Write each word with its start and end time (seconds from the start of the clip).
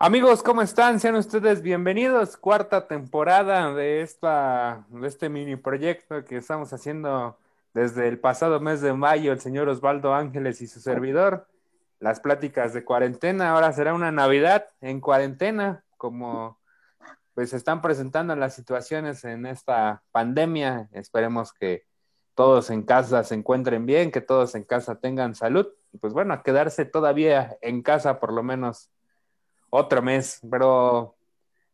Amigos, 0.00 0.44
¿cómo 0.44 0.62
están? 0.62 1.00
Sean 1.00 1.16
ustedes 1.16 1.60
bienvenidos. 1.60 2.36
Cuarta 2.36 2.86
temporada 2.86 3.74
de, 3.74 4.00
esta, 4.00 4.86
de 4.90 5.08
este 5.08 5.28
mini 5.28 5.56
proyecto 5.56 6.24
que 6.24 6.36
estamos 6.36 6.72
haciendo 6.72 7.36
desde 7.74 8.06
el 8.06 8.20
pasado 8.20 8.60
mes 8.60 8.80
de 8.80 8.92
mayo, 8.92 9.32
el 9.32 9.40
señor 9.40 9.68
Osvaldo 9.68 10.14
Ángeles 10.14 10.62
y 10.62 10.68
su 10.68 10.78
servidor. 10.78 11.48
Las 11.98 12.20
pláticas 12.20 12.72
de 12.74 12.84
cuarentena. 12.84 13.50
Ahora 13.50 13.72
será 13.72 13.92
una 13.92 14.12
Navidad 14.12 14.66
en 14.80 15.00
cuarentena, 15.00 15.82
como 15.96 16.60
pues 17.34 17.50
se 17.50 17.56
están 17.56 17.82
presentando 17.82 18.36
las 18.36 18.54
situaciones 18.54 19.24
en 19.24 19.46
esta 19.46 20.04
pandemia. 20.12 20.88
Esperemos 20.92 21.52
que 21.52 21.86
todos 22.36 22.70
en 22.70 22.84
casa 22.84 23.24
se 23.24 23.34
encuentren 23.34 23.84
bien, 23.84 24.12
que 24.12 24.20
todos 24.20 24.54
en 24.54 24.62
casa 24.62 25.00
tengan 25.00 25.34
salud. 25.34 25.66
Y 25.92 25.98
pues 25.98 26.12
bueno, 26.12 26.34
a 26.34 26.44
quedarse 26.44 26.84
todavía 26.84 27.58
en 27.62 27.82
casa 27.82 28.20
por 28.20 28.32
lo 28.32 28.44
menos 28.44 28.92
otro 29.70 30.02
mes, 30.02 30.40
pero 30.50 31.14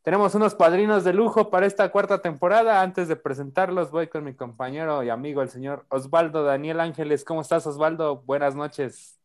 tenemos 0.05 0.35
unos 0.35 0.55
padrinos 0.55 1.03
de 1.03 1.15
lujo 1.15 1.49
para 1.49 1.67
esta 1.67 1.91
cuarta 1.91 2.21
temporada. 2.21 2.83
Antes 2.83 3.09
de 3.09 3.17
presentarlos, 3.17 3.91
voy 3.91 4.09
con 4.09 4.23
mi 4.23 4.35
compañero 4.35 5.03
y 5.03 5.09
amigo, 5.09 5.41
el 5.41 5.49
señor 5.49 5.87
Osvaldo 5.89 6.45
Daniel 6.45 6.81
Ángeles. 6.81 7.25
¿Cómo 7.25 7.41
estás, 7.41 7.67
Osvaldo? 7.67 8.17
Buenas 8.17 8.55
noches. 8.55 9.19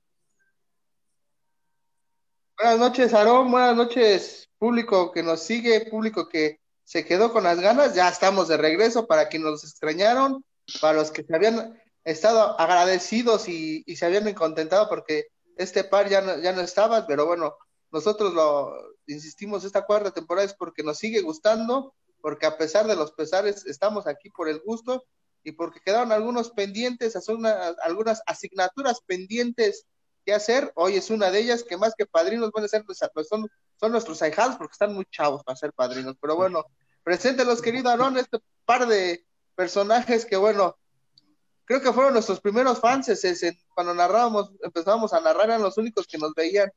Buenas 2.57 2.79
noches, 2.79 3.13
Aarón. 3.13 3.51
Buenas 3.51 3.75
noches, 3.75 4.49
público 4.57 5.11
que 5.11 5.21
nos 5.21 5.41
sigue, 5.41 5.85
público 5.89 6.29
que 6.29 6.59
se 6.85 7.05
quedó 7.05 7.33
con 7.33 7.43
las 7.43 7.59
ganas. 7.59 7.93
Ya 7.93 8.07
estamos 8.07 8.47
de 8.47 8.55
regreso 8.55 9.05
para 9.05 9.27
quienes 9.27 9.51
nos 9.51 9.63
extrañaron, 9.65 10.45
para 10.79 10.93
los 10.93 11.11
que 11.11 11.23
se 11.23 11.35
habían 11.35 11.77
estado 12.05 12.59
agradecidos 12.59 13.49
y, 13.49 13.83
se 13.95 14.05
habían 14.05 14.33
contentado 14.33 14.87
porque 14.87 15.27
este 15.57 15.83
par 15.83 16.07
ya 16.07 16.21
no, 16.21 16.37
ya 16.39 16.53
no 16.53 16.61
estaba, 16.61 17.05
pero 17.05 17.25
bueno, 17.25 17.55
nosotros 17.91 18.33
lo 18.33 18.73
insistimos 19.07 19.63
esta 19.63 19.85
cuarta 19.85 20.11
temporada 20.11 20.45
es 20.45 20.53
porque 20.53 20.83
nos 20.83 20.97
sigue 20.97 21.21
gustando, 21.21 21.93
porque 22.21 22.45
a 22.45 22.57
pesar 22.57 22.87
de 22.87 22.95
los 22.95 23.11
pesares 23.11 23.65
estamos 23.65 24.07
aquí 24.07 24.29
por 24.29 24.49
el 24.49 24.59
gusto 24.59 25.05
y 25.43 25.53
porque 25.53 25.79
quedaron 25.79 26.11
algunos 26.11 26.51
pendientes, 26.51 27.17
algunas 27.83 28.21
asignaturas 28.25 29.01
pendientes 29.05 29.85
que 30.25 30.33
hacer. 30.33 30.71
Hoy 30.75 30.97
es 30.97 31.09
una 31.09 31.31
de 31.31 31.39
ellas 31.39 31.63
que 31.63 31.77
más 31.77 31.93
que 31.97 32.05
padrinos 32.05 32.51
van 32.51 32.65
a 32.65 32.67
ser, 32.67 32.83
pues, 32.85 32.99
pues, 33.13 33.27
son, 33.27 33.49
son 33.79 33.91
nuestros 33.91 34.21
ahijados 34.21 34.57
porque 34.57 34.73
están 34.73 34.93
muy 34.93 35.05
chavos 35.05 35.43
para 35.43 35.55
ser 35.55 35.73
padrinos. 35.73 36.15
Pero 36.21 36.35
bueno, 36.35 36.65
preséntelos, 37.03 37.61
querido 37.61 37.89
Aaron, 37.89 38.17
este 38.17 38.39
par 38.65 38.87
de 38.87 39.25
personajes 39.55 40.25
que, 40.25 40.37
bueno, 40.37 40.77
creo 41.65 41.81
que 41.81 41.93
fueron 41.93 42.13
nuestros 42.13 42.41
primeros 42.41 42.79
fans. 42.79 43.09
cuando 43.73 43.93
narrábamos, 43.93 44.51
empezábamos 44.61 45.13
a 45.13 45.21
narrar, 45.21 45.45
eran 45.45 45.61
los 45.61 45.77
únicos 45.77 46.05
que 46.05 46.17
nos 46.17 46.33
veían 46.33 46.69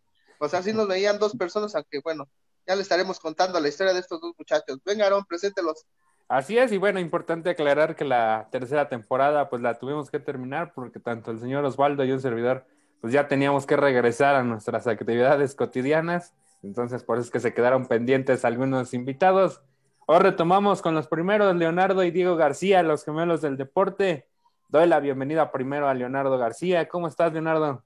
pues 0.43 0.55
así 0.55 0.73
nos 0.73 0.89
veían 0.89 1.21
dos 1.21 1.37
personas, 1.37 1.73
aunque 1.77 2.01
bueno, 2.03 2.29
ya 2.67 2.75
le 2.75 2.83
estaremos 2.83 3.21
contando 3.21 3.61
la 3.61 3.69
historia 3.69 3.93
de 3.93 4.01
estos 4.01 4.21
dos 4.21 4.35
muchachos. 4.37 4.81
Venga, 4.85 5.07
Aaron, 5.07 5.25
preséntelos. 5.25 5.87
Así 6.27 6.59
es, 6.59 6.73
y 6.73 6.79
bueno, 6.79 6.99
importante 6.99 7.51
aclarar 7.51 7.95
que 7.95 8.05
la 8.05 8.49
tercera 8.51 8.89
temporada 8.89 9.49
pues 9.49 9.63
la 9.63 9.79
tuvimos 9.79 10.11
que 10.11 10.19
terminar 10.19 10.73
porque 10.75 10.99
tanto 10.99 11.31
el 11.31 11.39
señor 11.39 11.65
Osvaldo 11.65 12.05
y 12.05 12.11
un 12.11 12.21
servidor 12.21 12.67
pues 13.01 13.13
ya 13.13 13.29
teníamos 13.29 13.67
que 13.67 13.77
regresar 13.77 14.35
a 14.35 14.43
nuestras 14.43 14.89
actividades 14.89 15.55
cotidianas, 15.55 16.35
entonces 16.65 17.05
por 17.05 17.19
eso 17.19 17.27
es 17.27 17.31
que 17.31 17.39
se 17.39 17.55
quedaron 17.55 17.87
pendientes 17.87 18.45
algunos 18.45 18.95
invitados. 18.95 19.63
Hoy 20.07 20.19
retomamos 20.19 20.83
con 20.83 20.97
los 20.97 21.07
primeros, 21.07 21.55
Leonardo 21.55 22.03
y 22.03 22.11
Diego 22.11 22.35
García, 22.35 22.83
los 22.83 23.05
gemelos 23.05 23.43
del 23.43 23.57
deporte. 23.57 24.27
Doy 24.67 24.89
la 24.89 24.99
bienvenida 24.99 25.53
primero 25.53 25.89
a 25.89 25.95
Leonardo 25.95 26.37
García. 26.37 26.89
¿Cómo 26.89 27.07
estás, 27.07 27.33
Leonardo? 27.33 27.85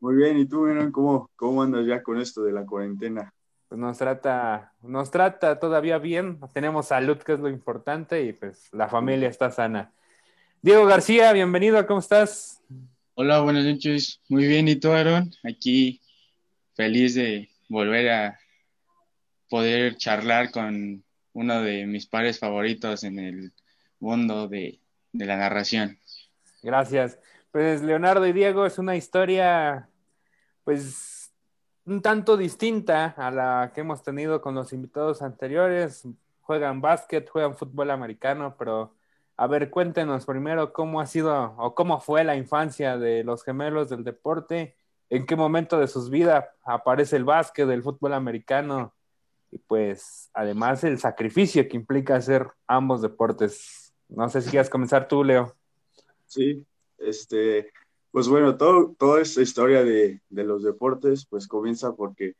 Muy 0.00 0.16
bien, 0.16 0.38
¿y 0.38 0.46
tú, 0.46 0.62
Miran, 0.62 0.90
cómo, 0.90 1.30
cómo 1.36 1.62
andas 1.62 1.86
ya 1.86 2.02
con 2.02 2.18
esto 2.18 2.42
de 2.42 2.52
la 2.52 2.64
cuarentena? 2.64 3.34
Pues 3.68 3.78
nos 3.78 3.98
trata, 3.98 4.72
nos 4.80 5.10
trata 5.10 5.60
todavía 5.60 5.98
bien, 5.98 6.40
tenemos 6.54 6.86
salud, 6.86 7.18
que 7.18 7.34
es 7.34 7.38
lo 7.38 7.50
importante, 7.50 8.24
y 8.24 8.32
pues 8.32 8.72
la 8.72 8.88
familia 8.88 9.28
está 9.28 9.50
sana. 9.50 9.92
Diego 10.62 10.86
García, 10.86 11.34
bienvenido, 11.34 11.86
¿cómo 11.86 12.00
estás? 12.00 12.62
Hola, 13.12 13.42
buenas 13.42 13.66
noches, 13.66 14.22
muy 14.30 14.46
bien, 14.46 14.68
¿y 14.68 14.76
tú, 14.76 14.90
Aaron? 14.90 15.30
Aquí 15.44 16.00
feliz 16.74 17.14
de 17.14 17.50
volver 17.68 18.08
a 18.08 18.40
poder 19.50 19.96
charlar 19.96 20.50
con 20.50 21.04
uno 21.34 21.60
de 21.60 21.84
mis 21.84 22.06
pares 22.06 22.38
favoritos 22.38 23.04
en 23.04 23.18
el 23.18 23.52
mundo 23.98 24.48
de, 24.48 24.80
de 25.12 25.26
la 25.26 25.36
narración. 25.36 25.98
Gracias. 26.62 27.18
Pues 27.52 27.82
Leonardo 27.82 28.26
y 28.26 28.32
Diego 28.32 28.64
es 28.64 28.78
una 28.78 28.96
historia 28.96 29.89
pues 30.70 31.32
un 31.84 32.00
tanto 32.00 32.36
distinta 32.36 33.06
a 33.16 33.32
la 33.32 33.72
que 33.74 33.80
hemos 33.80 34.04
tenido 34.04 34.40
con 34.40 34.54
los 34.54 34.72
invitados 34.72 35.20
anteriores. 35.20 36.06
Juegan 36.42 36.80
básquet, 36.80 37.28
juegan 37.28 37.56
fútbol 37.56 37.90
americano, 37.90 38.54
pero 38.56 38.94
a 39.36 39.48
ver, 39.48 39.68
cuéntenos 39.68 40.26
primero 40.26 40.72
cómo 40.72 41.00
ha 41.00 41.06
sido 41.06 41.56
o 41.58 41.74
cómo 41.74 41.98
fue 41.98 42.22
la 42.22 42.36
infancia 42.36 42.98
de 42.98 43.24
los 43.24 43.42
gemelos 43.42 43.88
del 43.88 44.04
deporte, 44.04 44.76
en 45.08 45.26
qué 45.26 45.34
momento 45.34 45.76
de 45.80 45.88
sus 45.88 46.08
vidas 46.08 46.44
aparece 46.62 47.16
el 47.16 47.24
básquet, 47.24 47.68
el 47.68 47.82
fútbol 47.82 48.12
americano 48.12 48.94
y 49.50 49.58
pues 49.58 50.30
además 50.34 50.84
el 50.84 51.00
sacrificio 51.00 51.68
que 51.68 51.76
implica 51.76 52.14
hacer 52.14 52.46
ambos 52.68 53.02
deportes. 53.02 53.92
No 54.08 54.28
sé 54.28 54.40
si 54.40 54.50
quieres 54.50 54.70
comenzar 54.70 55.08
tú, 55.08 55.24
Leo. 55.24 55.52
Sí, 56.26 56.64
este, 56.96 57.72
pues 58.10 58.28
bueno, 58.28 58.56
todo, 58.56 58.94
toda 58.98 59.20
esta 59.20 59.42
historia 59.42 59.84
de, 59.84 60.20
de, 60.28 60.44
los 60.44 60.62
deportes, 60.62 61.26
pues 61.26 61.46
comienza 61.48 61.94
porque, 61.94 62.34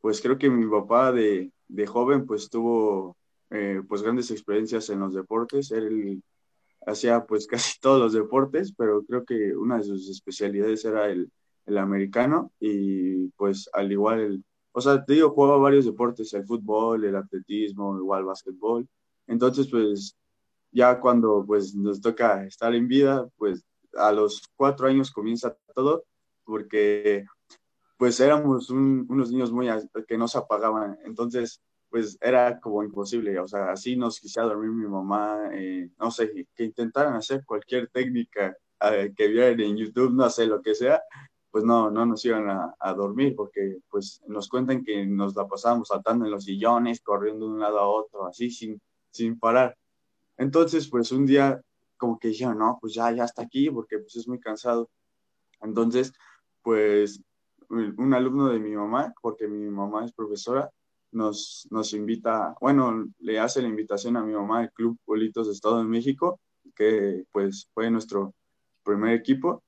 pues 0.00 0.20
creo 0.20 0.38
que 0.38 0.50
mi 0.50 0.66
papá 0.70 1.12
de, 1.12 1.52
de 1.68 1.86
joven, 1.86 2.26
pues 2.26 2.48
tuvo, 2.50 3.16
eh, 3.50 3.82
pues 3.88 4.02
grandes 4.02 4.30
experiencias 4.30 4.88
en 4.90 5.00
los 5.00 5.14
deportes. 5.14 5.70
Él 5.72 6.22
hacía, 6.86 7.24
pues 7.26 7.46
casi 7.48 7.78
todos 7.80 8.00
los 8.00 8.12
deportes, 8.12 8.72
pero 8.76 9.02
creo 9.04 9.24
que 9.24 9.56
una 9.56 9.78
de 9.78 9.84
sus 9.84 10.08
especialidades 10.08 10.84
era 10.84 11.08
el, 11.10 11.30
el 11.66 11.78
americano 11.78 12.52
y, 12.60 13.28
pues, 13.30 13.68
al 13.72 13.90
igual, 13.92 14.20
el, 14.20 14.44
o 14.72 14.80
sea, 14.80 15.04
te 15.04 15.14
digo, 15.14 15.30
jugaba 15.30 15.58
varios 15.58 15.86
deportes, 15.86 16.32
el 16.34 16.46
fútbol, 16.46 17.04
el 17.04 17.16
atletismo, 17.16 17.98
igual 17.98 18.24
básquetbol. 18.24 18.86
Entonces, 19.26 19.68
pues, 19.68 20.16
ya 20.72 21.00
cuando, 21.00 21.44
pues, 21.46 21.74
nos 21.74 22.00
toca 22.00 22.44
estar 22.46 22.74
en 22.74 22.88
vida, 22.88 23.28
pues, 23.36 23.64
a 23.98 24.12
los 24.12 24.42
cuatro 24.56 24.86
años 24.86 25.10
comienza 25.10 25.56
todo, 25.74 26.04
porque 26.44 27.24
pues 27.96 28.20
éramos 28.20 28.70
unos 28.70 29.30
niños 29.30 29.50
muy 29.52 29.68
que 30.06 30.18
no 30.18 30.28
se 30.28 30.38
apagaban, 30.38 30.98
entonces 31.04 31.62
pues 31.88 32.18
era 32.20 32.60
como 32.60 32.82
imposible, 32.82 33.38
o 33.38 33.48
sea, 33.48 33.70
así 33.70 33.96
nos 33.96 34.20
quisiera 34.20 34.48
dormir 34.48 34.70
mi 34.70 34.86
mamá, 34.86 35.48
eh, 35.52 35.88
no 35.98 36.10
sé, 36.10 36.30
que 36.54 36.64
intentaran 36.64 37.14
hacer 37.14 37.44
cualquier 37.44 37.88
técnica 37.88 38.56
eh, 38.80 39.12
que 39.16 39.28
vieran 39.28 39.60
en 39.60 39.76
YouTube, 39.76 40.12
no 40.12 40.28
sé, 40.28 40.46
lo 40.46 40.60
que 40.60 40.74
sea, 40.74 41.00
pues 41.50 41.64
no, 41.64 41.90
no 41.90 42.04
nos 42.04 42.22
iban 42.24 42.50
a, 42.50 42.74
a, 42.78 42.92
dormir, 42.92 43.34
porque 43.34 43.78
pues 43.88 44.20
nos 44.26 44.48
cuentan 44.48 44.84
que 44.84 45.06
nos 45.06 45.34
la 45.34 45.46
pasábamos 45.46 45.88
saltando 45.88 46.26
en 46.26 46.32
los 46.32 46.44
sillones, 46.44 47.00
corriendo 47.00 47.46
de 47.46 47.52
un 47.52 47.60
lado 47.60 47.78
a 47.78 47.88
otro, 47.88 48.26
así 48.26 48.50
sin, 48.50 48.78
sin 49.10 49.38
parar. 49.38 49.74
Entonces, 50.36 50.88
pues 50.88 51.12
un 51.12 51.24
día 51.24 51.58
como 51.96 52.18
que 52.18 52.28
dijeron, 52.28 52.58
no, 52.58 52.78
pues 52.80 52.94
ya, 52.94 53.10
ya 53.12 53.24
está 53.24 53.42
aquí, 53.42 53.70
porque 53.70 53.98
pues 53.98 54.16
es 54.16 54.28
muy 54.28 54.40
cansado. 54.40 54.90
Entonces, 55.60 56.12
pues 56.62 57.22
un 57.68 58.14
alumno 58.14 58.48
de 58.48 58.58
mi 58.58 58.74
mamá, 58.74 59.12
porque 59.20 59.48
mi 59.48 59.68
mamá 59.70 60.04
es 60.04 60.12
profesora, 60.12 60.70
nos, 61.12 61.66
nos 61.70 61.92
invita, 61.94 62.54
bueno, 62.60 63.06
le 63.18 63.38
hace 63.38 63.62
la 63.62 63.68
invitación 63.68 64.16
a 64.16 64.22
mi 64.22 64.32
mamá 64.34 64.60
al 64.60 64.72
Club 64.72 64.98
Bolitos 65.06 65.46
de 65.46 65.52
Estado 65.52 65.78
de 65.78 65.84
México, 65.84 66.40
que 66.74 67.24
pues 67.32 67.68
fue 67.72 67.90
nuestro 67.90 68.34
primer 68.84 69.14
equipo. 69.14 69.62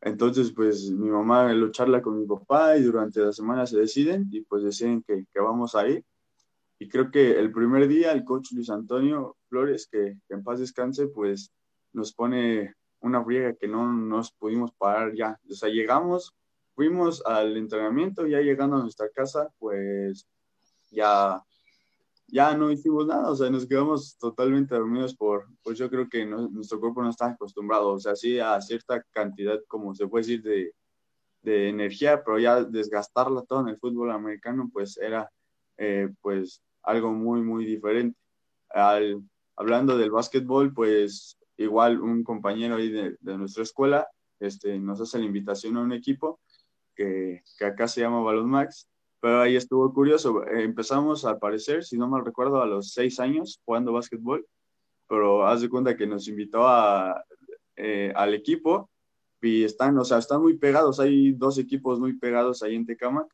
Entonces, 0.00 0.52
pues 0.52 0.90
mi 0.90 1.10
mamá 1.10 1.52
lo 1.52 1.70
charla 1.70 2.02
con 2.02 2.18
mi 2.18 2.26
papá 2.26 2.76
y 2.76 2.82
durante 2.82 3.20
la 3.20 3.32
semana 3.32 3.66
se 3.66 3.78
deciden 3.78 4.26
y 4.30 4.42
pues 4.42 4.64
deciden 4.64 5.02
que, 5.02 5.26
que 5.32 5.40
vamos 5.40 5.74
a 5.74 5.86
ir. 5.88 6.04
Y 6.78 6.88
creo 6.88 7.10
que 7.10 7.38
el 7.38 7.52
primer 7.52 7.86
día 7.86 8.12
el 8.12 8.24
coach 8.24 8.52
Luis 8.52 8.70
Antonio 8.70 9.36
Flores, 9.48 9.86
que, 9.90 10.18
que 10.26 10.34
en 10.34 10.42
paz 10.42 10.58
descanse, 10.58 11.06
pues 11.06 11.52
nos 11.92 12.12
pone 12.12 12.74
una 13.00 13.24
friega 13.24 13.54
que 13.54 13.68
no 13.68 13.92
nos 13.92 14.32
pudimos 14.32 14.72
parar 14.72 15.14
ya. 15.14 15.38
O 15.50 15.54
sea, 15.54 15.68
llegamos, 15.68 16.34
fuimos 16.74 17.24
al 17.26 17.56
entrenamiento, 17.56 18.26
ya 18.26 18.40
llegando 18.40 18.76
a 18.76 18.82
nuestra 18.82 19.08
casa, 19.10 19.52
pues 19.58 20.26
ya, 20.90 21.42
ya 22.28 22.56
no 22.56 22.70
hicimos 22.70 23.06
nada, 23.06 23.30
o 23.30 23.36
sea, 23.36 23.50
nos 23.50 23.66
quedamos 23.66 24.16
totalmente 24.18 24.74
dormidos 24.74 25.14
por, 25.14 25.46
pues 25.62 25.78
yo 25.78 25.90
creo 25.90 26.08
que 26.08 26.24
nuestro 26.24 26.80
cuerpo 26.80 27.02
no 27.02 27.10
está 27.10 27.26
acostumbrado, 27.26 27.88
o 27.88 28.00
sea, 28.00 28.14
sí 28.16 28.38
a 28.38 28.60
cierta 28.60 29.02
cantidad, 29.10 29.58
como 29.68 29.94
se 29.94 30.06
puede 30.06 30.22
decir, 30.22 30.42
de, 30.42 30.74
de 31.42 31.68
energía, 31.68 32.22
pero 32.24 32.38
ya 32.38 32.62
desgastarla 32.62 33.42
todo 33.42 33.62
en 33.62 33.68
el 33.68 33.78
fútbol 33.78 34.10
americano, 34.12 34.70
pues 34.72 34.96
era, 34.96 35.30
eh, 35.76 36.08
pues, 36.20 36.62
algo 36.82 37.12
muy, 37.12 37.42
muy 37.42 37.64
diferente. 37.64 38.18
Al, 38.70 39.22
hablando 39.56 39.96
del 39.96 40.10
básquetbol, 40.10 40.72
pues 40.72 41.36
igual 41.62 42.00
un 42.00 42.24
compañero 42.24 42.76
ahí 42.76 42.90
de, 42.90 43.16
nuestra 43.38 43.62
escuela 43.62 44.08
este, 44.40 44.78
nos 44.78 45.00
hace 45.00 45.18
la 45.18 45.24
invitación 45.24 45.76
a 45.76 45.80
un 45.82 45.92
equipo 45.92 46.40
que, 46.94 47.42
que, 47.58 47.64
acá 47.64 47.88
se 47.88 48.00
llama 48.00 48.20
Balón 48.22 48.50
Max, 48.50 48.88
pero 49.20 49.40
ahí 49.40 49.56
estuvo 49.56 49.92
curioso. 49.94 50.46
Empezamos, 50.48 51.24
al 51.24 51.38
parecer, 51.38 51.84
si 51.84 51.96
no 51.96 52.08
mal 52.08 52.24
recuerdo, 52.24 52.60
a 52.60 52.66
los 52.66 52.92
seis 52.92 53.20
años 53.20 53.60
jugando 53.64 53.92
básquetbol, 53.92 54.46
pero 55.08 55.46
haz 55.46 55.60
de 55.60 55.68
cuenta 55.68 55.96
que 55.96 56.06
nos 56.06 56.26
invitó 56.28 56.66
a, 56.66 57.24
eh, 57.76 58.12
al 58.14 58.34
equipo 58.34 58.90
y 59.40 59.64
están, 59.64 59.98
o 59.98 60.04
sea, 60.04 60.18
están 60.18 60.40
muy 60.42 60.56
pegados, 60.56 61.00
hay 61.00 61.32
dos 61.32 61.58
equipos 61.58 61.98
muy 61.98 62.18
pegados 62.18 62.62
ahí 62.62 62.76
en 62.76 62.86
Tecama. 62.86 63.26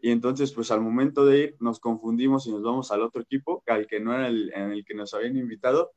Y 0.00 0.10
entonces, 0.10 0.52
pues 0.52 0.70
al 0.70 0.80
momento 0.80 1.24
de 1.24 1.38
ir, 1.38 1.56
nos 1.60 1.80
confundimos 1.80 2.46
y 2.46 2.50
nos 2.50 2.62
vamos 2.62 2.90
al 2.90 3.02
otro 3.02 3.22
equipo, 3.22 3.62
al 3.66 3.86
que 3.86 4.00
no 4.00 4.14
era 4.14 4.28
el, 4.28 4.52
en 4.54 4.72
el 4.72 4.84
que 4.84 4.94
nos 4.94 5.14
habían 5.14 5.36
invitado. 5.36 5.92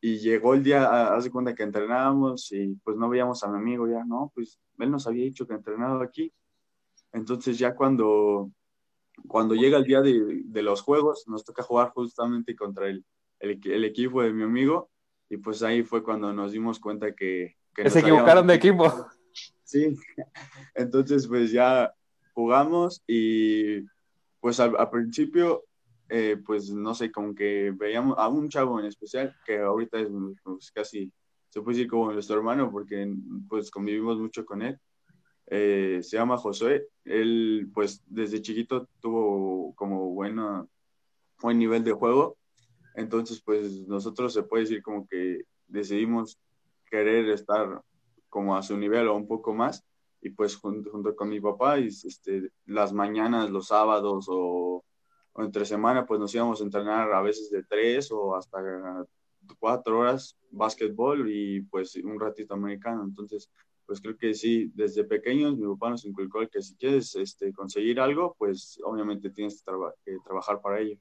Y 0.00 0.18
llegó 0.18 0.54
el 0.54 0.62
día, 0.62 1.14
hace 1.14 1.30
cuenta 1.30 1.54
que 1.54 1.64
entrenábamos 1.64 2.52
y 2.52 2.76
pues 2.84 2.96
no 2.96 3.08
veíamos 3.08 3.42
a 3.42 3.48
mi 3.48 3.56
amigo 3.58 3.88
ya, 3.88 4.04
no, 4.04 4.30
pues 4.34 4.60
él 4.78 4.90
nos 4.90 5.06
había 5.06 5.24
dicho 5.24 5.46
que 5.46 5.54
entrenaba 5.54 6.04
aquí. 6.04 6.32
Entonces 7.12 7.58
ya 7.58 7.74
cuando, 7.74 8.52
cuando 9.26 9.54
llega 9.54 9.78
el 9.78 9.84
día 9.84 10.00
de, 10.00 10.42
de 10.44 10.62
los 10.62 10.82
juegos, 10.82 11.26
nos 11.26 11.44
toca 11.44 11.62
jugar 11.62 11.90
justamente 11.90 12.54
contra 12.54 12.88
el, 12.88 13.04
el, 13.40 13.60
el, 13.64 13.84
equipo 13.84 14.22
de 14.22 14.32
mi 14.32 14.44
amigo 14.44 14.90
y 15.28 15.36
pues 15.38 15.62
ahí 15.62 15.82
fue 15.82 16.02
cuando 16.02 16.32
nos 16.32 16.52
dimos 16.52 16.78
cuenta 16.78 17.14
que... 17.14 17.56
que 17.74 17.90
se 17.90 18.00
equivocaron 18.00 18.46
de 18.46 18.54
equipo. 18.54 19.08
Sí, 19.64 19.96
entonces 20.74 21.26
pues 21.26 21.50
ya 21.50 21.92
jugamos 22.34 23.02
y 23.06 23.82
pues 24.40 24.60
al, 24.60 24.76
al 24.76 24.90
principio 24.90 25.64
eh, 26.08 26.36
pues 26.44 26.70
no 26.70 26.94
sé, 26.94 27.12
como 27.12 27.34
que 27.34 27.72
veíamos 27.76 28.16
a 28.18 28.28
un 28.28 28.48
chavo 28.48 28.80
en 28.80 28.86
especial 28.86 29.36
que 29.44 29.58
ahorita 29.58 30.00
es 30.00 30.08
pues, 30.42 30.70
casi, 30.72 31.12
se 31.50 31.60
puede 31.60 31.76
decir 31.76 31.90
como 31.90 32.12
nuestro 32.12 32.36
hermano 32.36 32.70
porque 32.70 33.14
pues 33.48 33.70
convivimos 33.70 34.18
mucho 34.18 34.44
con 34.44 34.62
él. 34.62 34.78
Eh, 35.50 36.00
se 36.02 36.16
llama 36.16 36.36
Josué, 36.36 36.88
él 37.04 37.70
pues 37.72 38.02
desde 38.06 38.42
chiquito 38.42 38.86
tuvo 39.00 39.74
como 39.74 40.10
bueno, 40.10 40.68
buen 41.40 41.58
nivel 41.58 41.84
de 41.84 41.92
juego, 41.92 42.36
entonces 42.94 43.40
pues 43.42 43.86
nosotros 43.86 44.34
se 44.34 44.42
puede 44.42 44.64
decir 44.64 44.82
como 44.82 45.06
que 45.06 45.42
decidimos 45.66 46.38
querer 46.90 47.28
estar 47.30 47.82
como 48.28 48.56
a 48.56 48.62
su 48.62 48.76
nivel 48.76 49.08
o 49.08 49.16
un 49.16 49.26
poco 49.26 49.54
más 49.54 49.84
y 50.20 50.30
pues 50.30 50.56
junto, 50.56 50.90
junto 50.90 51.14
con 51.14 51.28
mi 51.28 51.40
papá 51.40 51.78
y 51.78 51.86
este, 51.86 52.50
las 52.66 52.92
mañanas, 52.92 53.50
los 53.50 53.68
sábados 53.68 54.26
o 54.28 54.84
entre 55.38 55.64
semana 55.64 56.06
pues 56.06 56.20
nos 56.20 56.34
íbamos 56.34 56.60
a 56.60 56.64
entrenar 56.64 57.12
a 57.12 57.22
veces 57.22 57.50
de 57.50 57.62
tres 57.62 58.10
o 58.10 58.34
hasta 58.34 58.58
cuatro 59.58 60.00
horas 60.00 60.36
básquetbol 60.50 61.30
y 61.30 61.62
pues 61.62 61.96
un 61.96 62.18
ratito 62.18 62.54
americano. 62.54 63.04
Entonces, 63.04 63.50
pues 63.86 64.00
creo 64.00 64.18
que 64.18 64.34
sí, 64.34 64.70
desde 64.74 65.04
pequeños 65.04 65.56
mi 65.56 65.66
papá 65.66 65.90
nos 65.90 66.04
inculcó 66.04 66.40
que 66.48 66.60
si 66.60 66.76
quieres 66.76 67.14
este, 67.16 67.52
conseguir 67.52 68.00
algo, 68.00 68.34
pues 68.38 68.78
obviamente 68.84 69.30
tienes 69.30 69.64
que, 70.04 70.18
trabajar 70.24 70.60
para 70.60 70.80
ello. 70.80 70.98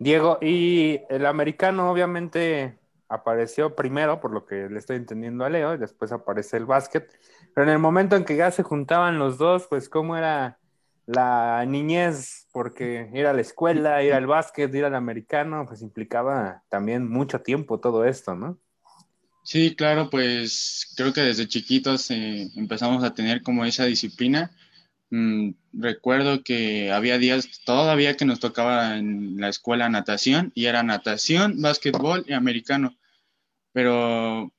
Diego, 0.00 0.38
y 0.40 1.00
el 1.08 1.24
americano 1.24 1.90
obviamente 1.90 2.78
apareció 3.08 3.76
primero, 3.76 4.20
por 4.20 4.32
lo 4.32 4.44
que 4.44 4.68
le 4.68 4.78
estoy 4.78 4.96
entendiendo 4.96 5.44
a 5.44 5.50
Leo, 5.50 5.74
y 5.74 5.78
después 5.78 6.10
aparece 6.10 6.56
el 6.56 6.66
básquet. 6.66 7.16
Pero 7.54 7.68
en 7.68 7.72
el 7.72 7.78
momento 7.78 8.16
en 8.16 8.24
que 8.24 8.36
ya 8.36 8.50
se 8.50 8.64
juntaban 8.64 9.20
los 9.20 9.38
dos, 9.38 9.68
pues 9.68 9.88
cómo 9.88 10.16
era 10.16 10.58
la 11.06 11.64
niñez, 11.66 12.46
porque 12.52 13.10
ir 13.12 13.26
a 13.26 13.32
la 13.32 13.40
escuela, 13.40 14.02
ir 14.02 14.12
al 14.12 14.26
básquet, 14.26 14.74
ir 14.74 14.84
al 14.84 14.94
americano, 14.94 15.66
pues 15.66 15.82
implicaba 15.82 16.62
también 16.68 17.08
mucho 17.08 17.40
tiempo 17.40 17.80
todo 17.80 18.04
esto, 18.04 18.34
¿no? 18.34 18.58
Sí, 19.44 19.76
claro, 19.76 20.08
pues 20.08 20.92
creo 20.96 21.12
que 21.12 21.20
desde 21.20 21.46
chiquitos 21.46 22.10
eh, 22.10 22.48
empezamos 22.56 23.04
a 23.04 23.12
tener 23.12 23.42
como 23.42 23.64
esa 23.66 23.84
disciplina. 23.84 24.50
Mm, 25.10 25.50
recuerdo 25.74 26.42
que 26.42 26.90
había 26.90 27.18
días 27.18 27.62
todavía 27.66 28.16
que 28.16 28.24
nos 28.24 28.40
tocaba 28.40 28.96
en 28.96 29.36
la 29.38 29.50
escuela 29.50 29.88
natación 29.90 30.50
y 30.54 30.64
era 30.64 30.82
natación, 30.82 31.60
básquetbol 31.60 32.24
y 32.26 32.32
americano. 32.32 32.96
Pero 33.72 34.50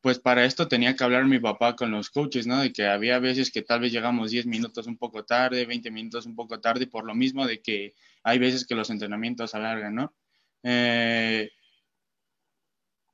pues 0.00 0.18
para 0.18 0.44
esto 0.44 0.68
tenía 0.68 0.94
que 0.94 1.04
hablar 1.04 1.26
mi 1.26 1.38
papá 1.40 1.74
con 1.74 1.90
los 1.90 2.10
coaches, 2.10 2.46
¿no? 2.46 2.60
De 2.60 2.72
que 2.72 2.86
había 2.86 3.18
veces 3.18 3.50
que 3.50 3.62
tal 3.62 3.80
vez 3.80 3.92
llegamos 3.92 4.30
10 4.30 4.46
minutos 4.46 4.86
un 4.86 4.96
poco 4.96 5.24
tarde, 5.24 5.66
20 5.66 5.90
minutos 5.90 6.26
un 6.26 6.36
poco 6.36 6.60
tarde, 6.60 6.86
por 6.86 7.04
lo 7.04 7.14
mismo 7.14 7.46
de 7.46 7.60
que 7.60 7.94
hay 8.22 8.38
veces 8.38 8.66
que 8.66 8.74
los 8.74 8.90
entrenamientos 8.90 9.54
alargan, 9.54 9.94
¿no? 9.94 10.14
Eh, 10.62 11.50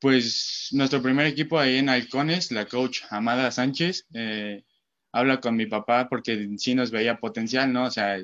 pues 0.00 0.68
nuestro 0.72 1.00
primer 1.00 1.26
equipo 1.26 1.58
ahí 1.58 1.78
en 1.78 1.88
Halcones, 1.88 2.50
la 2.52 2.66
coach 2.66 3.02
Amada 3.08 3.50
Sánchez, 3.50 4.06
eh, 4.12 4.64
habla 5.12 5.40
con 5.40 5.56
mi 5.56 5.66
papá 5.66 6.08
porque 6.10 6.50
sí 6.58 6.74
nos 6.74 6.90
veía 6.90 7.18
potencial, 7.18 7.72
¿no? 7.72 7.84
O 7.84 7.90
sea, 7.90 8.18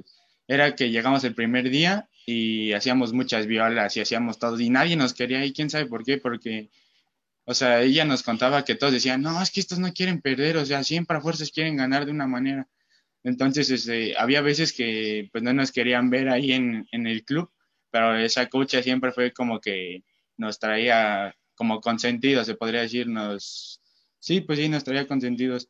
era 0.47 0.75
que 0.75 0.91
llegamos 0.91 1.25
el 1.25 1.35
primer 1.35 1.71
día 1.71 2.09
y 2.27 2.73
hacíamos 2.73 3.13
muchas 3.15 3.47
violas 3.47 3.97
y 3.97 4.01
hacíamos 4.01 4.39
todo 4.39 4.61
y 4.61 4.69
nadie 4.69 4.97
nos 4.97 5.15
quería 5.15 5.45
y 5.45 5.53
quién 5.53 5.71
sabe 5.71 5.87
por 5.87 6.05
qué, 6.05 6.19
porque 6.19 6.69
o 7.51 7.55
sea, 7.55 7.83
ella 7.83 8.05
nos 8.05 8.23
contaba 8.23 8.65
que 8.65 8.77
todos 8.77 8.93
decían, 8.93 9.23
no, 9.23 9.43
es 9.43 9.51
que 9.51 9.59
estos 9.59 9.81
no 9.81 9.93
quieren 9.93 10.21
perder, 10.21 10.57
o 10.57 10.65
sea, 10.65 10.85
siempre 10.85 11.17
a 11.17 11.21
fuerzas 11.21 11.51
quieren 11.51 11.77
ganar 11.77 12.07
de 12.07 12.13
una 12.13 12.29
manera. 12.29 12.69
Entonces, 13.25 13.71
este, 13.71 14.17
había 14.17 14.41
veces 14.41 14.73
que 14.73 15.29
pues 15.33 15.43
no 15.43 15.53
nos 15.53 15.73
querían 15.73 16.11
ver 16.11 16.29
ahí 16.29 16.53
en, 16.53 16.87
en 16.93 17.09
el 17.09 17.25
club, 17.25 17.51
pero 17.91 18.17
esa 18.17 18.49
cocha 18.49 18.85
siempre 18.85 19.11
fue 19.11 19.33
como 19.33 19.61
que 19.61 20.05
nos 20.37 20.61
traía 20.61 21.35
como 21.57 21.81
consentidos, 21.81 22.47
se 22.47 22.55
podría 22.55 22.83
decir, 22.83 23.09
nos, 23.09 23.83
sí, 24.21 24.43
pues 24.43 24.61
sí, 24.61 24.69
nos 24.69 24.85
traía 24.85 25.09
consentidos. 25.09 25.69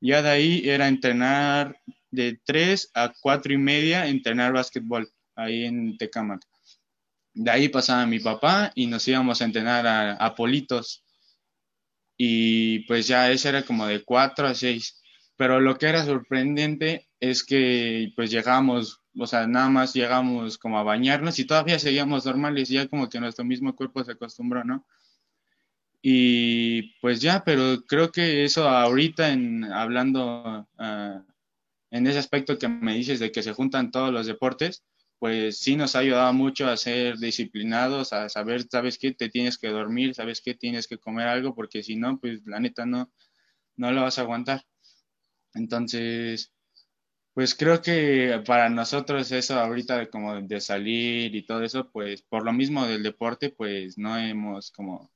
Ya 0.00 0.22
de 0.22 0.30
ahí 0.30 0.62
era 0.64 0.88
entrenar 0.88 1.78
de 2.10 2.40
3 2.42 2.90
a 2.94 3.12
4 3.20 3.52
y 3.52 3.58
media, 3.58 4.06
entrenar 4.06 4.54
básquetbol 4.54 5.12
ahí 5.36 5.66
en 5.66 5.98
Tecamac. 5.98 6.40
De 7.34 7.50
ahí 7.50 7.68
pasaba 7.68 8.06
mi 8.06 8.18
papá 8.18 8.72
y 8.74 8.86
nos 8.86 9.06
íbamos 9.06 9.42
a 9.42 9.44
entrenar 9.44 9.86
a, 9.86 10.12
a 10.14 10.34
Politos 10.34 11.04
y 12.18 12.80
pues 12.80 13.06
ya 13.06 13.30
ese 13.30 13.48
era 13.48 13.62
como 13.62 13.86
de 13.86 14.04
4 14.04 14.48
a 14.48 14.54
6. 14.54 15.00
Pero 15.36 15.60
lo 15.60 15.78
que 15.78 15.86
era 15.86 16.04
sorprendente 16.04 17.08
es 17.20 17.44
que 17.44 18.12
pues 18.16 18.30
llegamos, 18.30 19.00
o 19.16 19.26
sea, 19.26 19.46
nada 19.46 19.70
más 19.70 19.94
llegamos 19.94 20.58
como 20.58 20.78
a 20.78 20.82
bañarnos 20.82 21.38
y 21.38 21.46
todavía 21.46 21.78
seguíamos 21.78 22.26
normales, 22.26 22.68
ya 22.68 22.88
como 22.88 23.08
que 23.08 23.20
nuestro 23.20 23.44
mismo 23.44 23.74
cuerpo 23.76 24.04
se 24.04 24.12
acostumbró, 24.12 24.64
¿no? 24.64 24.84
Y 26.02 26.94
pues 27.00 27.20
ya, 27.20 27.44
pero 27.44 27.84
creo 27.86 28.10
que 28.10 28.44
eso 28.44 28.68
ahorita 28.68 29.32
en 29.32 29.64
hablando 29.64 30.66
uh, 30.78 31.22
en 31.90 32.06
ese 32.06 32.18
aspecto 32.18 32.58
que 32.58 32.68
me 32.68 32.94
dices 32.94 33.20
de 33.20 33.30
que 33.32 33.42
se 33.42 33.52
juntan 33.52 33.90
todos 33.92 34.12
los 34.12 34.26
deportes, 34.26 34.84
pues 35.18 35.58
sí 35.58 35.76
nos 35.76 35.96
ha 35.96 36.00
ayudado 36.00 36.32
mucho 36.32 36.68
a 36.68 36.76
ser 36.76 37.18
disciplinados, 37.18 38.12
a 38.12 38.28
saber, 38.28 38.66
sabes 38.70 38.98
qué, 38.98 39.12
te 39.12 39.28
tienes 39.28 39.58
que 39.58 39.68
dormir, 39.68 40.14
sabes 40.14 40.40
qué, 40.40 40.54
tienes 40.54 40.86
que 40.86 40.98
comer 40.98 41.26
algo, 41.28 41.54
porque 41.54 41.82
si 41.82 41.96
no, 41.96 42.18
pues 42.20 42.42
la 42.46 42.60
neta 42.60 42.86
no, 42.86 43.10
no 43.76 43.92
lo 43.92 44.02
vas 44.02 44.18
a 44.18 44.22
aguantar. 44.22 44.64
Entonces, 45.54 46.52
pues 47.34 47.54
creo 47.54 47.82
que 47.82 48.42
para 48.46 48.68
nosotros 48.68 49.32
eso 49.32 49.58
ahorita 49.58 49.98
de 49.98 50.10
como 50.10 50.40
de 50.42 50.60
salir 50.60 51.34
y 51.34 51.46
todo 51.46 51.62
eso, 51.62 51.90
pues 51.90 52.22
por 52.22 52.44
lo 52.44 52.52
mismo 52.52 52.86
del 52.86 53.02
deporte, 53.02 53.50
pues 53.50 53.98
no 53.98 54.16
hemos 54.18 54.70
como 54.72 55.10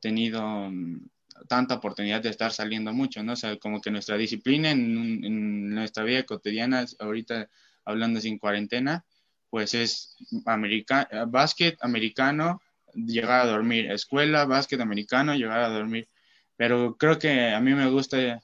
tenido 0.00 0.42
mm, 0.70 1.08
tanta 1.48 1.76
oportunidad 1.76 2.22
de 2.22 2.30
estar 2.30 2.52
saliendo 2.52 2.92
mucho, 2.92 3.22
¿no? 3.22 3.34
O 3.34 3.36
sea, 3.36 3.56
como 3.58 3.80
que 3.80 3.90
nuestra 3.90 4.16
disciplina 4.16 4.70
en, 4.70 5.24
en 5.24 5.70
nuestra 5.70 6.04
vida 6.04 6.24
cotidiana, 6.24 6.86
ahorita 6.98 7.48
hablando 7.84 8.20
sin 8.20 8.38
cuarentena, 8.38 9.04
pues 9.50 9.74
es 9.74 10.16
america 10.46 11.08
básquet 11.28 11.76
americano, 11.82 12.60
llegar 12.94 13.40
a 13.40 13.50
dormir, 13.50 13.90
escuela, 13.90 14.44
básquet 14.44 14.80
americano, 14.80 15.34
llegar 15.34 15.60
a 15.60 15.68
dormir. 15.68 16.08
Pero 16.56 16.96
creo 16.96 17.18
que 17.18 17.52
a 17.52 17.60
mí 17.60 17.74
me 17.74 17.90
gusta 17.90 18.42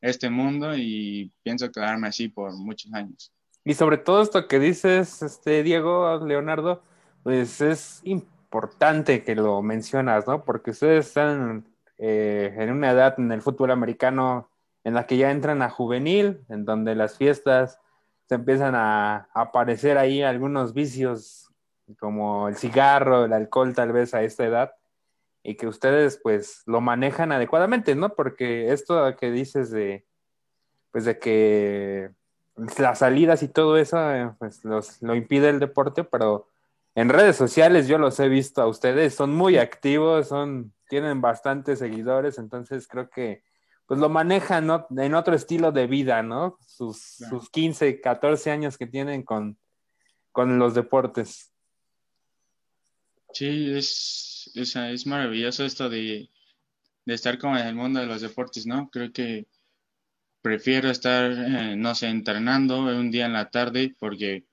este 0.00 0.28
mundo 0.30 0.76
y 0.76 1.32
pienso 1.42 1.70
quedarme 1.70 2.08
así 2.08 2.28
por 2.28 2.52
muchos 2.54 2.92
años. 2.92 3.32
Y 3.64 3.74
sobre 3.74 3.98
todo 3.98 4.22
esto 4.22 4.48
que 4.48 4.58
dices, 4.58 5.22
este 5.22 5.62
Diego, 5.62 6.18
Leonardo, 6.26 6.82
pues 7.22 7.60
es 7.60 8.00
importante 8.04 9.22
que 9.22 9.36
lo 9.36 9.62
mencionas, 9.62 10.26
¿no? 10.26 10.44
Porque 10.44 10.72
ustedes 10.72 11.06
están 11.06 11.64
eh, 11.98 12.52
en 12.58 12.72
una 12.72 12.90
edad 12.90 13.14
en 13.18 13.30
el 13.30 13.40
fútbol 13.40 13.70
americano 13.70 14.50
en 14.82 14.94
la 14.94 15.06
que 15.06 15.16
ya 15.16 15.30
entran 15.30 15.62
a 15.62 15.70
juvenil, 15.70 16.44
en 16.48 16.64
donde 16.64 16.96
las 16.96 17.16
fiestas 17.16 17.78
se 18.28 18.34
empiezan 18.34 18.74
a, 18.74 19.28
aparecer 19.34 19.98
ahí 19.98 20.22
algunos 20.22 20.74
vicios 20.74 21.50
como 21.98 22.48
el 22.48 22.56
cigarro, 22.56 23.24
el 23.24 23.32
alcohol 23.32 23.74
tal 23.74 23.92
vez 23.92 24.14
a 24.14 24.22
esta 24.22 24.44
edad 24.44 24.72
y 25.42 25.56
que 25.56 25.66
ustedes 25.66 26.20
pues 26.22 26.62
lo 26.66 26.80
manejan 26.80 27.32
adecuadamente, 27.32 27.94
¿no? 27.94 28.14
Porque 28.14 28.72
esto 28.72 29.16
que 29.16 29.30
dices 29.30 29.70
de 29.70 30.06
pues 30.90 31.04
de 31.04 31.18
que 31.18 32.10
las 32.78 32.98
salidas 32.98 33.42
y 33.42 33.48
todo 33.48 33.76
eso 33.76 33.98
pues 34.38 34.64
los, 34.64 35.00
lo 35.02 35.14
impide 35.14 35.48
el 35.48 35.58
deporte, 35.58 36.04
pero 36.04 36.48
en 36.94 37.08
redes 37.08 37.36
sociales 37.36 37.88
yo 37.88 37.98
los 37.98 38.20
he 38.20 38.28
visto 38.28 38.60
a 38.62 38.66
ustedes, 38.66 39.14
son 39.14 39.34
muy 39.34 39.56
activos, 39.56 40.28
son 40.28 40.72
tienen 40.88 41.22
bastantes 41.22 41.78
seguidores, 41.78 42.38
entonces 42.38 42.86
creo 42.86 43.08
que 43.08 43.42
pues 43.86 44.00
lo 44.00 44.08
manejan 44.08 44.68
en 44.96 45.14
otro 45.14 45.34
estilo 45.34 45.72
de 45.72 45.86
vida, 45.86 46.22
¿no? 46.22 46.58
Sus, 46.66 46.98
sus 47.28 47.50
15, 47.50 48.00
14 48.00 48.50
años 48.50 48.78
que 48.78 48.86
tienen 48.86 49.22
con, 49.22 49.58
con 50.30 50.58
los 50.58 50.74
deportes. 50.74 51.52
Sí, 53.32 53.72
es, 53.74 54.50
es, 54.54 54.76
es 54.76 55.06
maravilloso 55.06 55.64
esto 55.64 55.88
de, 55.88 56.30
de, 57.04 57.14
estar 57.14 57.38
como 57.38 57.56
en 57.56 57.66
el 57.66 57.74
mundo 57.74 58.00
de 58.00 58.06
los 58.06 58.20
deportes, 58.20 58.66
¿no? 58.66 58.88
Creo 58.90 59.12
que 59.12 59.46
prefiero 60.42 60.90
estar, 60.90 61.30
eh, 61.32 61.76
no 61.76 61.94
sé, 61.94 62.08
entrenando 62.08 62.80
un 62.80 63.10
día 63.10 63.26
en 63.26 63.32
la 63.32 63.50
tarde 63.50 63.94
porque 63.98 64.44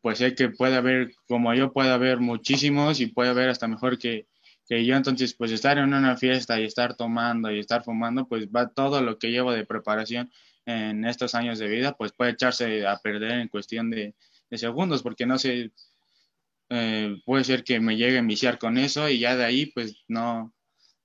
pues 0.00 0.18
sé 0.18 0.34
que 0.34 0.50
puede 0.50 0.76
haber, 0.76 1.12
como 1.26 1.52
yo 1.54 1.72
puede 1.72 1.90
haber 1.90 2.20
muchísimos 2.20 3.00
y 3.00 3.06
puede 3.06 3.30
haber 3.30 3.48
hasta 3.48 3.66
mejor 3.66 3.98
que, 3.98 4.28
que 4.66 4.84
yo, 4.84 4.96
entonces 4.96 5.34
pues 5.34 5.52
estar 5.52 5.78
en 5.78 5.94
una 5.94 6.16
fiesta 6.16 6.60
y 6.60 6.64
estar 6.64 6.96
tomando 6.96 7.50
y 7.50 7.60
estar 7.60 7.84
fumando, 7.84 8.26
pues 8.26 8.48
va 8.48 8.68
todo 8.68 9.00
lo 9.00 9.18
que 9.18 9.30
llevo 9.30 9.52
de 9.52 9.64
preparación 9.64 10.30
en 10.66 11.04
estos 11.04 11.34
años 11.34 11.58
de 11.58 11.68
vida, 11.68 11.96
pues 11.96 12.12
puede 12.12 12.32
echarse 12.32 12.86
a 12.86 12.98
perder 12.98 13.32
en 13.40 13.48
cuestión 13.48 13.90
de, 13.90 14.14
segundos, 14.52 15.02
porque 15.02 15.26
no 15.26 15.38
sé, 15.38 15.72
eh, 16.70 17.16
puede 17.24 17.44
ser 17.44 17.62
que 17.64 17.80
me 17.80 17.96
llegue 17.96 18.16
a 18.16 18.20
enviciar 18.20 18.58
con 18.58 18.78
eso 18.78 19.08
y 19.08 19.18
ya 19.20 19.36
de 19.36 19.44
ahí 19.44 19.66
pues 19.66 20.04
no, 20.08 20.54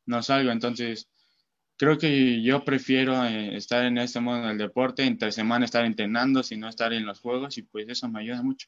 no 0.05 0.23
salgo. 0.23 0.51
Entonces, 0.51 1.09
creo 1.77 1.97
que 1.97 2.41
yo 2.43 2.63
prefiero 2.63 3.25
eh, 3.25 3.55
estar 3.57 3.85
en 3.85 3.97
este 3.97 4.19
modo 4.19 4.47
del 4.47 4.57
deporte, 4.57 5.03
entre 5.03 5.31
semana 5.31 5.65
estar 5.65 5.85
entrenando, 5.85 6.43
sino 6.43 6.67
estar 6.69 6.93
en 6.93 7.05
los 7.05 7.19
juegos 7.19 7.57
y 7.57 7.63
pues 7.63 7.87
eso 7.89 8.07
me 8.09 8.21
ayuda 8.21 8.41
mucho. 8.43 8.67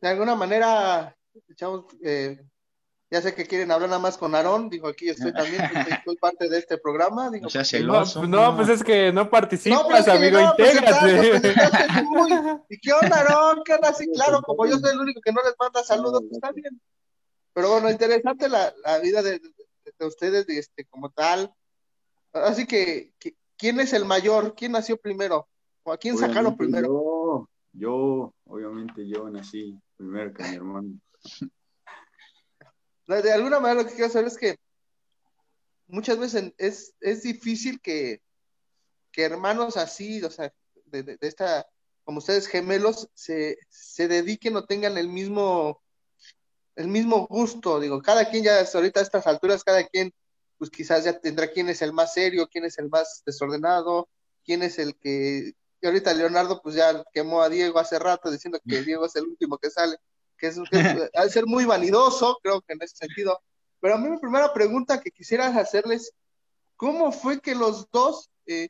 De 0.00 0.08
alguna 0.08 0.34
manera, 0.34 1.16
echamos, 1.48 1.86
eh, 2.02 2.38
ya 3.10 3.20
sé 3.20 3.34
que 3.34 3.46
quieren 3.46 3.70
hablar 3.70 3.90
nada 3.90 4.00
más 4.00 4.16
con 4.16 4.34
Aarón, 4.34 4.70
digo, 4.70 4.88
aquí 4.88 5.10
estoy 5.10 5.34
también, 5.34 5.62
soy 6.02 6.16
parte 6.16 6.48
de 6.48 6.58
este 6.58 6.78
programa. 6.78 7.30
Digo, 7.30 7.48
sea, 7.50 7.62
celoso, 7.62 8.26
no, 8.26 8.56
pues 8.56 8.70
es 8.70 8.82
que 8.82 9.12
no 9.12 9.28
participas, 9.28 9.82
pues 9.82 10.08
amigo, 10.08 10.40
no, 10.40 10.54
pues 10.56 10.74
intégrate. 10.74 11.40
Pues 12.08 12.60
¿Y 12.70 12.78
qué 12.78 12.92
onda, 12.94 13.18
Aarón? 13.18 13.62
¿Qué 13.66 13.74
onda? 13.74 13.90
Así, 13.90 14.10
claro, 14.10 14.40
como 14.46 14.66
yo 14.66 14.78
soy 14.78 14.92
el 14.92 15.00
único 15.00 15.20
que 15.20 15.30
no 15.30 15.42
les 15.42 15.54
manda 15.60 15.84
saludos, 15.84 16.22
pues 16.22 16.32
está 16.32 16.52
bien. 16.52 16.80
Pero 17.52 17.70
bueno, 17.70 17.90
interesante 17.90 18.48
la, 18.48 18.72
la 18.82 18.98
vida 19.00 19.20
de, 19.20 19.38
de, 19.40 20.06
ustedes, 20.06 20.46
de 20.46 20.58
este, 20.58 20.86
como 20.86 21.10
tal. 21.10 21.52
Así 22.32 22.66
que, 22.66 23.12
¿quién 23.58 23.78
es 23.80 23.92
el 23.92 24.06
mayor? 24.06 24.54
¿Quién 24.54 24.72
nació 24.72 24.96
primero? 24.96 25.48
¿O 25.82 25.92
a 25.92 25.98
quién 25.98 26.16
sacaron 26.16 26.56
primero? 26.56 26.88
Yo, 26.88 27.48
yo, 27.74 28.34
obviamente 28.46 29.06
yo 29.06 29.28
nací 29.28 29.78
primero 29.98 30.32
que 30.32 30.44
mi 30.44 30.56
hermano 30.56 30.88
de 33.06 33.32
alguna 33.32 33.60
manera 33.60 33.82
lo 33.82 33.88
que 33.88 33.94
quiero 33.94 34.10
saber 34.10 34.28
es 34.28 34.38
que 34.38 34.56
muchas 35.86 36.18
veces 36.18 36.52
es, 36.56 36.94
es 37.00 37.22
difícil 37.22 37.80
que, 37.80 38.22
que, 39.10 39.24
hermanos 39.24 39.76
así, 39.76 40.22
o 40.22 40.30
sea, 40.30 40.52
de, 40.86 41.02
de, 41.02 41.18
esta, 41.20 41.66
como 42.04 42.18
ustedes 42.18 42.46
gemelos, 42.46 43.08
se, 43.14 43.58
se, 43.68 44.08
dediquen 44.08 44.56
o 44.56 44.64
tengan 44.64 44.96
el 44.96 45.08
mismo, 45.08 45.82
el 46.76 46.88
mismo 46.88 47.26
gusto. 47.26 47.80
Digo, 47.80 48.00
cada 48.00 48.30
quien 48.30 48.44
ya 48.44 48.60
ahorita 48.60 49.00
a 49.00 49.02
estas 49.02 49.26
alturas, 49.26 49.64
cada 49.64 49.86
quien, 49.86 50.12
pues 50.58 50.70
quizás 50.70 51.04
ya 51.04 51.18
tendrá 51.18 51.50
quién 51.50 51.68
es 51.68 51.82
el 51.82 51.92
más 51.92 52.14
serio, 52.14 52.48
quién 52.50 52.64
es 52.64 52.78
el 52.78 52.88
más 52.88 53.22
desordenado, 53.26 54.08
quién 54.44 54.62
es 54.62 54.78
el 54.78 54.96
que, 54.96 55.54
y 55.80 55.86
ahorita 55.86 56.14
Leonardo 56.14 56.62
pues 56.62 56.76
ya 56.76 57.04
quemó 57.12 57.42
a 57.42 57.48
Diego 57.48 57.78
hace 57.78 57.98
rato 57.98 58.30
diciendo 58.30 58.60
que 58.66 58.82
Diego 58.96 59.06
es 59.06 59.16
el 59.16 59.24
último 59.24 59.58
que 59.58 59.70
sale 59.70 59.96
que 60.42 60.48
es, 60.48 60.58
que 60.68 61.30
ser 61.30 61.46
muy 61.46 61.64
vanidoso, 61.64 62.36
creo 62.42 62.60
que 62.62 62.72
en 62.72 62.82
ese 62.82 62.96
sentido. 62.96 63.40
Pero 63.80 63.94
a 63.94 63.98
mí 63.98 64.10
mi 64.10 64.18
primera 64.18 64.52
pregunta 64.52 65.00
que 65.00 65.12
quisiera 65.12 65.46
hacerles, 65.46 66.12
¿cómo 66.74 67.12
fue 67.12 67.40
que 67.40 67.54
los 67.54 67.88
dos 67.92 68.28
eh, 68.46 68.68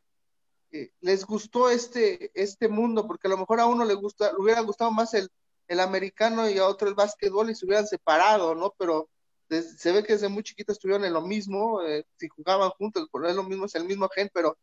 eh, 0.70 0.90
les 1.00 1.24
gustó 1.24 1.70
este, 1.70 2.30
este 2.34 2.68
mundo? 2.68 3.06
Porque 3.06 3.26
a 3.26 3.30
lo 3.30 3.38
mejor 3.38 3.58
a 3.58 3.66
uno 3.66 3.86
le, 3.86 3.94
gusta, 3.94 4.32
le 4.32 4.38
hubiera 4.38 4.60
gustado 4.60 4.90
más 4.90 5.14
el, 5.14 5.30
el 5.66 5.80
americano 5.80 6.46
y 6.46 6.58
a 6.58 6.66
otro 6.66 6.88
el 6.88 6.94
básquetbol 6.94 7.48
y 7.48 7.54
se 7.54 7.64
hubieran 7.64 7.86
separado, 7.86 8.54
¿no? 8.54 8.74
Pero 8.78 9.08
se 9.48 9.92
ve 9.92 10.02
que 10.02 10.12
desde 10.12 10.28
muy 10.28 10.42
chiquitos 10.42 10.76
estuvieron 10.76 11.06
en 11.06 11.14
lo 11.14 11.22
mismo, 11.22 11.82
eh, 11.82 12.04
si 12.16 12.28
jugaban 12.28 12.70
juntos, 12.70 13.08
es 13.26 13.34
lo 13.34 13.44
mismo, 13.44 13.64
es 13.64 13.74
el 13.74 13.84
mismo 13.84 14.08
gen, 14.10 14.30
pero 14.32 14.58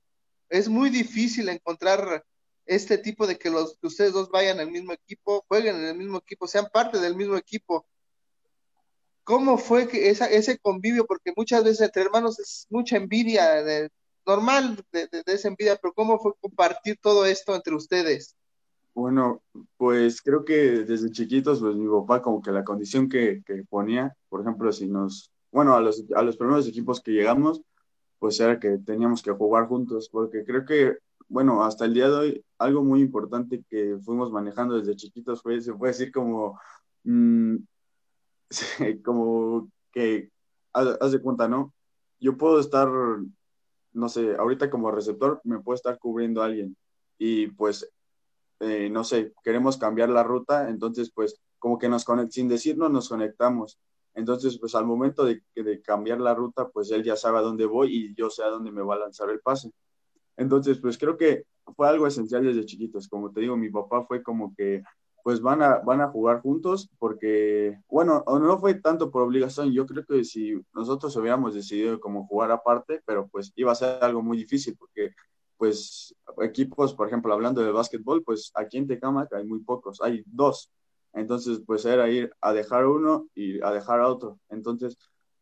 es 0.47 0.69
muy 0.69 0.91
difícil 0.91 1.49
encontrar 1.49 2.23
este 2.69 2.99
tipo 2.99 3.25
de 3.25 3.39
que 3.39 3.49
los 3.49 3.79
ustedes 3.81 4.13
dos 4.13 4.29
vayan 4.29 4.59
al 4.59 4.69
mismo 4.69 4.93
equipo, 4.93 5.43
jueguen 5.47 5.77
en 5.77 5.85
el 5.85 5.97
mismo 5.97 6.19
equipo, 6.19 6.47
sean 6.47 6.67
parte 6.71 6.99
del 6.99 7.15
mismo 7.15 7.35
equipo. 7.35 7.87
¿Cómo 9.23 9.57
fue 9.57 9.87
que 9.87 10.11
esa, 10.11 10.27
ese 10.27 10.59
convivio? 10.59 11.07
Porque 11.07 11.33
muchas 11.35 11.63
veces 11.63 11.81
entre 11.81 12.03
hermanos 12.03 12.39
es 12.39 12.67
mucha 12.69 12.97
envidia, 12.97 13.63
de, 13.63 13.89
normal 14.23 14.85
de, 14.91 15.07
de, 15.07 15.23
esa 15.25 15.47
envidia, 15.47 15.77
pero 15.81 15.95
¿cómo 15.95 16.19
fue 16.19 16.33
compartir 16.39 16.99
todo 17.01 17.25
esto 17.25 17.55
entre 17.55 17.73
ustedes? 17.73 18.35
Bueno, 18.93 19.41
pues 19.75 20.21
creo 20.21 20.45
que 20.45 20.83
desde 20.83 21.09
chiquitos, 21.09 21.61
pues 21.61 21.75
mi 21.75 21.89
papá 21.89 22.21
como 22.21 22.39
que 22.39 22.51
la 22.51 22.63
condición 22.63 23.09
que, 23.09 23.41
que 23.47 23.63
ponía, 23.67 24.15
por 24.29 24.41
ejemplo, 24.41 24.71
si 24.71 24.87
nos, 24.87 25.31
bueno, 25.51 25.75
a 25.75 25.81
los, 25.81 26.03
a 26.15 26.21
los 26.21 26.37
primeros 26.37 26.67
equipos 26.67 27.01
que 27.01 27.11
llegamos, 27.11 27.63
pues 28.19 28.39
era 28.39 28.59
que 28.59 28.77
teníamos 28.77 29.23
que 29.23 29.31
jugar 29.31 29.67
juntos, 29.67 30.07
porque 30.11 30.43
creo 30.43 30.65
que 30.65 30.99
bueno, 31.29 31.63
hasta 31.63 31.85
el 31.85 31.93
día 31.93 32.09
de 32.09 32.15
hoy, 32.15 32.45
algo 32.57 32.83
muy 32.83 33.01
importante 33.01 33.63
que 33.69 33.97
fuimos 34.03 34.31
manejando 34.31 34.75
desde 34.77 34.95
chiquitos 34.95 35.41
fue, 35.41 35.61
se 35.61 35.73
puede 35.73 35.93
decir 35.93 36.11
como, 36.11 36.59
mm, 37.03 37.57
como 39.05 39.69
que, 39.91 40.31
haz 40.73 41.11
de 41.11 41.21
cuenta, 41.21 41.47
¿no? 41.47 41.73
Yo 42.19 42.37
puedo 42.37 42.59
estar, 42.59 42.89
no 43.93 44.09
sé, 44.09 44.35
ahorita 44.35 44.69
como 44.69 44.91
receptor 44.91 45.41
me 45.43 45.59
puede 45.59 45.75
estar 45.77 45.99
cubriendo 45.99 46.41
a 46.41 46.45
alguien 46.45 46.75
y 47.17 47.47
pues, 47.47 47.89
eh, 48.59 48.89
no 48.89 49.03
sé, 49.03 49.33
queremos 49.43 49.77
cambiar 49.77 50.09
la 50.09 50.23
ruta, 50.23 50.69
entonces 50.69 51.11
pues 51.13 51.39
como 51.59 51.77
que 51.77 51.89
nos 51.89 52.05
conectamos, 52.05 52.33
sin 52.33 52.47
decirnos 52.47 52.91
nos 52.91 53.09
conectamos. 53.09 53.79
Entonces, 54.15 54.57
pues 54.59 54.75
al 54.75 54.85
momento 54.85 55.23
de, 55.23 55.43
de 55.55 55.81
cambiar 55.81 56.19
la 56.19 56.33
ruta, 56.33 56.67
pues 56.69 56.91
él 56.91 57.03
ya 57.03 57.15
sabe 57.15 57.37
a 57.37 57.41
dónde 57.41 57.65
voy 57.65 57.95
y 57.95 58.15
yo 58.15 58.29
sé 58.29 58.43
a 58.43 58.47
dónde 58.47 58.71
me 58.71 58.81
va 58.81 58.95
a 58.95 58.99
lanzar 58.99 59.29
el 59.29 59.39
pase. 59.39 59.71
Entonces, 60.39 60.79
pues 60.79 60.97
creo 60.97 61.17
que 61.17 61.43
fue 61.75 61.87
algo 61.89 62.07
esencial 62.07 62.43
desde 62.45 62.65
chiquitos. 62.65 63.09
Como 63.09 63.31
te 63.31 63.41
digo, 63.41 63.57
mi 63.57 63.69
papá 63.69 64.05
fue 64.05 64.23
como 64.23 64.55
que, 64.55 64.81
pues 65.21 65.41
van 65.41 65.61
a, 65.61 65.79
van 65.79 65.99
a 65.99 66.07
jugar 66.07 66.41
juntos 66.41 66.89
porque, 66.97 67.77
bueno, 67.89 68.23
no 68.25 68.57
fue 68.57 68.75
tanto 68.75 69.11
por 69.11 69.21
obligación. 69.23 69.73
Yo 69.73 69.85
creo 69.85 70.05
que 70.05 70.23
si 70.23 70.59
nosotros 70.73 71.13
hubiéramos 71.17 71.53
decidido 71.53 71.99
como 71.99 72.25
jugar 72.25 72.51
aparte, 72.51 73.01
pero 73.05 73.27
pues 73.27 73.51
iba 73.57 73.73
a 73.73 73.75
ser 73.75 74.01
algo 74.01 74.21
muy 74.21 74.37
difícil 74.37 74.77
porque, 74.79 75.11
pues, 75.57 76.15
equipos, 76.41 76.93
por 76.93 77.07
ejemplo, 77.07 77.33
hablando 77.33 77.61
de 77.61 77.71
básquetbol, 77.73 78.23
pues 78.23 78.51
aquí 78.55 78.77
en 78.77 78.87
Tecamac 78.87 79.33
hay 79.33 79.45
muy 79.45 79.59
pocos, 79.59 80.01
hay 80.01 80.23
dos. 80.25 80.71
Entonces, 81.11 81.61
pues 81.65 81.83
era 81.85 82.09
ir 82.09 82.31
a 82.39 82.53
dejar 82.53 82.85
uno 82.87 83.27
y 83.35 83.61
a 83.61 83.71
dejar 83.73 83.99
a 83.99 84.07
otro. 84.07 84.39
Entonces, 84.49 84.97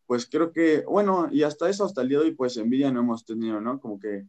pues 0.08 0.28
creo 0.28 0.52
que, 0.52 0.84
bueno, 0.88 1.28
y 1.32 1.44
hasta 1.44 1.70
eso, 1.70 1.86
hasta 1.86 2.02
el 2.02 2.10
día 2.10 2.18
de 2.20 2.26
hoy, 2.26 2.32
pues 2.36 2.58
envidia 2.58 2.92
no 2.92 3.02
hemos 3.02 3.26
tenido, 3.26 3.62
¿no? 3.62 3.80
Como 3.80 4.00
que 4.00 4.26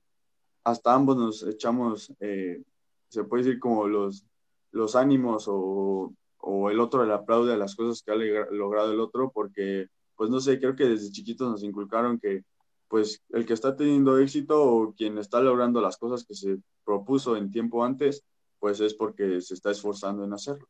hasta 0.70 0.94
ambos 0.94 1.16
nos 1.16 1.42
echamos, 1.44 2.12
eh, 2.20 2.62
se 3.08 3.24
puede 3.24 3.44
decir 3.44 3.58
como 3.58 3.88
los, 3.88 4.24
los 4.70 4.96
ánimos 4.96 5.46
o, 5.48 6.12
o, 6.38 6.70
el 6.70 6.80
otro 6.80 7.04
le 7.04 7.14
aplaude 7.14 7.54
a 7.54 7.56
las 7.56 7.74
cosas 7.74 8.02
que 8.02 8.12
ha 8.12 8.16
logrado 8.50 8.92
el 8.92 9.00
otro, 9.00 9.30
porque, 9.32 9.86
pues 10.16 10.30
no 10.30 10.40
sé, 10.40 10.58
creo 10.58 10.76
que 10.76 10.84
desde 10.84 11.10
chiquitos 11.10 11.50
nos 11.50 11.62
inculcaron 11.62 12.18
que, 12.18 12.42
pues, 12.88 13.22
el 13.30 13.46
que 13.46 13.54
está 13.54 13.76
teniendo 13.76 14.18
éxito 14.18 14.62
o 14.62 14.94
quien 14.94 15.18
está 15.18 15.40
logrando 15.40 15.80
las 15.80 15.96
cosas 15.96 16.24
que 16.24 16.34
se 16.34 16.58
propuso 16.84 17.36
en 17.36 17.50
tiempo 17.50 17.84
antes, 17.84 18.24
pues 18.58 18.80
es 18.80 18.94
porque 18.94 19.40
se 19.40 19.54
está 19.54 19.70
esforzando 19.70 20.24
en 20.24 20.32
hacerlo. 20.32 20.68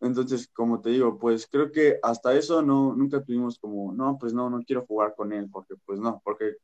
Entonces, 0.00 0.48
como 0.52 0.80
te 0.80 0.90
digo, 0.90 1.18
pues 1.18 1.48
creo 1.50 1.72
que 1.72 1.98
hasta 2.02 2.34
eso 2.36 2.62
no, 2.62 2.94
nunca 2.94 3.22
tuvimos 3.24 3.58
como, 3.58 3.92
no, 3.92 4.18
pues 4.20 4.34
no, 4.34 4.50
no 4.50 4.62
quiero 4.62 4.84
jugar 4.86 5.14
con 5.16 5.32
él, 5.32 5.48
porque 5.50 5.74
pues 5.86 5.98
no, 5.98 6.20
porque 6.24 6.56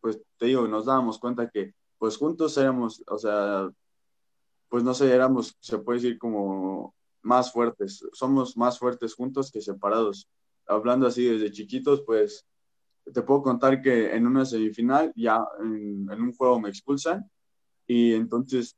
pues 0.00 0.18
te 0.38 0.46
digo, 0.46 0.66
nos 0.66 0.86
dábamos 0.86 1.18
cuenta 1.18 1.50
que 1.50 1.74
pues 1.98 2.16
juntos 2.16 2.56
éramos, 2.56 3.02
o 3.06 3.18
sea, 3.18 3.70
pues 4.68 4.84
no 4.84 4.94
sé, 4.94 5.12
éramos, 5.12 5.56
se 5.60 5.78
puede 5.78 6.00
decir 6.00 6.18
como 6.18 6.94
más 7.22 7.52
fuertes, 7.52 8.04
somos 8.12 8.56
más 8.56 8.78
fuertes 8.78 9.14
juntos 9.14 9.50
que 9.50 9.60
separados. 9.60 10.28
Hablando 10.66 11.06
así 11.06 11.24
desde 11.24 11.50
chiquitos, 11.50 12.02
pues 12.02 12.46
te 13.12 13.22
puedo 13.22 13.42
contar 13.42 13.80
que 13.82 14.14
en 14.14 14.26
una 14.26 14.44
semifinal 14.44 15.12
ya 15.16 15.44
en, 15.60 16.10
un 16.10 16.32
juego 16.34 16.60
me 16.60 16.68
expulsan 16.68 17.30
y 17.86 18.12
entonces 18.14 18.76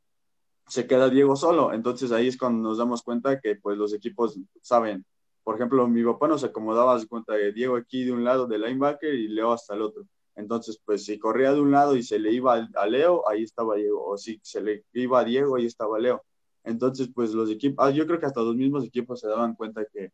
se 0.68 0.86
queda 0.86 1.10
Diego 1.10 1.36
solo. 1.36 1.72
Entonces 1.72 2.12
ahí 2.12 2.28
es 2.28 2.36
cuando 2.38 2.68
nos 2.68 2.78
damos 2.78 3.02
cuenta 3.02 3.40
que 3.40 3.56
pues 3.56 3.76
los 3.76 3.92
equipos 3.92 4.38
saben. 4.62 5.04
Por 5.42 5.56
ejemplo, 5.56 5.88
mi 5.88 6.04
papá 6.04 6.28
nos 6.28 6.44
acomodaba, 6.44 6.98
se 6.98 7.08
cuenta 7.08 7.34
de 7.34 7.52
Diego 7.52 7.76
aquí 7.76 8.04
de 8.04 8.12
un 8.12 8.24
lado 8.24 8.46
del 8.46 8.62
linebacker 8.62 9.14
y 9.14 9.28
Leo 9.28 9.52
hasta 9.52 9.74
el 9.74 9.82
otro. 9.82 10.04
Entonces, 10.40 10.80
pues 10.85 11.04
si 11.04 11.18
corría 11.18 11.52
de 11.52 11.61
un 11.61 11.70
lado 11.70 11.97
y 11.97 12.02
se 12.02 12.18
le 12.18 12.32
iba 12.32 12.68
a 12.75 12.87
Leo, 12.87 13.28
ahí 13.28 13.44
estaba 13.44 13.76
Diego, 13.76 14.04
o 14.04 14.18
si 14.18 14.40
se 14.42 14.61
le 14.61 14.85
iba 14.94 15.20
a 15.20 15.25
Diego, 15.25 15.56
ahí 15.56 15.66
estaba 15.66 15.99
Leo. 15.99 16.25
Entonces, 16.64 17.11
pues 17.14 17.32
los 17.32 17.50
equipos, 17.50 17.85
ah, 17.87 17.90
yo 17.90 18.06
creo 18.06 18.18
que 18.20 18.26
hasta 18.26 18.42
los 18.42 18.56
mismos 18.56 18.85
equipos 18.85 19.20
se 19.20 19.28
daban 19.28 19.54
cuenta 19.54 19.85
que, 19.92 20.12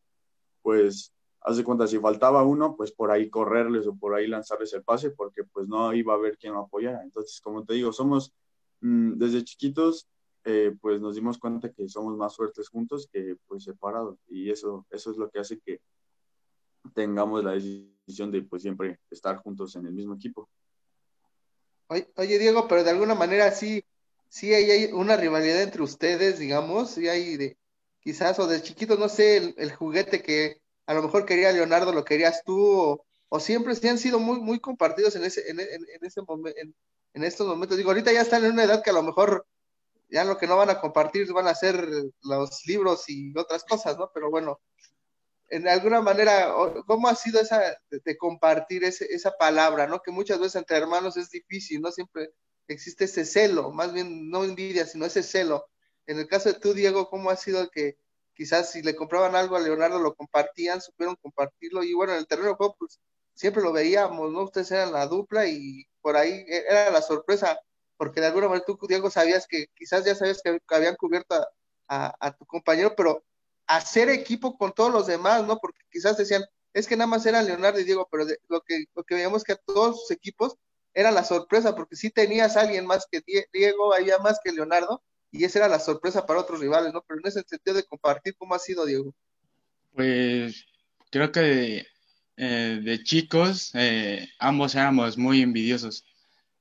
pues, 0.62 1.12
haz 1.40 1.56
de 1.56 1.64
cuenta, 1.64 1.86
si 1.86 1.98
faltaba 1.98 2.44
uno, 2.44 2.76
pues 2.76 2.92
por 2.92 3.10
ahí 3.10 3.30
correrles 3.30 3.86
o 3.86 3.94
por 3.96 4.14
ahí 4.14 4.26
lanzarles 4.26 4.72
el 4.74 4.82
pase, 4.82 5.10
porque 5.10 5.44
pues 5.44 5.68
no 5.68 5.92
iba 5.94 6.12
a 6.12 6.16
haber 6.16 6.38
quien 6.38 6.54
lo 6.54 6.60
apoyara. 6.60 7.02
Entonces, 7.02 7.40
como 7.40 7.64
te 7.64 7.74
digo, 7.74 7.92
somos 7.92 8.32
mm, 8.80 9.12
desde 9.16 9.44
chiquitos, 9.44 10.08
eh, 10.44 10.76
pues 10.80 11.00
nos 11.00 11.14
dimos 11.14 11.38
cuenta 11.38 11.72
que 11.72 11.88
somos 11.88 12.16
más 12.16 12.36
fuertes 12.36 12.68
juntos 12.68 13.08
que 13.12 13.36
pues 13.46 13.64
separados. 13.64 14.18
Y 14.28 14.50
eso, 14.50 14.86
eso 14.90 15.10
es 15.12 15.16
lo 15.16 15.30
que 15.30 15.40
hace 15.40 15.60
que 15.60 15.80
tengamos 16.94 17.44
la 17.44 17.52
decisión 17.52 17.95
de 18.06 18.42
pues 18.42 18.62
siempre 18.62 19.00
estar 19.10 19.36
juntos 19.38 19.74
en 19.76 19.86
el 19.86 19.92
mismo 19.92 20.14
equipo. 20.14 20.48
Oye, 21.88 22.38
Diego, 22.38 22.66
pero 22.68 22.84
de 22.84 22.90
alguna 22.90 23.14
manera 23.14 23.50
sí, 23.50 23.84
sí 24.28 24.52
hay, 24.54 24.92
una 24.92 25.16
rivalidad 25.16 25.62
entre 25.62 25.82
ustedes, 25.82 26.38
digamos, 26.38 26.90
sí 26.90 27.08
hay 27.08 27.36
de, 27.36 27.56
quizás, 28.00 28.38
o 28.38 28.46
de 28.46 28.62
chiquitos, 28.62 28.98
no 28.98 29.08
sé, 29.08 29.54
el 29.56 29.72
juguete 29.72 30.22
que 30.22 30.60
a 30.86 30.94
lo 30.94 31.02
mejor 31.02 31.26
quería 31.26 31.52
Leonardo, 31.52 31.92
lo 31.92 32.04
querías 32.04 32.42
tú, 32.44 33.00
o, 33.28 33.40
siempre 33.40 33.74
se 33.74 33.88
han 33.88 33.98
sido 33.98 34.18
muy, 34.18 34.40
muy 34.40 34.60
compartidos 34.60 35.16
en 35.16 35.24
ese, 35.24 35.50
en, 35.50 35.58
ese 36.00 36.22
momento, 36.22 36.58
en, 37.12 37.24
estos 37.24 37.46
momentos. 37.46 37.76
Digo, 37.76 37.90
ahorita 37.90 38.12
ya 38.12 38.22
están 38.22 38.44
en 38.44 38.52
una 38.52 38.64
edad 38.64 38.82
que 38.82 38.90
a 38.90 38.94
lo 38.94 39.02
mejor 39.02 39.46
ya 40.08 40.24
lo 40.24 40.38
que 40.38 40.46
no 40.46 40.56
van 40.56 40.70
a 40.70 40.80
compartir 40.80 41.32
van 41.32 41.48
a 41.48 41.54
ser 41.54 41.88
los 42.22 42.66
libros 42.66 43.08
y 43.08 43.36
otras 43.36 43.64
cosas, 43.64 43.98
¿no? 43.98 44.10
Pero 44.14 44.30
bueno, 44.30 44.60
en 45.48 45.68
alguna 45.68 46.00
manera, 46.00 46.52
¿cómo 46.86 47.08
ha 47.08 47.14
sido 47.14 47.40
esa 47.40 47.76
de, 47.90 48.16
compartir 48.16 48.84
ese, 48.84 49.06
esa 49.06 49.32
palabra, 49.36 49.86
¿no? 49.86 50.00
Que 50.02 50.10
muchas 50.10 50.38
veces 50.38 50.56
entre 50.56 50.76
hermanos 50.76 51.16
es 51.16 51.30
difícil, 51.30 51.80
¿no? 51.80 51.92
Siempre 51.92 52.30
existe 52.68 53.04
ese 53.04 53.24
celo, 53.24 53.70
más 53.70 53.92
bien 53.92 54.30
no 54.30 54.44
envidia, 54.44 54.86
sino 54.86 55.06
ese 55.06 55.22
celo. 55.22 55.66
En 56.06 56.18
el 56.18 56.26
caso 56.26 56.52
de 56.52 56.58
tú, 56.58 56.74
Diego, 56.74 57.08
¿cómo 57.08 57.30
ha 57.30 57.36
sido 57.36 57.70
que 57.70 57.98
quizás 58.36 58.70
si 58.70 58.82
le 58.82 58.94
compraban 58.94 59.34
algo 59.34 59.56
a 59.56 59.60
Leonardo 59.60 59.98
lo 59.98 60.14
compartían, 60.14 60.80
supieron 60.80 61.16
compartirlo 61.16 61.82
y 61.82 61.94
bueno, 61.94 62.12
en 62.12 62.18
el 62.18 62.26
terreno 62.26 62.50
de 62.50 62.54
juego 62.56 62.76
pues 62.78 63.00
siempre 63.34 63.62
lo 63.62 63.72
veíamos, 63.72 64.32
¿no? 64.32 64.42
Ustedes 64.44 64.70
eran 64.72 64.92
la 64.92 65.06
dupla 65.06 65.46
y 65.46 65.84
por 66.00 66.16
ahí 66.16 66.44
e-, 66.48 66.64
era 66.68 66.90
la 66.90 67.02
sorpresa, 67.02 67.58
porque 67.96 68.20
de 68.20 68.26
alguna 68.26 68.48
manera 68.48 68.66
tú, 68.66 68.78
Diego, 68.86 69.10
sabías 69.10 69.46
que 69.46 69.66
quizás 69.74 70.04
ya 70.04 70.14
sabías 70.14 70.42
que, 70.42 70.60
habían 70.68 70.96
cubierto 70.96 71.34
a, 71.88 72.36
tu 72.38 72.46
compañero, 72.46 72.94
pero 72.96 73.24
hacer 73.66 74.08
equipo 74.08 74.56
con 74.56 74.72
todos 74.72 74.92
los 74.92 75.06
demás, 75.06 75.46
¿no? 75.46 75.58
Porque 75.58 75.80
quizás 75.90 76.16
decían, 76.16 76.44
es 76.72 76.86
que 76.86 76.96
nada 76.96 77.08
más 77.08 77.24
eran 77.26 77.46
Leonardo 77.46 77.80
y 77.80 77.84
Diego, 77.84 78.08
pero 78.10 78.24
lo, 78.48 78.60
que, 78.60 78.84
lo 78.94 79.04
que 79.04 79.14
veíamos 79.14 79.44
que 79.44 79.52
a 79.52 79.56
todos 79.56 80.00
sus 80.00 80.10
equipos 80.10 80.56
era 80.94 81.10
la 81.10 81.24
sorpresa, 81.24 81.74
porque 81.74 81.96
si 81.96 82.10
tenías 82.10 82.56
a 82.56 82.62
alguien 82.62 82.86
más 82.86 83.06
que 83.10 83.22
Diego, 83.52 83.94
había 83.94 84.18
más 84.18 84.40
que 84.42 84.52
Leonardo, 84.52 85.02
y 85.30 85.44
esa 85.44 85.58
era 85.60 85.68
la 85.68 85.80
sorpresa 85.80 86.26
para 86.26 86.40
otros 86.40 86.60
rivales, 86.60 86.92
¿no? 86.92 87.02
Pero 87.06 87.20
en 87.20 87.26
ese 87.26 87.42
sentido 87.46 87.76
de 87.76 87.84
compartir, 87.84 88.34
¿cómo 88.36 88.54
ha 88.54 88.58
sido, 88.58 88.86
Diego? 88.86 89.14
Pues 89.92 90.64
creo 91.10 91.32
que 91.32 91.40
de, 91.40 91.86
eh, 92.36 93.02
chicos 93.02 93.70
eh, 93.74 94.28
ambos 94.38 94.74
éramos 94.74 95.18
muy 95.18 95.42
envidiosos. 95.42 96.04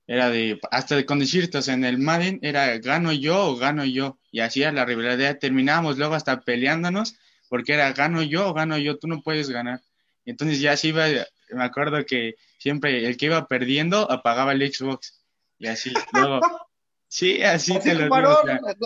Era 0.07 0.29
de, 0.29 0.59
hasta 0.71 0.95
de 0.95 1.05
con 1.05 1.19
decirte, 1.19 1.59
en 1.71 1.83
el 1.83 1.97
Madden 1.97 2.39
era 2.43 2.77
gano 2.77 3.11
yo 3.11 3.47
o 3.47 3.55
gano 3.55 3.85
yo. 3.85 4.19
Y 4.31 4.41
así 4.41 4.61
era 4.61 4.71
la 4.71 4.85
rivalidad. 4.85 5.39
Terminábamos 5.39 5.97
luego 5.97 6.13
hasta 6.13 6.41
peleándonos 6.41 7.15
porque 7.49 7.73
era 7.73 7.91
gano 7.93 8.21
yo 8.21 8.49
o 8.49 8.53
gano 8.53 8.77
yo, 8.77 8.97
tú 8.97 9.07
no 9.07 9.21
puedes 9.21 9.49
ganar. 9.49 9.81
Y 10.23 10.31
entonces 10.31 10.59
ya 10.59 10.73
así 10.73 10.89
iba, 10.89 11.05
me 11.49 11.63
acuerdo 11.63 12.05
que 12.05 12.35
siempre 12.57 13.05
el 13.05 13.17
que 13.17 13.27
iba 13.27 13.47
perdiendo 13.47 14.09
apagaba 14.11 14.51
el 14.53 14.73
Xbox. 14.73 15.23
Y 15.57 15.67
así, 15.67 15.93
luego 16.11 16.41
Sí, 17.07 17.41
así, 17.43 17.79
te 17.79 17.93
lo 17.93 18.13
digo. 18.13 18.43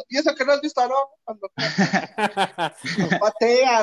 Y 0.07 0.17
eso 0.17 0.35
que 0.35 0.45
no 0.45 0.51
has 0.51 0.61
visto 0.61 0.81
a 0.81 0.89
cuando 1.23 1.51
patea, 3.19 3.81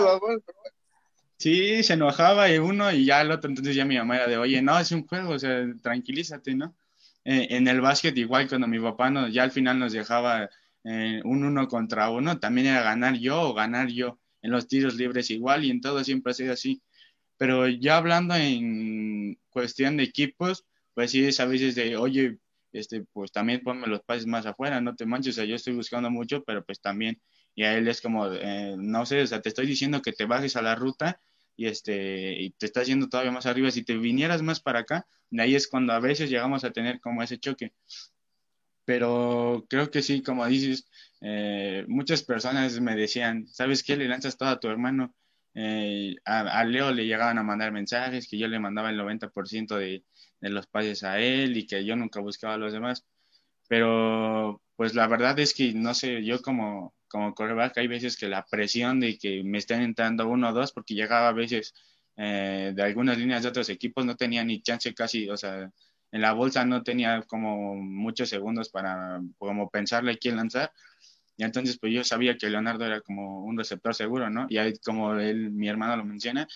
Sí, 1.37 1.83
se 1.83 1.95
enojaba 1.95 2.49
y 2.49 2.59
uno 2.59 2.93
y 2.93 3.05
ya 3.05 3.23
el 3.23 3.33
otro, 3.33 3.51
entonces 3.51 3.75
ya 3.75 3.85
mi 3.85 3.99
mamá 3.99 4.17
era 4.17 4.27
de, 4.29 4.39
oye, 4.39 4.63
no, 4.63 4.79
es 4.79 4.93
un 4.93 5.07
juego, 5.07 5.31
o 5.31 5.39
sea, 5.39 5.67
tranquilízate, 5.83 6.55
¿no? 6.55 6.77
Eh, 7.29 7.49
en 7.57 7.67
el 7.67 7.81
básquet 7.81 8.17
igual, 8.17 8.49
cuando 8.49 8.69
mi 8.69 8.79
papá 8.79 9.11
nos, 9.11 9.33
ya 9.35 9.43
al 9.43 9.51
final 9.51 9.81
nos 9.81 9.93
dejaba 9.93 10.49
eh, 10.85 11.21
un 11.25 11.43
uno 11.45 11.67
contra 11.67 12.09
uno, 12.11 12.39
también 12.39 12.69
era 12.69 12.83
ganar 12.83 13.17
yo 13.19 13.41
o 13.43 13.55
ganar 13.55 13.89
yo. 13.89 14.21
En 14.43 14.53
los 14.53 14.69
tiros 14.69 14.95
libres 14.95 15.31
igual 15.31 15.65
y 15.65 15.71
en 15.71 15.81
todo 15.81 16.05
siempre 16.05 16.31
ha 16.31 16.35
sido 16.35 16.53
así. 16.53 16.83
Pero 17.37 17.69
ya 17.69 17.97
hablando 17.99 18.37
en 18.37 19.39
cuestión 19.51 19.97
de 19.97 20.05
equipos, 20.05 20.65
pues 20.95 21.11
sí 21.11 21.25
es 21.25 21.41
a 21.41 21.47
veces 21.47 21.75
de, 21.75 21.97
oye, 21.97 22.39
este, 22.73 23.05
pues 23.13 23.33
también 23.33 23.63
ponme 23.63 23.89
los 23.89 24.03
pases 24.03 24.27
más 24.27 24.47
afuera, 24.47 24.81
no 24.81 24.95
te 24.95 25.07
manches, 25.07 25.35
o 25.35 25.37
sea, 25.37 25.45
yo 25.47 25.57
estoy 25.57 25.75
buscando 25.75 26.11
mucho, 26.11 26.45
pero 26.45 26.65
pues 26.65 26.81
también, 26.81 27.21
y 27.57 27.65
a 27.65 27.77
él 27.77 27.89
es 27.89 28.01
como, 28.01 28.33
eh, 28.33 28.77
no 28.79 29.05
sé, 29.05 29.23
o 29.23 29.27
sea, 29.27 29.43
te 29.43 29.49
estoy 29.49 29.67
diciendo 29.67 30.01
que 30.01 30.13
te 30.13 30.27
bajes 30.27 30.55
a 30.57 30.63
la 30.63 30.77
ruta 30.77 31.21
y, 31.57 31.67
este, 31.67 32.41
y 32.41 32.51
te 32.51 32.67
estás 32.67 32.87
yendo 32.87 33.09
todavía 33.09 33.33
más 33.33 33.47
arriba, 33.47 33.71
si 33.71 33.85
te 33.85 33.97
vinieras 33.97 34.43
más 34.43 34.61
para 34.61 34.81
acá, 34.81 35.07
de 35.31 35.43
ahí 35.43 35.55
es 35.55 35.69
cuando 35.69 35.93
a 35.93 36.01
veces 36.01 36.31
llegamos 36.31 36.65
a 36.65 36.71
tener 36.73 37.01
como 37.01 37.23
ese 37.23 37.39
choque. 37.39 37.73
Pero 38.85 39.67
creo 39.69 39.91
que 39.91 40.03
sí, 40.03 40.23
como 40.23 40.47
dices, 40.47 40.89
eh, 41.21 41.85
muchas 41.89 42.23
personas 42.23 42.81
me 42.81 42.95
decían, 42.95 43.47
¿sabes 43.49 43.83
qué? 43.83 43.97
Le 43.97 44.09
lanzas 44.09 44.37
todo 44.37 44.49
a 44.51 44.61
tu 44.61 44.69
hermano. 44.69 45.15
Eh, 45.55 46.17
a, 46.25 46.41
a, 46.61 46.65
Leo 46.65 46.93
le 46.93 47.07
llegaban 47.07 47.39
a 47.39 47.43
mandar 47.43 47.73
mensajes 47.73 48.29
que 48.29 48.39
yo 48.39 48.47
le 48.47 48.61
mandaba 48.61 48.91
el 48.91 48.99
90% 48.99 49.77
de, 49.77 50.05
de 50.41 50.51
los 50.51 50.67
pases 50.67 51.03
a 51.03 51.19
él 51.19 51.57
y 51.57 51.67
que 51.67 51.85
yo 51.85 51.97
nunca 51.97 52.21
buscaba 52.21 52.55
a 52.55 52.59
los 52.59 52.73
demás. 52.73 53.05
Pero 53.69 54.63
pues 54.77 54.95
la 54.95 55.07
verdad 55.09 55.39
es 55.39 55.55
que 55.55 55.73
no 55.75 55.95
sé, 55.95 56.25
yo 56.25 56.43
como, 56.43 56.95
como 57.09 57.35
coreback 57.35 57.79
hay 57.79 57.87
veces 57.87 58.17
que 58.17 58.29
la 58.29 58.45
presión 58.47 59.01
de 59.01 59.19
que 59.19 59.43
me 59.45 59.59
estén 59.59 59.83
entrando 59.83 60.29
uno 60.29 60.51
o 60.51 60.53
dos, 60.53 60.73
porque 60.73 60.95
llegaba 60.95 61.29
a 61.29 61.33
veces 61.33 61.75
eh, 62.17 62.73
de 62.75 62.83
algunas 62.83 63.19
líneas 63.19 63.43
de 63.43 63.49
otros 63.51 63.69
equipos, 63.69 64.05
no 64.07 64.17
tenía 64.17 64.45
ni 64.45 64.63
chance 64.63 64.93
casi, 64.95 65.29
o 65.29 65.37
sea, 65.37 65.71
en 66.13 66.21
la 66.21 66.33
bolsa 66.33 66.65
no 66.65 66.83
tenía 66.83 67.23
como 67.23 67.75
muchos 67.75 68.29
segundos 68.29 68.71
para 68.71 69.21
como 69.39 69.71
pensarle 69.71 70.19
quién 70.19 70.37
lanzar. 70.37 70.73
Y 71.37 71.45
entonces 71.45 71.79
pues 71.79 71.93
yo 71.93 72.03
sabía 72.05 72.37
que 72.37 72.49
Leonardo 72.49 72.87
era 72.87 73.01
como 73.03 73.45
un 73.45 73.59
receptor 73.59 73.95
seguro, 73.95 74.31
¿no? 74.31 74.47
Y 74.49 74.57
ahí 74.59 74.75
como 74.85 75.15
él, 75.15 75.51
mi 75.51 75.69
hermano 75.69 75.97
lo 75.97 76.05
menciona, 76.05 76.49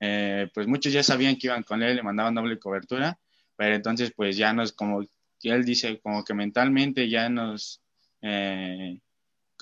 eh, 0.00 0.50
pues 0.52 0.66
muchos 0.66 0.92
ya 0.92 1.02
sabían 1.02 1.36
que 1.36 1.46
iban 1.48 1.62
con 1.62 1.82
él, 1.82 1.96
le 1.96 2.02
mandaban 2.02 2.34
doble 2.34 2.58
cobertura, 2.58 3.18
pero 3.56 3.76
entonces 3.76 4.12
pues 4.14 4.36
ya 4.36 4.52
nos, 4.52 4.72
como 4.72 5.02
él 5.42 5.64
dice, 5.64 6.00
como 6.00 6.24
que 6.24 6.34
mentalmente 6.34 7.08
ya 7.08 7.28
nos 7.28 7.82
eh, 8.22 8.98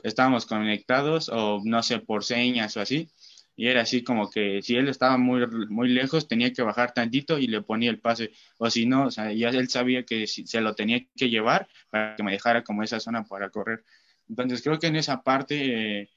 estábamos 0.02 0.46
conectados 0.46 1.28
o 1.28 1.60
no 1.64 1.82
sé, 1.82 1.98
por 2.00 2.24
señas 2.24 2.76
o 2.76 2.80
así, 2.80 3.08
y 3.56 3.68
era 3.68 3.82
así 3.82 4.02
como 4.02 4.30
que 4.30 4.62
si 4.62 4.76
él 4.76 4.88
estaba 4.88 5.16
muy, 5.16 5.46
muy 5.68 5.88
lejos 5.88 6.26
tenía 6.28 6.52
que 6.52 6.62
bajar 6.62 6.92
tantito 6.92 7.38
y 7.38 7.46
le 7.46 7.62
ponía 7.62 7.90
el 7.90 8.00
pase, 8.00 8.32
o 8.58 8.70
si 8.70 8.86
no, 8.86 9.06
o 9.06 9.10
sea, 9.10 9.32
ya 9.32 9.50
él 9.50 9.68
sabía 9.68 10.04
que 10.04 10.26
se 10.26 10.60
lo 10.60 10.74
tenía 10.74 11.04
que 11.16 11.30
llevar 11.30 11.68
para 11.90 12.16
que 12.16 12.22
me 12.22 12.32
dejara 12.32 12.64
como 12.64 12.82
esa 12.82 13.00
zona 13.00 13.24
para 13.24 13.50
correr. 13.50 13.84
Entonces 14.28 14.62
creo 14.62 14.78
que 14.78 14.88
en 14.88 14.96
esa 14.96 15.22
parte... 15.22 16.00
Eh, 16.02 16.10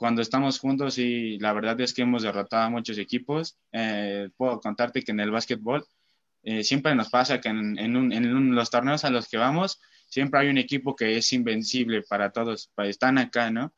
cuando 0.00 0.22
estamos 0.22 0.58
juntos 0.58 0.96
y 0.96 1.38
la 1.40 1.52
verdad 1.52 1.78
es 1.82 1.92
que 1.92 2.00
hemos 2.00 2.22
derrotado 2.22 2.62
a 2.62 2.70
muchos 2.70 2.96
equipos. 2.96 3.58
Eh, 3.70 4.30
puedo 4.34 4.58
contarte 4.58 5.02
que 5.02 5.12
en 5.12 5.20
el 5.20 5.30
básquetbol 5.30 5.86
eh, 6.42 6.64
siempre 6.64 6.94
nos 6.94 7.10
pasa 7.10 7.38
que 7.38 7.50
en, 7.50 8.54
los 8.54 8.70
torneos 8.70 9.04
a 9.04 9.10
los 9.10 9.28
que 9.28 9.36
vamos, 9.36 9.78
siempre 10.10 10.40
hay 10.40 10.48
un 10.48 10.58
equipo 10.58 10.94
que 10.96 11.16
es 11.16 11.32
invencible 11.32 12.02
para 12.02 12.32
todos, 12.32 12.70
están 12.78 13.18
acá, 13.18 13.50
¿no? 13.50 13.72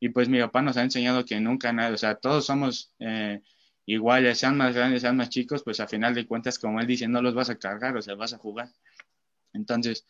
Y 0.00 0.10
pues 0.10 0.28
mi 0.28 0.40
papá 0.40 0.62
nos 0.62 0.76
ha 0.76 0.82
enseñado 0.82 1.24
que 1.24 1.40
nunca 1.40 1.72
nada, 1.72 1.94
o 1.94 1.98
sea, 1.98 2.16
todos 2.16 2.46
somos 2.46 2.92
eh, 2.98 3.40
iguales, 3.86 4.38
sean 4.38 4.56
más 4.56 4.74
grandes, 4.74 5.02
sean 5.02 5.16
más 5.16 5.30
chicos, 5.30 5.62
pues 5.62 5.80
a 5.80 5.86
final 5.88 6.14
de 6.14 6.26
cuentas, 6.26 6.58
como 6.58 6.80
él 6.80 6.86
dice, 6.86 7.08
no 7.08 7.22
los 7.22 7.34
vas 7.34 7.50
a 7.50 7.58
cargar, 7.58 7.96
o 7.96 8.02
sea, 8.02 8.14
vas 8.14 8.32
a 8.34 8.38
jugar. 8.38 8.70
Entonces, 9.52 10.06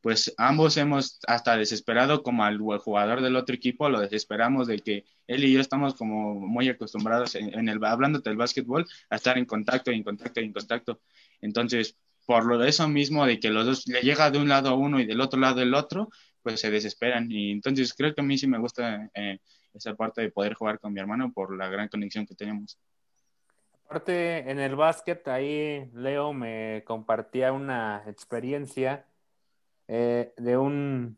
pues 0.00 0.34
ambos 0.38 0.76
hemos 0.76 1.18
hasta 1.26 1.56
desesperado 1.56 2.22
como 2.22 2.44
al, 2.44 2.58
jugador 2.58 3.20
del 3.20 3.36
otro 3.36 3.54
equipo, 3.54 3.88
lo 3.88 4.00
desesperamos 4.00 4.66
de 4.68 4.78
que 4.78 5.04
él 5.26 5.44
y 5.44 5.52
yo 5.52 5.60
estamos 5.60 5.94
como 5.94 6.34
muy 6.34 6.68
acostumbrados 6.68 7.34
en, 7.34 7.68
el, 7.68 7.84
hablando 7.84 8.20
del 8.20 8.36
básquetbol, 8.36 8.86
a 9.10 9.16
estar 9.16 9.38
en 9.38 9.44
contacto, 9.44 9.90
en 9.90 10.02
contacto, 10.04 10.40
en 10.40 10.52
contacto. 10.52 11.00
Entonces, 11.40 11.96
por 12.28 12.44
lo 12.44 12.58
de 12.58 12.68
eso 12.68 12.86
mismo, 12.88 13.24
de 13.24 13.40
que 13.40 13.48
los 13.48 13.64
dos 13.64 13.86
le 13.86 14.02
llega 14.02 14.30
de 14.30 14.36
un 14.36 14.50
lado 14.50 14.68
a 14.68 14.74
uno 14.74 15.00
y 15.00 15.06
del 15.06 15.22
otro 15.22 15.40
lado 15.40 15.62
el 15.62 15.72
otro, 15.72 16.10
pues 16.42 16.60
se 16.60 16.70
desesperan. 16.70 17.32
Y 17.32 17.52
entonces 17.52 17.94
creo 17.94 18.14
que 18.14 18.20
a 18.20 18.24
mí 18.24 18.36
sí 18.36 18.46
me 18.46 18.58
gusta 18.58 19.08
eh, 19.14 19.38
esa 19.72 19.94
parte 19.94 20.20
de 20.20 20.30
poder 20.30 20.52
jugar 20.52 20.78
con 20.78 20.92
mi 20.92 21.00
hermano 21.00 21.32
por 21.32 21.56
la 21.56 21.70
gran 21.70 21.88
conexión 21.88 22.26
que 22.26 22.34
tenemos. 22.34 22.78
Aparte, 23.86 24.40
en 24.40 24.60
el 24.60 24.76
básquet, 24.76 25.26
ahí 25.26 25.88
Leo 25.94 26.34
me 26.34 26.84
compartía 26.84 27.50
una 27.50 28.02
experiencia 28.06 29.06
eh, 29.88 30.34
de 30.36 30.58
un, 30.58 31.16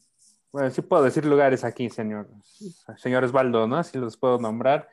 bueno, 0.52 0.70
sí 0.70 0.80
puedo 0.80 1.02
decir 1.02 1.24
lugares 1.24 1.64
aquí, 1.64 1.90
señor, 1.90 2.28
señor 2.98 3.24
Osvaldo, 3.24 3.66
¿no? 3.66 3.78
Así 3.78 3.98
los 3.98 4.16
puedo 4.16 4.38
nombrar. 4.38 4.88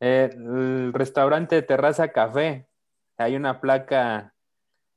Eh, 0.00 0.28
el 0.34 0.92
restaurante 0.92 1.62
Terraza 1.62 2.08
Café, 2.08 2.66
hay 3.16 3.36
una 3.36 3.60
placa 3.60 4.31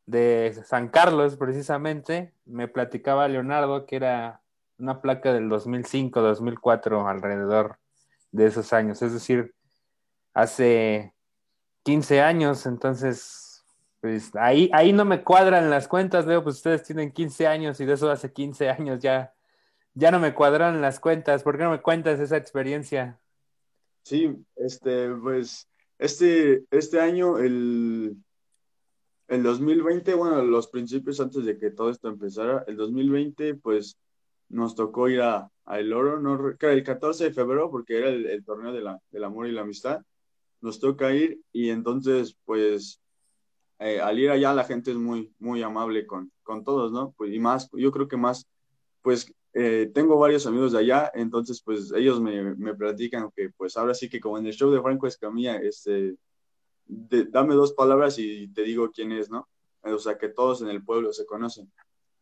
de 0.06 0.56
San 0.66 0.90
Carlos, 0.90 1.36
precisamente. 1.36 2.34
Me 2.46 2.68
platicaba 2.68 3.28
Leonardo 3.28 3.86
que 3.86 3.96
era 3.96 4.42
una 4.78 5.02
placa 5.02 5.34
del 5.34 5.50
2005, 5.50 6.22
2004, 6.22 7.08
alrededor 7.08 7.78
de 8.32 8.48
esos 8.48 8.74
años. 8.74 9.02
Es 9.02 9.14
decir, 9.14 9.54
hace 10.34 11.14
15 11.84 12.22
años, 12.22 12.66
entonces, 12.66 13.64
pues 14.02 14.36
ahí, 14.36 14.70
ahí 14.74 14.94
no 14.94 15.06
me 15.06 15.24
cuadran 15.24 15.70
las 15.70 15.88
cuentas, 15.88 16.26
veo, 16.26 16.44
pues 16.44 16.58
ustedes 16.58 16.84
tienen 16.84 17.12
15 17.12 17.48
años 17.48 17.80
y 17.80 17.86
de 17.86 17.94
eso 17.94 18.12
hace 18.12 18.32
15 18.32 18.70
años 18.70 19.00
ya, 19.02 19.34
ya 19.94 20.12
no 20.12 20.20
me 20.20 20.34
cuadran 20.34 20.82
las 20.82 21.00
cuentas. 21.00 21.44
¿Por 21.44 21.58
qué 21.58 21.64
no 21.64 21.72
me 21.72 21.82
cuentas 21.82 22.20
esa 22.20 22.38
experiencia? 22.38 23.20
Sí, 24.04 24.36
este, 24.58 25.10
pues, 25.10 25.68
este, 25.98 26.66
este 26.70 27.00
año, 27.00 27.40
el, 27.40 28.18
el 29.28 29.44
2020, 29.44 30.14
bueno, 30.14 30.44
los 30.44 30.68
principios 30.68 31.20
antes 31.20 31.46
de 31.46 31.58
que 31.58 31.72
todo 31.72 31.90
esto 31.90 32.08
empezara, 32.08 32.64
el 32.68 32.78
2020, 32.78 33.56
pues 33.56 33.98
nos 34.50 34.76
tocó 34.76 35.10
ir 35.10 35.22
a, 35.22 35.50
El 35.68 35.94
Oro, 35.94 36.20
no, 36.20 36.56
el 36.60 36.84
14 36.84 37.26
de 37.26 37.34
febrero, 37.34 37.72
porque 37.72 37.98
era 37.98 38.10
el, 38.10 38.44
torneo 38.46 38.72
de 38.72 38.82
la, 38.82 39.00
del 39.10 39.24
amor 39.24 39.48
y 39.48 39.52
la 39.52 39.62
amistad. 39.62 40.02
Nos 40.62 40.80
toca 40.80 41.14
ir 41.14 41.42
y 41.52 41.70
entonces, 41.70 42.38
pues, 42.46 43.02
eh, 43.80 44.00
al 44.00 44.20
ir 44.20 44.30
allá 44.30 44.54
la 44.54 44.64
gente 44.64 44.92
es 44.92 44.98
muy, 44.98 45.34
muy 45.40 45.62
amable 45.64 46.06
con, 46.06 46.32
con 46.44 46.64
todos, 46.64 46.92
¿no? 46.92 47.14
Pues, 47.18 47.34
y 47.34 47.40
más, 47.40 47.70
yo 47.74 47.92
creo 47.92 48.08
que 48.08 48.18
más, 48.18 48.48
pues, 49.02 49.32
eh, 49.54 49.92
tengo 49.94 50.18
varios 50.20 50.46
amigos 50.46 50.74
de 50.74 50.80
allá, 50.80 51.12
entonces, 51.16 51.62
pues, 51.64 51.92
ellos 51.94 52.22
me, 52.22 52.56
me, 52.56 52.76
platican 52.76 53.30
que, 53.36 53.50
pues, 53.58 53.78
ahora 53.78 53.94
sí 53.94 54.10
que 54.10 54.20
como 54.20 54.38
en 54.38 54.46
el 54.46 54.54
show 54.54 54.72
de 54.72 54.82
Franco 54.82 55.08
Escamilla, 55.08 55.58
este, 55.58 56.16
dame 56.88 57.56
dos 57.56 57.74
palabras 57.74 58.20
y 58.20 58.48
te 58.50 58.64
digo 58.64 58.92
quién 58.92 59.12
es, 59.12 59.30
¿no? 59.30 59.48
O 59.82 59.98
sea, 60.00 60.18
que 60.18 60.30
todos 60.30 60.62
en 60.62 60.70
el 60.70 60.84
pueblo 60.84 61.14
se 61.14 61.26
conocen. 61.26 61.72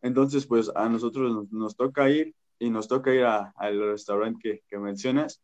Entonces, 0.01 0.45
pues 0.45 0.69
a 0.75 0.89
nosotros 0.89 1.47
nos, 1.51 1.75
toca 1.75 2.09
ir 2.09 2.35
y 2.59 2.69
nos 2.69 2.87
toca 2.87 3.13
ir 3.13 3.23
al 3.23 3.79
restaurante 3.79 4.63
que, 4.67 4.77
mencionas. 4.77 5.41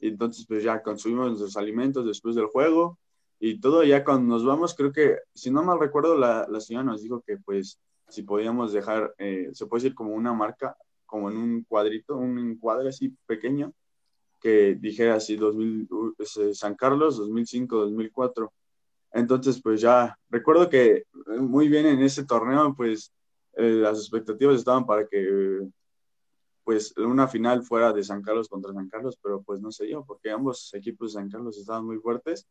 Y 0.00 0.08
entonces, 0.08 0.44
pues 0.46 0.64
ya 0.64 0.82
consumimos 0.82 1.28
nuestros 1.28 1.56
alimentos 1.56 2.04
después 2.04 2.34
del 2.34 2.46
juego 2.46 2.98
y 3.38 3.60
todo. 3.60 3.84
Ya 3.84 4.04
cuando 4.04 4.34
nos 4.34 4.44
vamos, 4.44 4.74
creo 4.74 4.92
que, 4.92 5.18
si 5.34 5.50
no 5.50 5.62
mal 5.62 5.78
recuerdo, 5.78 6.18
la, 6.18 6.46
la 6.48 6.60
señora 6.60 6.84
nos 6.84 7.02
dijo 7.02 7.22
que, 7.24 7.36
pues, 7.38 7.78
si 8.08 8.22
podíamos 8.22 8.72
dejar, 8.72 9.14
eh, 9.18 9.50
se 9.52 9.66
puede 9.66 9.84
decir 9.84 9.94
como 9.94 10.14
una 10.14 10.32
marca, 10.32 10.76
como 11.06 11.30
en 11.30 11.36
un 11.36 11.62
cuadrito, 11.62 12.16
un 12.16 12.38
encuadre 12.38 12.88
así 12.88 13.16
pequeño, 13.26 13.72
que 14.42 14.74
dijera 14.74 15.14
así 15.14 15.36
2000, 15.36 15.88
San 16.52 16.74
Carlos 16.74 17.16
2005, 17.18 17.76
2004. 17.76 18.52
Entonces, 19.12 19.60
pues 19.62 19.80
ya 19.80 20.18
recuerdo 20.30 20.68
que 20.68 21.04
muy 21.38 21.68
bien 21.68 21.86
en 21.86 22.02
ese 22.02 22.24
torneo, 22.24 22.74
pues 22.76 23.12
eh, 23.54 23.70
las 23.70 23.98
expectativas 23.98 24.56
estaban 24.56 24.86
para 24.86 25.06
que 25.06 25.60
pues 26.64 26.96
una 26.96 27.28
final 27.28 27.62
fuera 27.64 27.92
de 27.92 28.04
San 28.04 28.22
Carlos 28.22 28.48
contra 28.48 28.72
San 28.72 28.88
Carlos, 28.88 29.18
pero 29.22 29.42
pues 29.42 29.60
no 29.60 29.72
sé 29.72 29.88
yo, 29.88 30.04
porque 30.04 30.30
ambos 30.30 30.72
equipos 30.74 31.12
de 31.12 31.20
San 31.20 31.30
Carlos 31.30 31.58
estaban 31.58 31.84
muy 31.84 31.98
fuertes. 31.98 32.46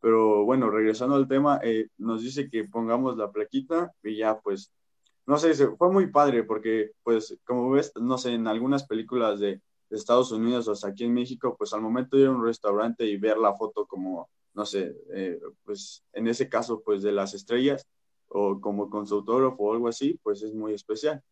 Pero 0.00 0.44
bueno, 0.44 0.70
regresando 0.70 1.14
al 1.14 1.28
tema, 1.28 1.60
eh, 1.62 1.88
nos 1.98 2.22
dice 2.22 2.50
que 2.50 2.64
pongamos 2.64 3.16
la 3.16 3.30
plaquita 3.30 3.92
y 4.02 4.16
ya 4.16 4.38
pues, 4.40 4.70
no 5.26 5.38
sé, 5.38 5.54
fue 5.54 5.90
muy 5.90 6.08
padre 6.08 6.44
porque 6.44 6.92
pues 7.02 7.38
como 7.44 7.70
ves, 7.70 7.92
no 7.96 8.18
sé, 8.18 8.34
en 8.34 8.46
algunas 8.46 8.86
películas 8.86 9.40
de 9.40 9.62
Estados 9.94 10.32
Unidos 10.32 10.68
o 10.68 10.72
hasta 10.72 10.88
aquí 10.88 11.04
en 11.04 11.14
México, 11.14 11.54
pues 11.56 11.72
al 11.72 11.80
momento 11.80 12.16
de 12.16 12.22
ir 12.22 12.28
a 12.28 12.32
un 12.32 12.44
restaurante 12.44 13.06
y 13.06 13.16
ver 13.16 13.38
la 13.38 13.54
foto 13.54 13.86
como, 13.86 14.28
no 14.54 14.64
sé, 14.66 14.94
eh, 15.14 15.40
pues 15.64 16.04
en 16.12 16.28
ese 16.28 16.48
caso, 16.48 16.82
pues 16.84 17.02
de 17.02 17.12
las 17.12 17.34
estrellas 17.34 17.86
o 18.28 18.60
como 18.60 18.90
con 18.90 19.06
su 19.06 19.16
autógrafo 19.16 19.56
o 19.62 19.72
algo 19.72 19.88
así, 19.88 20.18
pues 20.22 20.42
es 20.42 20.54
muy 20.54 20.74
especial. 20.74 21.22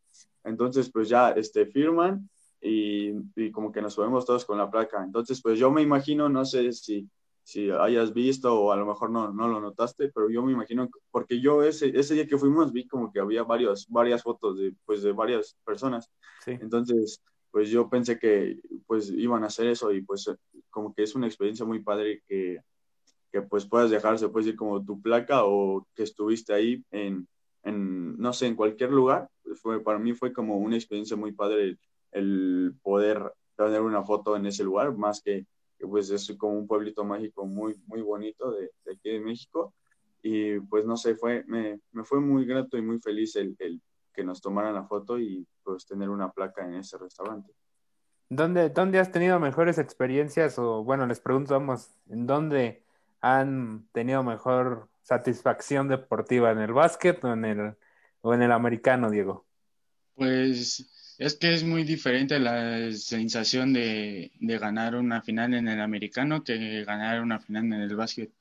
Entonces, 0.45 0.91
pues 0.91 1.09
ya 1.09 1.31
este, 1.31 1.67
firman 1.67 2.29
y, 2.61 3.13
y 3.37 3.51
como 3.51 3.73
que 3.73 3.83
nos 3.83 3.95
subimos 3.95 4.25
todos 4.25 4.45
con 4.45 4.59
la 4.59 4.71
placa. 4.71 5.03
Entonces, 5.03 5.41
pues 5.43 5.59
yo 5.59 5.71
me 5.71 5.83
imagino, 5.83 6.29
no 6.29 6.45
sé 6.45 6.73
si, 6.73 7.09
si 7.43 7.71
hayas 7.71 8.13
visto 8.13 8.55
o 8.55 8.73
a 8.73 8.77
lo 8.77 8.87
mejor 8.87 9.11
no, 9.11 9.33
no 9.33 9.49
lo 9.49 9.61
notaste, 9.61 10.11
pero 10.15 10.31
yo 10.31 10.43
me 10.43 10.53
imagino, 10.53 10.89
porque 11.11 11.41
yo 11.41 11.63
ese, 11.63 11.89
ese 11.99 12.15
día 12.15 12.27
que 12.27 12.39
fuimos 12.39 12.73
vi 12.73 12.87
como 12.87 13.13
que 13.13 13.21
había 13.21 13.43
varios, 13.43 13.87
varias 13.89 14.23
fotos 14.23 14.59
de, 14.59 14.75
pues, 14.85 15.03
de 15.03 15.13
varias 15.13 15.57
personas. 15.65 16.09
Sí. 16.45 16.53
Entonces, 16.61 17.21
pues 17.53 17.69
yo 17.69 17.89
pensé 17.89 18.19
que 18.19 18.59
pues 18.87 19.11
iban 19.11 19.45
a 19.45 19.49
hacer 19.49 19.69
eso 19.69 19.93
y 19.93 20.03
pues 20.03 20.29
como 20.71 20.93
que 20.95 21.03
es 21.03 21.15
una 21.15 21.27
experiencia 21.27 21.65
muy 21.67 21.81
padre 21.81 22.23
que, 22.27 22.61
que 23.31 23.43
pues 23.43 23.67
puedas 23.67 23.91
dejarse, 23.91 24.29
puede 24.31 24.47
decir 24.47 24.59
como 24.59 24.85
tu 24.85 25.01
placa 25.01 25.45
o 25.45 25.87
que 25.95 26.03
estuviste 26.03 26.55
ahí 26.55 26.83
en, 26.91 27.29
en, 27.63 28.17
no 28.19 28.33
sé, 28.33 28.47
en 28.47 28.57
cualquier 28.57 28.91
lugar. 28.91 29.29
Fue, 29.57 29.83
para 29.85 29.99
mí 29.99 30.15
fue 30.15 30.33
como 30.33 30.57
una 30.57 30.77
experiencia 30.77 31.17
muy 31.17 31.33
padre 31.33 31.77
el, 32.11 32.75
poder 32.83 33.33
tener 33.55 33.83
una 33.83 34.03
foto 34.03 34.35
en 34.35 34.47
ese 34.47 34.65
lugar, 34.65 34.97
más 34.97 35.23
que, 35.23 35.47
pues 35.79 36.11
es 36.11 36.35
como 36.39 36.59
un 36.59 36.67
pueblito 36.67 37.05
mágico 37.05 37.47
muy, 37.47 37.75
muy 37.87 38.01
bonito 38.01 38.51
de, 38.53 38.71
de, 38.85 38.93
aquí 38.93 39.11
de 39.11 39.21
México. 39.21 39.75
Y 40.23 40.59
pues 40.61 40.87
no 40.87 40.97
sé, 40.97 41.17
fue, 41.17 41.45
me, 41.47 41.81
me 41.91 42.05
fue 42.05 42.21
muy 42.21 42.47
grato 42.47 42.79
y 42.79 42.83
muy 42.83 42.99
feliz 42.99 43.37
el, 43.37 43.55
el 43.59 43.81
que 44.13 44.25
nos 44.25 44.41
tomaran 44.41 44.75
la 44.75 44.85
foto 44.85 45.19
y 45.19 45.47
pues 45.63 45.87
tener 45.87 46.09
una 46.09 46.31
placa 46.31 46.65
en 46.65 46.75
ese 46.75 46.99
restaurante. 46.99 47.53
¿Dónde, 48.29 48.71
¿Dónde 48.71 48.99
has 48.99 49.13
tenido 49.13 49.39
mejores 49.39 49.79
experiencias? 49.79 50.59
O 50.59 50.85
bueno, 50.85 51.07
les 51.07 51.21
preguntamos, 51.21 51.91
¿en 52.09 52.27
dónde 52.27 52.83
han 53.21 53.87
tenido 53.93 54.23
mejor 54.23 54.89
satisfacción 55.03 55.89
deportiva? 55.89 56.51
¿En 56.51 56.59
el 56.59 56.73
básquet 56.73 57.23
o 57.25 57.33
en 57.33 57.45
el, 57.45 57.75
o 58.23 58.35
en 58.35 58.43
el 58.43 58.53
americano, 58.53 59.11
Diego? 59.11 59.45
Pues 60.15 61.15
es 61.19 61.37
que 61.37 61.53
es 61.53 61.63
muy 61.63 61.85
diferente 61.85 62.39
la 62.39 62.91
sensación 62.93 63.73
de, 63.73 64.33
de 64.41 64.59
ganar 64.59 64.97
una 64.97 65.23
final 65.23 65.55
en 65.55 65.69
el 65.69 65.81
americano 65.81 66.43
que 66.43 66.85
ganar 66.85 67.21
una 67.21 67.39
final 67.39 67.67
en 67.67 67.75
el 67.75 67.97
básquet 67.97 68.33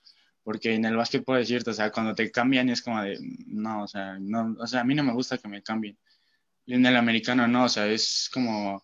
porque 0.43 0.73
en 0.73 0.85
el 0.85 0.95
básquet 0.95 1.23
puedo 1.23 1.39
decirte, 1.39 1.71
o 1.71 1.73
sea, 1.73 1.91
cuando 1.91 2.15
te 2.15 2.31
cambian 2.31 2.69
es 2.69 2.81
como 2.81 3.01
de, 3.01 3.17
no, 3.47 3.83
o 3.83 3.87
sea, 3.87 4.17
no, 4.19 4.55
o 4.59 4.67
sea, 4.67 4.81
a 4.81 4.83
mí 4.83 4.95
no 4.95 5.03
me 5.03 5.13
gusta 5.13 5.37
que 5.37 5.47
me 5.47 5.61
cambien. 5.63 5.97
Y 6.65 6.75
en 6.75 6.85
el 6.85 6.95
americano 6.95 7.47
no, 7.47 7.65
o 7.65 7.69
sea, 7.69 7.87
es 7.87 8.29
como 8.33 8.83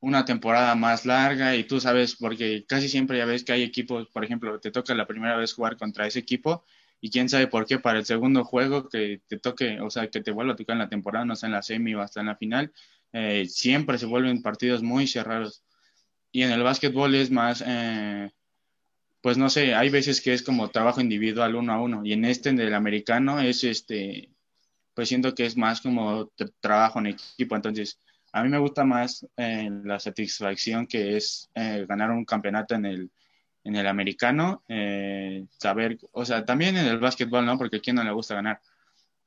una 0.00 0.24
temporada 0.24 0.74
más 0.74 1.06
larga 1.06 1.56
y 1.56 1.64
tú 1.64 1.80
sabes, 1.80 2.16
porque 2.16 2.64
casi 2.66 2.88
siempre 2.88 3.18
ya 3.18 3.24
ves 3.24 3.44
que 3.44 3.52
hay 3.52 3.62
equipos, 3.62 4.08
por 4.10 4.24
ejemplo, 4.24 4.58
te 4.60 4.70
toca 4.70 4.94
la 4.94 5.06
primera 5.06 5.36
vez 5.36 5.54
jugar 5.54 5.76
contra 5.76 6.06
ese 6.06 6.18
equipo 6.20 6.64
y 7.00 7.10
quién 7.10 7.28
sabe 7.28 7.46
por 7.48 7.66
qué 7.66 7.78
para 7.78 7.98
el 7.98 8.04
segundo 8.04 8.44
juego 8.44 8.88
que 8.88 9.22
te 9.28 9.38
toque, 9.38 9.80
o 9.80 9.90
sea, 9.90 10.08
que 10.08 10.20
te 10.20 10.32
vuelva 10.32 10.54
a 10.54 10.56
tocar 10.56 10.74
en 10.74 10.80
la 10.80 10.88
temporada, 10.88 11.24
no 11.24 11.36
sé, 11.36 11.46
en 11.46 11.52
la 11.52 11.62
semi 11.62 11.94
o 11.94 12.00
hasta 12.00 12.20
en 12.20 12.26
la 12.26 12.36
final, 12.36 12.72
eh, 13.12 13.46
siempre 13.46 13.98
se 13.98 14.06
vuelven 14.06 14.42
partidos 14.42 14.82
muy 14.82 15.06
cerrados. 15.06 15.64
Y 16.32 16.42
en 16.42 16.52
el 16.52 16.62
básquetbol 16.62 17.14
es 17.14 17.30
más... 17.30 17.62
Eh, 17.66 18.30
pues 19.22 19.38
no 19.38 19.48
sé, 19.48 19.74
hay 19.74 19.88
veces 19.88 20.20
que 20.20 20.34
es 20.34 20.42
como 20.42 20.70
trabajo 20.70 21.00
individual 21.00 21.54
uno 21.54 21.72
a 21.72 21.80
uno 21.80 22.02
y 22.04 22.12
en 22.12 22.24
este 22.24 22.52
del 22.52 22.74
americano 22.74 23.40
es 23.40 23.64
este, 23.64 24.30
pues 24.94 25.08
siento 25.08 25.34
que 25.34 25.46
es 25.46 25.56
más 25.56 25.80
como 25.80 26.30
trabajo 26.60 26.98
en 26.98 27.06
equipo, 27.06 27.56
entonces 27.56 28.00
a 28.32 28.42
mí 28.42 28.48
me 28.48 28.58
gusta 28.58 28.84
más 28.84 29.26
eh, 29.36 29.70
la 29.84 30.00
satisfacción 30.00 30.86
que 30.86 31.16
es 31.16 31.50
eh, 31.54 31.86
ganar 31.88 32.10
un 32.10 32.24
campeonato 32.24 32.74
en 32.74 32.86
el, 32.86 33.10
en 33.62 33.76
el 33.76 33.86
americano, 33.86 34.64
eh, 34.68 35.46
saber, 35.58 35.98
o 36.10 36.24
sea, 36.24 36.44
también 36.44 36.76
en 36.76 36.86
el 36.86 36.98
básquetbol, 36.98 37.46
¿no? 37.46 37.56
Porque 37.58 37.76
a 37.76 37.80
quién 37.80 37.96
no 37.96 38.04
le 38.04 38.10
gusta 38.10 38.34
ganar, 38.34 38.60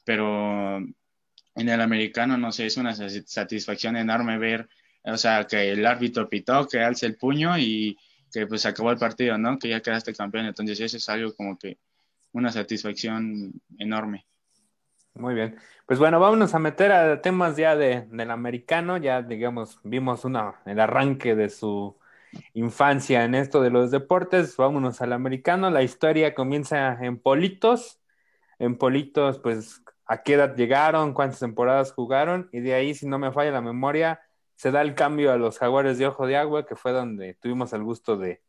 pero 0.03 0.77
en 0.77 1.69
el 1.69 1.81
americano, 1.81 2.38
no 2.38 2.51
sé, 2.51 2.65
es 2.65 2.75
una 2.77 2.93
satisfacción 2.93 3.95
enorme 3.95 4.38
ver, 4.38 4.67
o 5.03 5.17
sea, 5.17 5.45
que 5.45 5.71
el 5.71 5.86
árbitro 5.86 6.27
pitó, 6.27 6.67
que 6.67 6.79
alce 6.79 7.05
el 7.05 7.15
puño 7.15 7.58
y 7.58 7.97
que 8.36 8.48
pues 8.48 8.65
acabó 8.65 8.91
el 8.91 8.98
partido, 8.98 9.38
¿no? 9.38 9.58
Que 9.58 9.69
ya 9.69 9.82
quedaste 9.82 10.13
campeón. 10.13 10.45
Entonces 10.45 10.80
eso 10.82 10.98
es 10.98 11.08
algo 11.10 11.34
como 11.36 11.58
que 11.58 11.78
una 12.34 12.52
satisfacción 12.52 13.54
enorme. 13.78 14.26
Muy 15.13 15.34
bien. 15.34 15.58
Pues 15.86 16.00
bueno, 16.00 16.19
vámonos 16.19 16.54
a 16.54 16.60
meter 16.60 16.91
a 16.91 17.21
temas 17.21 17.56
ya 17.56 17.78
de, 17.78 18.08
del 18.12 18.32
americano. 18.32 18.98
Ya, 18.98 19.21
digamos, 19.21 19.80
vimos 19.84 20.26
una, 20.26 20.56
el 20.65 20.80
arranque 20.82 21.36
de 21.36 21.48
su 21.50 21.98
infancia 22.54 23.24
en 23.24 23.36
esto 23.36 23.62
de 23.62 23.69
los 23.69 23.91
deportes. 23.91 24.58
Vámonos 24.58 25.02
al 25.02 25.13
americano. 25.13 25.69
La 25.69 25.84
historia 25.84 26.36
comienza 26.36 26.98
en 27.02 27.17
Politos. 27.17 28.02
En 28.60 28.78
Politos, 28.78 29.39
pues, 29.39 29.82
¿a 30.06 30.24
qué 30.24 30.34
edad 30.34 30.58
llegaron? 30.58 31.13
¿Cuántas 31.13 31.39
temporadas 31.39 31.93
jugaron? 31.93 32.50
Y 32.52 32.60
de 32.60 32.74
ahí, 32.74 32.93
si 32.95 33.08
no 33.08 33.17
me 33.17 33.32
falla 33.32 33.52
la 33.52 33.62
memoria, 33.62 34.19
se 34.56 34.72
da 34.72 34.82
el 34.82 34.96
cambio 34.96 35.32
a 35.32 35.38
los 35.38 35.60
Jaguares 35.60 35.98
de 35.98 36.08
Ojo 36.08 36.28
de 36.28 36.38
Agua, 36.38 36.65
que 36.65 36.76
fue 36.76 36.91
donde 36.91 37.34
tuvimos 37.36 37.74
el 37.74 37.84
gusto 37.84 38.18
de, 38.18 38.41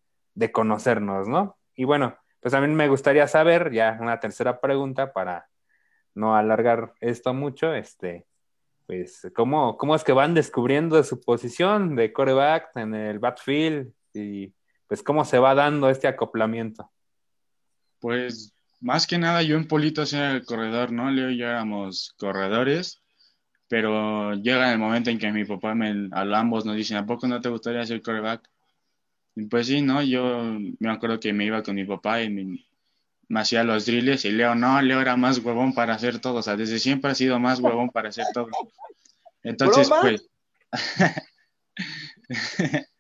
conocernos, 0.53 1.29
¿no? 1.29 1.59
Y 1.75 1.85
bueno, 1.85 2.17
pues 2.41 2.55
a 2.55 2.61
mí 2.61 2.69
me 2.69 2.89
gustaría 2.89 3.27
saber, 3.27 3.73
ya 3.73 3.97
una 4.01 4.21
tercera 4.21 4.61
pregunta 4.61 5.13
para 5.13 5.49
no 6.15 6.37
alargar 6.37 6.95
esto 7.01 7.35
mucho, 7.35 7.75
este, 7.75 8.27
pues, 8.87 9.31
¿cómo, 9.35 9.77
cómo 9.77 9.95
es 9.95 10.05
que 10.05 10.13
van 10.13 10.35
descubriendo 10.35 11.03
su 11.03 11.21
posición 11.21 11.97
de 11.97 12.13
coreback 12.13 12.77
en 12.77 12.95
el 12.95 13.19
backfield 13.19 13.93
y 14.15 14.55
pues 14.87 15.03
cómo 15.03 15.25
se 15.25 15.39
va 15.39 15.55
dando 15.55 15.91
este 15.91 16.07
acoplamiento? 16.07 16.91
Pues 17.99 18.55
más 18.81 19.07
que 19.07 19.19
nada 19.19 19.43
yo 19.43 19.57
en 19.57 19.67
Polito 19.67 20.03
era 20.03 20.33
el 20.33 20.45
corredor, 20.45 20.93
¿no? 20.93 21.11
Leo 21.11 21.31
y 21.31 21.39
yo 21.39 21.47
éramos 21.47 22.15
corredores 22.19 23.03
pero 23.69 24.35
llega 24.35 24.73
el 24.73 24.79
momento 24.79 25.11
en 25.11 25.19
que 25.19 25.33
mi 25.33 25.45
papá 25.45 25.75
me, 25.75 26.09
a 26.13 26.23
ambos 26.39 26.65
nos 26.65 26.77
dicen, 26.77 26.97
¿a 26.97 27.07
poco 27.07 27.27
no 27.27 27.41
te 27.41 27.49
gustaría 27.49 27.85
ser 27.85 28.03
quarterback? 28.03 28.49
Y 29.35 29.47
pues 29.47 29.67
sí, 29.67 29.83
¿no? 29.83 30.03
Yo 30.03 30.59
me 30.79 30.91
acuerdo 30.91 31.21
que 31.21 31.33
me 31.33 31.45
iba 31.45 31.63
con 31.63 31.75
mi 31.75 31.85
papá 31.85 32.23
y, 32.23 32.65
me 33.29 33.41
hacía 33.41 33.65
los 33.65 33.87
drills 33.87 34.25
y 34.25 34.31
Leo 34.31 34.55
no, 34.55 34.81
Leo 34.81 35.01
era 35.01 35.17
más 35.17 35.39
huevón 35.39 35.75
para 35.75 35.95
hacer 35.95 36.21
todo, 36.21 36.37
o 36.37 36.43
sea, 36.43 36.57
desde 36.57 36.79
siempre 36.79 37.11
ha 37.11 37.15
sido 37.15 37.41
más 37.41 37.59
huevón 37.59 37.91
para 37.91 38.11
hacer 38.11 38.27
todo. 38.33 38.49
Entonces, 39.43 39.91
pues... 40.01 40.29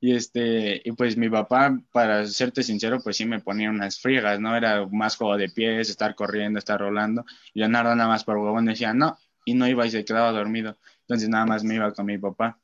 y 0.00 0.14
este, 0.14 0.82
y 0.84 0.92
pues 0.92 1.16
mi 1.16 1.30
papá, 1.30 1.78
para 1.92 2.26
serte 2.26 2.62
sincero, 2.62 3.00
pues 3.02 3.16
sí 3.16 3.24
me 3.24 3.40
ponía 3.40 3.70
unas 3.70 4.00
friegas, 4.00 4.38
¿no? 4.38 4.54
Era 4.54 4.86
más 4.86 5.16
juego 5.16 5.36
de 5.36 5.48
pies, 5.48 5.88
estar 5.88 6.14
corriendo, 6.14 6.58
estar 6.58 6.78
rolando. 6.78 7.24
Leonardo 7.54 7.94
nada 7.94 8.08
más 8.08 8.24
por 8.24 8.36
huevón 8.36 8.66
decía, 8.66 8.92
no, 8.92 9.18
y 9.48 9.54
no 9.54 9.66
iba 9.66 9.86
y 9.86 9.90
se 9.90 10.04
quedaba 10.04 10.30
dormido. 10.32 10.78
Entonces 11.02 11.28
nada 11.28 11.46
más 11.46 11.64
me 11.64 11.76
iba 11.76 11.92
con 11.92 12.06
mi 12.06 12.18
papá. 12.18 12.58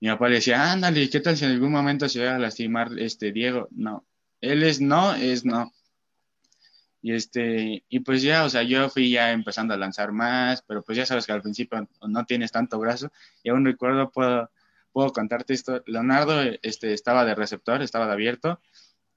Mi 0.00 0.08
papá 0.08 0.28
le 0.28 0.36
decía, 0.36 0.72
ándale, 0.72 1.08
¿qué 1.08 1.20
tal 1.20 1.36
si 1.36 1.44
en 1.44 1.52
algún 1.52 1.72
momento 1.72 2.08
se 2.08 2.24
va 2.24 2.36
a 2.36 2.38
lastimar 2.38 2.90
este 2.98 3.32
Diego? 3.32 3.68
No, 3.70 4.04
él 4.40 4.62
es 4.62 4.80
no, 4.80 5.14
es 5.14 5.44
no. 5.44 5.72
Y 7.00 7.14
este, 7.14 7.84
y 7.88 8.00
pues 8.00 8.22
ya, 8.22 8.44
o 8.44 8.50
sea, 8.50 8.62
yo 8.62 8.90
fui 8.90 9.10
ya 9.10 9.32
empezando 9.32 9.74
a 9.74 9.76
lanzar 9.76 10.12
más, 10.12 10.62
pero 10.62 10.82
pues 10.82 10.98
ya 10.98 11.06
sabes 11.06 11.26
que 11.26 11.32
al 11.32 11.42
principio 11.42 11.88
no 12.06 12.24
tienes 12.26 12.52
tanto 12.52 12.78
brazo. 12.78 13.10
Y 13.42 13.50
aún 13.50 13.64
recuerdo, 13.64 14.10
puedo, 14.10 14.50
puedo 14.92 15.12
contarte 15.12 15.54
esto. 15.54 15.82
Leonardo 15.86 16.42
este, 16.62 16.92
estaba 16.92 17.24
de 17.24 17.34
receptor, 17.34 17.80
estaba 17.82 18.06
de 18.06 18.12
abierto. 18.12 18.60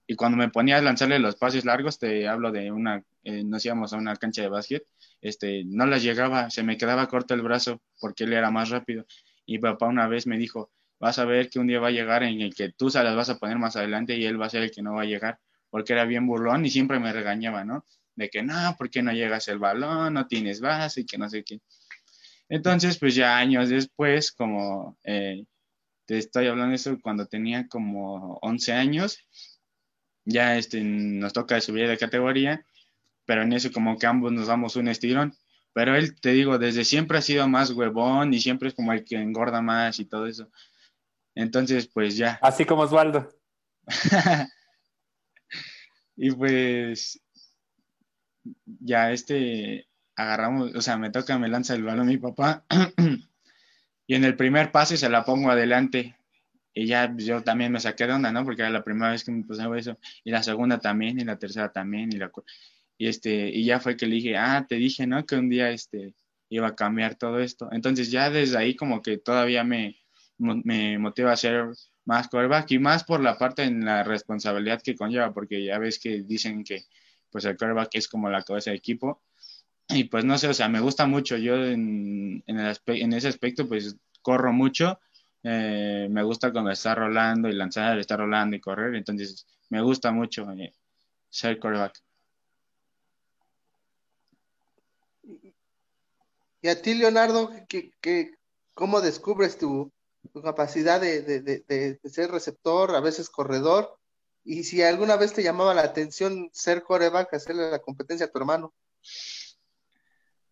Y 0.07 0.15
cuando 0.15 0.37
me 0.37 0.49
ponía 0.49 0.77
a 0.77 0.81
lanzarle 0.81 1.19
los 1.19 1.35
pases 1.35 1.65
largos, 1.65 1.99
te 1.99 2.27
hablo 2.27 2.51
de 2.51 2.71
una, 2.71 3.03
eh, 3.23 3.43
nos 3.43 3.65
íbamos 3.65 3.91
a 3.93 3.97
una 3.97 4.15
cancha 4.15 4.41
de 4.41 4.49
básquet, 4.49 4.85
este, 5.25 5.63
no 5.65 5.87
las 5.87 6.03
llegaba, 6.03 6.51
se 6.51 6.61
me 6.61 6.77
quedaba 6.77 7.07
corto 7.07 7.33
el 7.33 7.41
brazo 7.41 7.81
porque 7.99 8.25
él 8.25 8.33
era 8.33 8.51
más 8.51 8.69
rápido. 8.69 9.07
Y 9.45 9.57
papá 9.57 9.87
una 9.87 10.07
vez 10.07 10.27
me 10.27 10.37
dijo, 10.37 10.71
vas 10.99 11.17
a 11.17 11.25
ver 11.25 11.49
que 11.49 11.57
un 11.57 11.65
día 11.65 11.79
va 11.79 11.87
a 11.87 11.91
llegar 11.91 12.21
en 12.21 12.41
el 12.41 12.53
que 12.53 12.71
tú 12.71 12.91
se 12.91 13.03
las 13.03 13.15
vas 13.15 13.29
a 13.29 13.39
poner 13.39 13.57
más 13.57 13.75
adelante 13.75 14.15
y 14.15 14.25
él 14.25 14.39
va 14.39 14.45
a 14.45 14.49
ser 14.51 14.61
el 14.61 14.71
que 14.71 14.83
no 14.83 14.93
va 14.93 15.01
a 15.01 15.05
llegar, 15.05 15.39
porque 15.71 15.93
era 15.93 16.05
bien 16.05 16.27
burlón 16.27 16.63
y 16.63 16.69
siempre 16.69 16.99
me 16.99 17.11
regañaba, 17.11 17.63
¿no? 17.63 17.83
De 18.15 18.29
que 18.29 18.43
no, 18.43 18.75
¿por 18.77 18.91
qué 18.91 19.01
no 19.01 19.13
llegas 19.13 19.47
el 19.47 19.57
balón? 19.57 20.13
No 20.13 20.27
tienes 20.27 20.61
base 20.61 21.01
y 21.01 21.05
que 21.05 21.17
no 21.17 21.27
sé 21.27 21.43
qué. 21.43 21.59
Entonces, 22.47 22.99
pues 22.99 23.15
ya 23.15 23.35
años 23.35 23.69
después, 23.69 24.31
como 24.31 24.99
eh, 25.03 25.43
te 26.05 26.19
estoy 26.19 26.45
hablando 26.45 26.75
eso 26.75 26.99
cuando 27.01 27.25
tenía 27.25 27.67
como 27.67 28.37
11 28.43 28.73
años, 28.73 29.17
ya 30.23 30.55
este, 30.55 30.81
nos 30.83 31.33
toca 31.33 31.59
subir 31.61 31.87
de 31.87 31.97
categoría, 31.97 32.63
pero 33.25 33.43
en 33.43 33.53
eso 33.53 33.71
como 33.71 33.97
que 33.97 34.07
ambos 34.07 34.31
nos 34.31 34.47
damos 34.47 34.75
un 34.75 34.87
estirón. 34.87 35.35
Pero 35.73 35.95
él, 35.95 36.19
te 36.19 36.31
digo, 36.31 36.57
desde 36.57 36.85
siempre 36.85 37.17
ha 37.17 37.21
sido 37.21 37.47
más 37.49 37.71
huevón 37.71 38.33
y 38.33 38.39
siempre 38.39 38.69
es 38.69 38.73
como 38.73 38.93
el 38.93 39.03
que 39.03 39.17
engorda 39.17 39.61
más 39.61 39.99
y 39.99 40.05
todo 40.05 40.25
eso. 40.25 40.49
Entonces, 41.35 41.87
pues 41.87 42.15
ya. 42.15 42.39
Así 42.41 42.65
como 42.65 42.83
Osvaldo. 42.83 43.29
y 46.15 46.31
pues 46.31 47.21
ya 48.79 49.11
este 49.11 49.87
agarramos, 50.15 50.73
o 50.75 50.81
sea, 50.81 50.97
me 50.97 51.09
toca, 51.09 51.37
me 51.37 51.49
lanza 51.49 51.75
el 51.75 51.83
balón 51.83 52.07
mi 52.07 52.17
papá. 52.17 52.63
y 54.07 54.15
en 54.15 54.23
el 54.23 54.37
primer 54.37 54.71
pase 54.71 54.97
se 54.97 55.09
la 55.09 55.25
pongo 55.25 55.51
adelante. 55.51 56.15
Y 56.73 56.87
ya 56.87 57.13
yo 57.17 57.41
también 57.41 57.71
me 57.71 57.79
saqué 57.79 58.05
de 58.05 58.13
onda, 58.13 58.31
¿no? 58.31 58.43
Porque 58.43 58.61
era 58.61 58.69
la 58.69 58.83
primera 58.83 59.11
vez 59.11 59.23
que 59.23 59.31
me 59.31 59.43
pasaba 59.43 59.77
eso. 59.79 59.97
Y 60.23 60.31
la 60.31 60.43
segunda 60.43 60.79
también, 60.79 61.19
y 61.19 61.23
la 61.23 61.37
tercera 61.37 61.71
también, 61.71 62.11
y 62.11 62.17
la 62.17 62.31
y 62.97 63.07
este, 63.07 63.49
y 63.49 63.65
ya 63.65 63.79
fue 63.79 63.97
que 63.97 64.07
le 64.07 64.15
dije, 64.15 64.37
ah, 64.37 64.65
te 64.67 64.75
dije, 64.75 65.07
¿no? 65.07 65.25
Que 65.25 65.35
un 65.35 65.49
día 65.49 65.69
este 65.71 66.13
iba 66.49 66.67
a 66.67 66.75
cambiar 66.75 67.15
todo 67.15 67.39
esto. 67.39 67.69
Entonces 67.71 68.11
ya 68.11 68.29
desde 68.29 68.57
ahí 68.57 68.75
como 68.75 69.01
que 69.01 69.17
todavía 69.17 69.63
me, 69.63 69.97
me 70.37 70.97
motiva 70.99 71.31
a 71.31 71.37
ser 71.37 71.65
más 72.05 72.27
quarterback 72.27 72.71
y 72.71 72.79
más 72.79 73.03
por 73.03 73.21
la 73.21 73.37
parte 73.37 73.63
en 73.63 73.83
la 73.85 74.03
responsabilidad 74.03 74.81
que 74.81 74.95
conlleva, 74.95 75.33
porque 75.33 75.63
ya 75.65 75.79
ves 75.79 75.99
que 75.99 76.23
dicen 76.23 76.63
que 76.63 76.85
pues 77.31 77.45
el 77.45 77.57
quarterback 77.57 77.89
es 77.95 78.07
como 78.07 78.29
la 78.29 78.43
cabeza 78.43 78.71
de 78.71 78.77
equipo. 78.77 79.21
Y 79.89 80.05
pues 80.05 80.25
no 80.25 80.37
sé, 80.37 80.47
o 80.47 80.53
sea, 80.53 80.69
me 80.69 80.79
gusta 80.79 81.05
mucho. 81.07 81.37
Yo 81.37 81.55
en, 81.55 82.43
en, 82.47 82.59
el 82.59 82.77
en 82.87 83.13
ese 83.13 83.27
aspecto 83.27 83.67
pues 83.67 83.97
corro 84.21 84.53
mucho. 84.53 84.99
Eh, 85.43 86.07
me 86.09 86.23
gusta 86.23 86.51
cuando 86.51 86.71
está 86.71 86.95
rolando 86.95 87.49
y 87.49 87.53
lanzar, 87.53 87.99
está 87.99 88.17
rolando 88.17 88.55
y 88.55 88.61
correr. 88.61 88.95
Entonces 88.95 89.45
me 89.69 89.81
gusta 89.81 90.11
mucho 90.11 90.49
eh, 90.53 90.73
ser 91.29 91.59
quarterback. 91.59 92.04
Y 96.65 96.67
a 96.67 96.81
ti, 96.81 96.95
Leonardo, 96.95 97.51
¿qué, 97.69 98.31
cómo 98.73 98.99
descubres 98.99 99.59
tu, 99.59 99.93
capacidad 100.41 100.99
de, 100.99 101.99
ser 102.05 102.31
receptor, 102.31 102.95
a 102.95 103.01
veces 103.01 103.29
corredor? 103.29 103.99
Y 104.43 104.63
si 104.63 104.81
alguna 104.81 105.15
vez 105.15 105.31
te 105.31 105.43
llamaba 105.43 105.75
la 105.75 105.83
atención 105.83 106.49
ser 106.53 106.81
coreback, 106.81 107.31
hacerle 107.35 107.69
la 107.69 107.77
competencia 107.77 108.25
a 108.25 108.31
tu 108.31 108.39
hermano. 108.39 108.73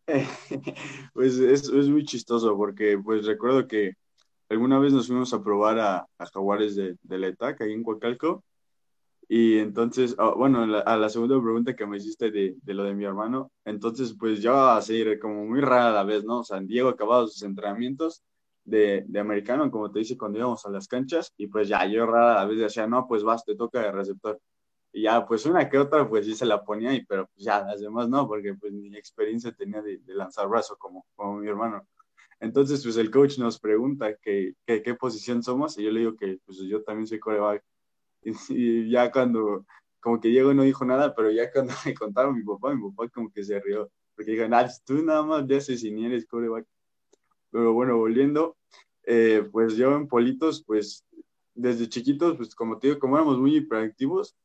pues 1.15 1.39
es, 1.39 1.71
muy 1.71 2.05
chistoso 2.05 2.55
porque 2.55 2.95
pues 3.03 3.25
recuerdo 3.25 3.67
que 3.67 3.93
alguna 4.49 4.77
vez 4.77 4.93
nos 4.93 5.07
fuimos 5.07 5.33
a 5.33 5.41
probar 5.41 5.79
a, 5.79 6.07
Jaguares 6.31 6.75
de, 6.75 6.95
de 7.01 7.17
la 7.17 7.29
ETAC 7.29 7.61
ahí 7.61 7.73
en 7.73 7.81
Coacalco 7.81 8.43
y 9.35 9.57
entonces, 9.57 10.15
ah, 10.19 10.35
bueno, 10.37 10.61
a 10.85 10.95
la 10.95 11.09
segunda 11.09 11.41
pregunta 11.41 11.75
que 11.75 11.87
me 11.87 11.97
hiciste 11.97 12.29
de, 12.29 12.55
de, 12.61 12.73
lo 12.75 12.83
de 12.83 12.93
mi 12.93 13.03
hermano, 13.03 13.51
entonces 13.65 14.15
pues 14.19 14.43
yo 14.43 14.55
así 14.55 15.03
como 15.19 15.43
muy 15.47 15.59
rara 15.59 15.89
a 15.89 15.91
la 15.91 16.03
vez, 16.03 16.23
¿no? 16.23 16.41
O 16.41 16.43
sea, 16.43 16.59
Diego 16.59 16.89
acababa 16.89 17.25
sus 17.25 17.41
entrenamientos 17.41 18.21
de, 18.63 19.03
de, 19.07 19.19
americano, 19.19 19.71
como 19.71 19.91
te 19.91 19.97
dice, 19.99 20.19
cuando 20.19 20.37
íbamos 20.37 20.63
a 20.67 20.69
las 20.69 20.87
canchas, 20.87 21.33
y 21.35 21.47
pues 21.47 21.67
ya 21.67 21.83
yo 21.87 22.05
rara 22.05 22.33
a 22.33 22.35
la 22.43 22.45
vez 22.45 22.59
decía, 22.59 22.85
no, 22.85 23.07
pues 23.07 23.23
vas, 23.23 23.43
te 23.43 23.55
toca 23.55 23.81
de 23.81 23.91
receptor. 23.91 24.39
Y 24.91 25.01
ya, 25.03 25.25
pues 25.25 25.47
una 25.47 25.67
que 25.67 25.79
otra, 25.79 26.07
pues 26.07 26.27
sí 26.27 26.35
se 26.35 26.45
la 26.45 26.63
ponía, 26.63 26.93
y, 26.93 27.03
pero 27.03 27.25
pues 27.33 27.43
ya, 27.43 27.63
las 27.63 27.81
demás 27.81 28.07
no, 28.09 28.27
porque 28.27 28.53
pues 28.53 28.71
mi 28.71 28.95
experiencia 28.95 29.51
tenía 29.51 29.81
de, 29.81 29.97
de 29.97 30.13
lanzar 30.13 30.47
brazo 30.47 30.77
como, 30.77 31.07
como 31.15 31.39
mi 31.39 31.47
hermano. 31.47 31.87
Entonces, 32.39 32.83
pues 32.83 32.97
el 32.97 33.09
coach 33.09 33.39
nos 33.39 33.59
pregunta 33.59 34.15
qué 34.21 34.53
posición 34.99 35.41
somos, 35.41 35.75
y 35.79 35.83
yo 35.85 35.91
le 35.91 36.01
digo 36.01 36.15
que 36.15 36.37
pues 36.45 36.59
yo 36.59 36.83
también 36.83 37.07
soy 37.07 37.19
coreback 37.19 37.63
Y, 38.49 38.89
ya 38.89 39.11
cuando, 39.11 39.65
como 39.99 40.19
que 40.19 40.29
Diego 40.29 40.53
no 40.53 40.63
dijo 40.63 40.85
nada, 40.85 41.13
pero 41.15 41.31
ya 41.31 41.51
cuando 41.51 41.73
me 41.85 41.93
contaron 41.93 42.35
mi 42.35 42.43
papá, 42.43 42.73
mi 42.73 42.89
papá 42.89 43.09
como 43.09 43.31
que 43.31 43.43
se 43.43 43.59
rió, 43.59 43.89
porque 44.15 44.31
dijo, 44.31 44.47
nah, 44.47 44.67
tú 44.85 45.03
nada 45.03 45.23
más 45.23 45.47
de 45.47 45.57
haces 45.57 45.83
ni 45.83 46.05
eres 46.05 46.25
coreback. 46.25 46.65
Pero 47.51 47.73
bueno, 47.73 47.97
volviendo, 47.97 48.57
eh, 49.05 49.47
pues 49.51 49.75
yo 49.75 49.95
en 49.95 50.07
Politos, 50.07 50.63
pues 50.65 51.05
desde 51.53 51.87
chiquitos, 51.89 52.35
pues 52.35 52.55
como 52.55 52.79
te 52.79 52.87
digo, 52.87 52.99
como 52.99 53.15
éramos 53.15 53.37
muy 53.37 53.57
hiperactivos, 53.57 54.35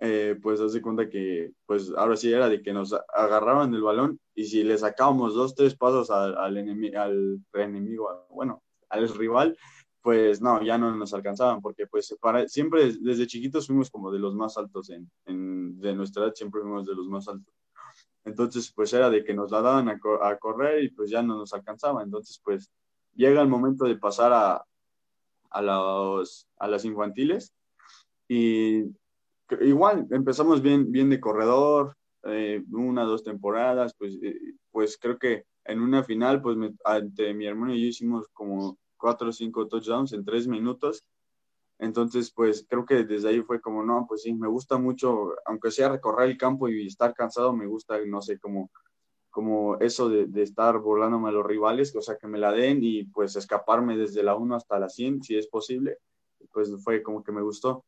eh, 0.00 0.38
pues 0.40 0.60
hace 0.60 0.80
cuenta 0.80 1.08
que, 1.08 1.52
pues 1.66 1.92
ahora 1.96 2.16
sí 2.16 2.32
era 2.32 2.48
de 2.48 2.62
que 2.62 2.72
nos 2.72 2.94
agarraban 3.14 3.74
el 3.74 3.82
balón 3.82 4.20
y 4.34 4.44
si 4.44 4.62
le 4.62 4.78
sacábamos 4.78 5.34
dos, 5.34 5.54
tres 5.54 5.74
pasos 5.74 6.10
al, 6.10 6.36
al, 6.36 6.56
enemigo, 6.56 7.00
al 7.00 7.40
enemigo, 7.54 8.26
bueno, 8.30 8.62
al 8.90 9.08
rival, 9.08 9.56
pues 10.02 10.40
no, 10.40 10.62
ya 10.62 10.78
no 10.78 10.94
nos 10.94 11.12
alcanzaban, 11.14 11.60
porque 11.60 11.86
pues 11.86 12.16
para, 12.20 12.48
siempre 12.48 12.92
desde 13.00 13.26
chiquitos 13.26 13.66
fuimos 13.66 13.90
como 13.90 14.10
de 14.10 14.18
los 14.18 14.34
más 14.34 14.56
altos 14.56 14.90
en, 14.90 15.10
en, 15.26 15.78
de 15.80 15.94
nuestra 15.94 16.24
edad, 16.24 16.34
siempre 16.34 16.60
fuimos 16.60 16.86
de 16.86 16.94
los 16.94 17.08
más 17.08 17.28
altos. 17.28 17.54
Entonces, 18.24 18.72
pues 18.74 18.92
era 18.92 19.10
de 19.10 19.24
que 19.24 19.34
nos 19.34 19.50
la 19.50 19.62
daban 19.62 19.88
a, 19.88 20.38
correr 20.38 20.84
y 20.84 20.90
pues 20.90 21.10
ya 21.10 21.22
no 21.22 21.36
nos 21.38 21.52
alcanzaba. 21.54 22.02
Entonces, 22.02 22.40
pues 22.44 22.70
llega 23.14 23.40
el 23.40 23.48
momento 23.48 23.84
de 23.84 23.96
pasar 23.96 24.32
a, 24.32 24.64
a, 25.50 25.62
los, 25.62 26.46
a 26.58 26.68
las 26.68 26.84
infantiles 26.84 27.54
y 28.28 28.84
igual 29.62 30.06
empezamos 30.10 30.60
bien, 30.60 30.92
bien 30.92 31.08
de 31.08 31.20
corredor, 31.20 31.96
eh, 32.24 32.62
una, 32.70 33.04
dos 33.04 33.24
temporadas, 33.24 33.94
pues, 33.96 34.18
eh, 34.22 34.36
pues 34.70 34.98
creo 35.00 35.18
que 35.18 35.44
en 35.64 35.80
una 35.80 36.04
final, 36.04 36.42
pues 36.42 36.56
ante 36.84 37.32
mi 37.34 37.46
hermano 37.46 37.74
y 37.74 37.82
yo 37.82 37.88
hicimos 37.88 38.26
como 38.32 38.78
cuatro 38.98 39.28
o 39.30 39.32
cinco 39.32 39.66
touchdowns 39.68 40.12
en 40.12 40.24
tres 40.24 40.46
minutos. 40.46 41.04
Entonces, 41.78 42.32
pues 42.32 42.66
creo 42.68 42.84
que 42.84 43.04
desde 43.04 43.28
ahí 43.28 43.42
fue 43.42 43.60
como, 43.60 43.84
no, 43.84 44.06
pues 44.08 44.22
sí, 44.22 44.34
me 44.34 44.48
gusta 44.48 44.78
mucho, 44.78 45.34
aunque 45.46 45.70
sea 45.70 45.88
recorrer 45.88 46.30
el 46.30 46.36
campo 46.36 46.68
y 46.68 46.86
estar 46.86 47.14
cansado, 47.14 47.54
me 47.54 47.66
gusta, 47.66 47.98
no 48.04 48.20
sé, 48.20 48.38
como, 48.40 48.70
como 49.30 49.78
eso 49.78 50.08
de, 50.08 50.42
estar 50.42 50.78
volándome 50.80 51.28
a 51.28 51.32
los 51.32 51.46
rivales, 51.46 51.94
o 51.94 52.02
sea, 52.02 52.16
que 52.16 52.26
me 52.26 52.38
la 52.38 52.52
den 52.52 52.80
y 52.82 53.04
pues 53.04 53.36
escaparme 53.36 53.96
desde 53.96 54.24
la 54.24 54.34
1 54.34 54.56
hasta 54.56 54.78
la 54.80 54.88
100, 54.88 55.22
si 55.22 55.36
es 55.36 55.46
posible. 55.48 55.98
Pues 56.52 56.70
fue 56.82 57.02
como 57.02 57.22
que 57.22 57.32
me 57.32 57.42
gustó, 57.42 57.84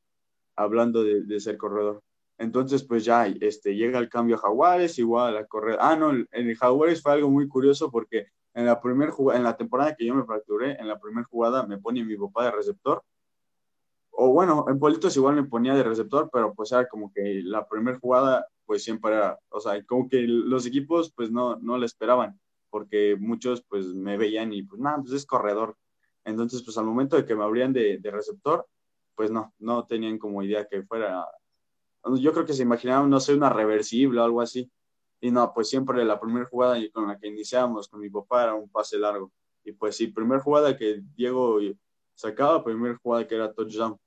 hablando 0.57 1.03
de, 1.03 1.23
de 1.25 1.40
ser 1.40 1.57
corredor. 1.57 2.03
Entonces, 2.38 2.85
pues 2.85 3.05
ya 3.05 3.27
este, 3.27 3.75
llega 3.77 3.99
el 3.99 4.09
cambio 4.09 4.37
a 4.37 4.38
Jaguares, 4.38 4.99
igual 4.99 5.37
a 5.37 5.46
correr. 5.46 5.77
Ah, 5.81 5.94
no, 5.96 6.12
en 6.31 6.55
Jaguares 6.55 7.03
fue 7.03 7.12
algo 7.12 7.29
muy 7.29 7.46
curioso 7.49 7.90
porque 7.90 8.29
en 8.61 8.66
la, 8.66 8.81
primer 8.81 9.11
en 9.35 9.42
la 9.42 9.57
temporada 9.57 9.94
que 9.96 10.07
yo 10.07 10.14
me 10.14 10.25
fracturé, 10.25 10.79
en 10.81 10.88
la 10.88 11.01
primera 11.01 11.27
jugada 11.31 11.66
me 11.66 11.79
pone 11.79 12.05
mi 12.05 12.16
papá 12.16 12.44
de 12.44 12.51
receptor. 12.53 13.03
O 14.11 14.29
bueno, 14.31 14.66
en 14.68 14.79
Politos 14.79 15.16
igual 15.16 15.37
me 15.37 15.44
ponía 15.44 15.75
de 15.75 15.83
receptor, 15.83 16.29
pero 16.33 16.55
pues 16.55 16.73
era 16.73 16.87
como 16.88 17.12
que 17.12 17.42
la 17.44 17.66
primera 17.66 17.99
jugada 17.99 18.46
pues 18.66 18.85
siempre 18.85 19.12
era, 19.12 19.38
o 19.49 19.61
sea, 19.61 19.83
como 19.85 20.09
que 20.09 20.23
los 20.23 20.66
equipos 20.66 21.12
pues 21.14 21.31
no, 21.31 21.57
no 21.57 21.79
le 21.79 21.87
esperaban, 21.87 22.38
porque 22.70 23.16
muchos 23.18 23.62
pues 23.68 23.87
me 23.87 24.16
veían 24.16 24.53
y 24.53 24.62
pues 24.62 24.81
nada, 24.81 24.99
pues 25.01 25.12
es 25.12 25.27
corredor. 25.27 25.77
Entonces 26.25 26.62
pues 26.62 26.77
al 26.79 26.85
momento 26.85 27.16
de 27.16 27.25
que 27.25 27.35
me 27.35 27.44
abrían 27.44 27.73
de, 27.73 27.99
de 27.99 28.11
receptor, 28.11 28.66
pues 29.14 29.31
no, 29.31 29.55
no 29.59 29.87
tenían 29.87 30.18
como 30.18 30.42
idea 30.42 30.66
que 30.68 30.83
fuera 30.85 31.27
yo 32.18 32.33
creo 32.33 32.46
que 32.46 32.55
se 32.55 32.62
imaginaban, 32.62 33.11
no 33.11 33.20
sé, 33.20 33.35
una 33.35 33.51
reversible 33.51 34.20
o 34.20 34.25
algo 34.25 34.40
así. 34.40 34.70
Y 35.21 35.31
no, 35.31 35.53
pues 35.53 35.69
siempre 35.69 36.05
la 36.05 36.19
primera 36.19 36.47
jugada 36.47 36.79
con 36.93 37.09
la 37.09 37.19
que 37.19 37.29
iniciamos 37.29 37.89
con 37.89 38.01
mi 38.01 38.09
papá 38.09 38.45
era 38.45 38.55
un 38.55 38.69
pase 38.69 38.99
largo. 38.99 39.31
Y 39.65 39.73
pues 39.73 39.97
sí, 39.97 40.07
primera 40.07 40.41
jugada 40.41 40.77
que 40.77 41.03
Diego 41.15 41.59
sacaba, 42.15 42.65
primera 42.65 42.99
jugada 43.03 43.27
que 43.27 43.35
era 43.35 43.53
touchdown. 43.53 43.99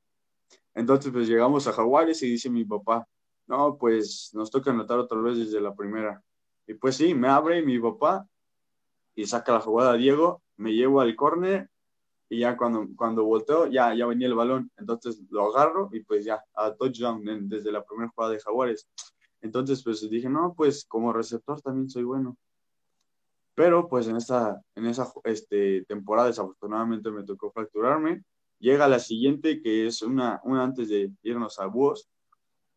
Entonces 0.73 1.12
pues 1.12 1.28
llegamos 1.28 1.67
a 1.67 1.73
Jaguares 1.73 2.21
y 2.23 2.32
dice 2.32 2.49
mi 2.49 2.65
papá, 2.65 3.08
no, 3.47 3.78
pues 3.78 4.32
nos 4.34 4.49
toca 4.49 4.71
anotar 4.71 4.97
otra 4.97 5.19
vez 5.19 5.38
desde 5.38 5.62
la 5.62 5.76
primera. 5.76 6.21
Y 6.65 6.73
pues 6.73 6.95
sí, 6.95 7.13
me 7.13 7.28
abre 7.28 7.62
mi 7.62 7.78
papá 7.80 8.28
y 9.15 9.26
saca 9.26 9.54
la 9.54 9.60
jugada 9.60 9.93
Diego, 9.93 10.41
me 10.58 10.73
llevo 10.73 11.02
al 11.02 11.15
córner 11.15 11.69
y 12.30 12.39
ya 12.39 12.58
cuando, 12.58 12.88
cuando 12.95 13.23
volteo 13.26 13.67
ya, 13.67 13.93
ya 13.93 14.08
venía 14.08 14.28
el 14.28 14.34
balón, 14.34 14.71
entonces 14.78 15.21
lo 15.30 15.54
agarro 15.54 15.89
y 15.91 15.99
pues 15.99 16.26
ya, 16.26 16.43
a 16.56 16.73
touchdown 16.73 17.47
desde 17.47 17.71
la 17.71 17.84
primera 17.84 18.10
jugada 18.10 18.34
de 18.34 18.39
Jaguares. 18.39 18.88
Entonces 19.43 19.84
pues 19.84 20.10
dije, 20.10 20.29
no, 20.29 20.56
pues 20.58 20.86
como 20.86 21.13
receptor 21.13 21.62
también 21.62 21.89
soy 21.89 22.03
bueno. 22.03 22.36
Pero 23.53 23.88
pues 23.88 24.08
en 24.08 24.15
esta, 24.15 24.60
en 24.73 24.88
esa 24.88 25.12
este, 25.25 25.86
temporada 25.86 26.29
desafortunadamente 26.29 27.12
me 27.12 27.23
tocó 27.23 27.51
fracturarme. 27.51 28.23
Llega 28.58 28.88
la 28.88 28.97
siguiente, 28.97 29.62
que 29.62 29.86
es 29.86 30.01
una, 30.01 30.41
una 30.43 30.63
antes 30.63 30.89
de 30.89 31.12
irnos 31.21 31.60
a 31.60 31.67
Búhos. 31.67 32.10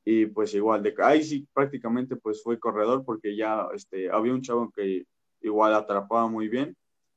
Y 0.04 0.26
pues 0.26 0.52
igual, 0.54 0.82
de 0.82 0.94
ahí 1.02 1.24
sí 1.24 1.48
prácticamente 1.54 2.16
pues 2.16 2.42
fue 2.42 2.60
corredor 2.60 3.04
porque 3.04 3.34
ya 3.34 3.66
este, 3.74 4.10
había 4.10 4.34
un 4.34 4.42
chavo 4.42 4.70
que 4.70 5.06
igual 5.40 5.74
atrapaba 5.74 6.28
muy 6.28 6.48
bien 6.48 6.76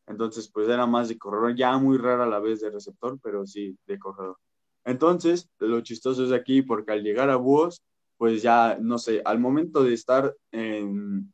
entonces, 0.10 0.50
pues 0.52 0.68
era 0.68 0.88
más 0.88 1.08
de 1.08 1.20
corredor, 1.20 1.56
ya 1.56 1.78
muy 1.78 1.98
rara 1.98 2.24
a 2.24 2.28
la 2.28 2.40
vez 2.40 2.62
de 2.62 2.72
receptor, 2.72 3.20
pero 3.22 3.46
sí 3.46 3.78
de 3.86 4.00
corredor. 4.00 4.38
Entonces, 4.84 5.48
lo 5.60 5.82
chistoso 5.82 6.26
es 6.26 6.32
aquí, 6.32 6.64
porque 6.64 6.92
al 6.92 7.04
llegar 7.04 7.30
a 7.30 7.36
Búhos, 7.36 7.84
pues 8.20 8.42
ya, 8.42 8.78
no 8.82 8.98
sé, 8.98 9.22
al 9.24 9.40
momento 9.40 9.82
de 9.82 9.94
estar 9.94 10.36
en, 10.52 11.34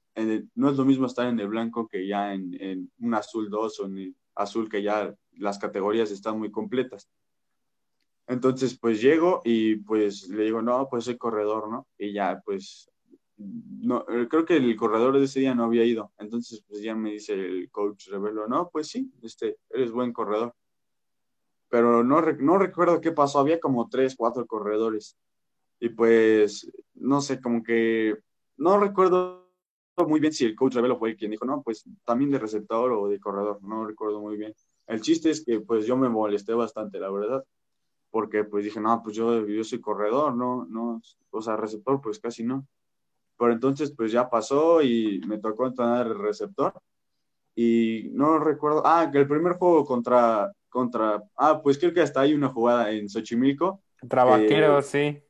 no 0.54 0.70
es 0.70 0.78
lo 0.78 0.86
mismo 0.86 1.08
estar 1.08 1.28
en 1.28 1.40
el 1.40 1.48
blanco 1.48 1.88
que 1.88 2.06
ya 2.06 2.32
en, 2.32 2.56
en 2.62 2.92
un 3.00 3.16
azul 3.16 3.50
2 3.50 3.80
o 3.80 3.86
en 3.88 3.98
el 3.98 4.16
azul 4.36 4.70
que 4.70 4.84
ya 4.84 5.12
las 5.32 5.58
categorías 5.58 6.12
están 6.12 6.38
muy 6.38 6.52
completas. 6.52 7.10
Entonces, 8.28 8.78
pues 8.80 9.02
llego 9.02 9.42
y 9.44 9.78
pues 9.78 10.30
le 10.30 10.44
digo, 10.44 10.62
no, 10.62 10.88
pues 10.88 11.06
soy 11.06 11.18
corredor, 11.18 11.72
¿no? 11.72 11.88
Y 11.98 12.14
ya, 12.14 12.40
pues 12.46 12.88
no, 13.38 14.06
eh, 14.08 14.28
creo 14.30 14.46
que 14.46 14.58
el 14.58 14.76
corredor 14.76 15.18
de 15.18 15.26
ese 15.26 15.40
día 15.40 15.56
no 15.56 15.64
había 15.64 15.86
ido. 15.86 16.12
Entonces, 16.20 16.64
pues 16.68 16.84
ya 16.84 16.94
me 16.94 17.14
dice 17.14 17.34
el 17.34 17.72
coach 17.72 18.10
Revelo, 18.10 18.48
no, 18.48 18.70
pues 18.72 18.90
sí, 18.90 19.12
este, 19.24 19.58
eres 19.72 19.92
buen 19.92 20.14
corredor. 20.14 20.54
Pero 21.68 22.04
no, 22.04 22.22
no 22.22 22.58
recuerdo 22.60 23.02
qué 23.02 23.12
pasó, 23.12 23.40
había 23.40 23.60
como 23.60 23.90
tres, 23.90 24.16
cuatro 24.16 24.46
corredores. 24.46 25.18
Y 25.80 25.90
pues, 25.90 26.72
no 26.96 27.22
sé, 27.22 27.42
como 27.42 27.64
que 27.64 28.16
no 28.58 28.80
recuerdo 28.80 29.46
muy 30.04 30.20
bien 30.20 30.34
si 30.34 30.46
el 30.46 30.56
coach 30.56 30.76
Revelo 30.76 30.98
fue 30.98 31.16
quien 31.16 31.32
dijo, 31.32 31.46
no, 31.46 31.62
pues 31.62 31.86
también 32.04 32.32
de 32.32 32.40
receptor 32.40 32.92
o 32.92 33.08
de 33.08 33.20
corredor, 33.20 33.60
no 33.64 33.86
recuerdo 33.86 34.20
muy 34.20 34.36
bien. 34.36 34.54
El 34.88 35.02
chiste 35.02 35.30
es 35.30 35.44
que 35.44 35.62
pues 35.62 35.86
yo 35.86 35.96
me 35.96 36.10
molesté 36.10 36.54
bastante, 36.54 37.00
la 37.00 37.10
verdad, 37.10 37.44
porque 38.12 38.44
pues 38.44 38.66
dije, 38.66 38.80
no, 38.80 39.02
pues 39.04 39.16
yo, 39.16 39.46
yo 39.48 39.64
soy 39.64 39.80
corredor, 39.80 40.36
no, 40.36 40.66
no, 40.66 41.02
o 41.30 41.42
sea, 41.42 41.56
receptor, 41.56 42.02
pues 42.02 42.20
casi 42.20 42.44
no. 42.44 42.68
Pero 43.38 43.52
entonces, 43.52 43.94
pues 43.96 44.12
ya 44.12 44.30
pasó 44.30 44.82
y 44.82 45.22
me 45.28 45.38
tocó 45.40 45.68
entrenar 45.68 46.08
el 46.08 46.18
receptor. 46.18 46.74
Y 47.54 48.10
no 48.14 48.40
recuerdo, 48.40 48.82
ah, 48.86 49.10
que 49.12 49.20
el 49.20 49.28
primer 49.28 49.54
juego 49.54 49.86
contra, 49.86 50.52
contra, 50.70 51.22
ah, 51.36 51.62
pues 51.62 51.78
creo 51.78 51.94
que 51.94 52.02
hasta 52.02 52.22
hay 52.22 52.34
una 52.34 52.50
jugada 52.50 52.92
en 52.92 53.10
Xochimilco. 53.10 53.82
Contra 54.00 54.82
sí. 54.82 55.22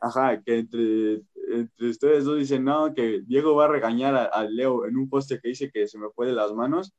Ajá, 0.00 0.40
que 0.42 0.58
entre, 0.58 1.22
entre 1.48 1.88
ustedes 1.90 2.24
dos 2.24 2.38
dicen, 2.38 2.64
no, 2.64 2.92
que 2.94 3.22
Diego 3.26 3.54
va 3.54 3.64
a 3.66 3.68
regañar 3.68 4.14
a, 4.32 4.44
Leo 4.44 4.86
en 4.86 4.96
un 4.96 5.08
poste 5.08 5.40
que 5.40 5.48
dice 5.48 5.70
que 5.70 5.86
se 5.86 5.98
me 5.98 6.10
fue 6.10 6.26
de 6.26 6.32
las 6.32 6.52
manos. 6.52 6.92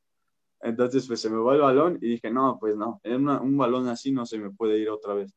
Entonces, 0.60 1.06
pues 1.06 1.20
se 1.20 1.30
me 1.30 1.38
va 1.38 1.54
el 1.54 1.60
balón 1.60 1.98
y 2.02 2.08
dije, 2.08 2.30
no, 2.30 2.58
pues 2.60 2.76
no, 2.76 3.00
en 3.04 3.28
un 3.28 3.56
balón 3.56 3.88
así 3.88 4.12
no 4.12 4.26
se 4.26 4.38
me 4.38 4.50
puede 4.50 4.78
ir 4.78 4.90
otra 4.90 5.14
vez. 5.14 5.32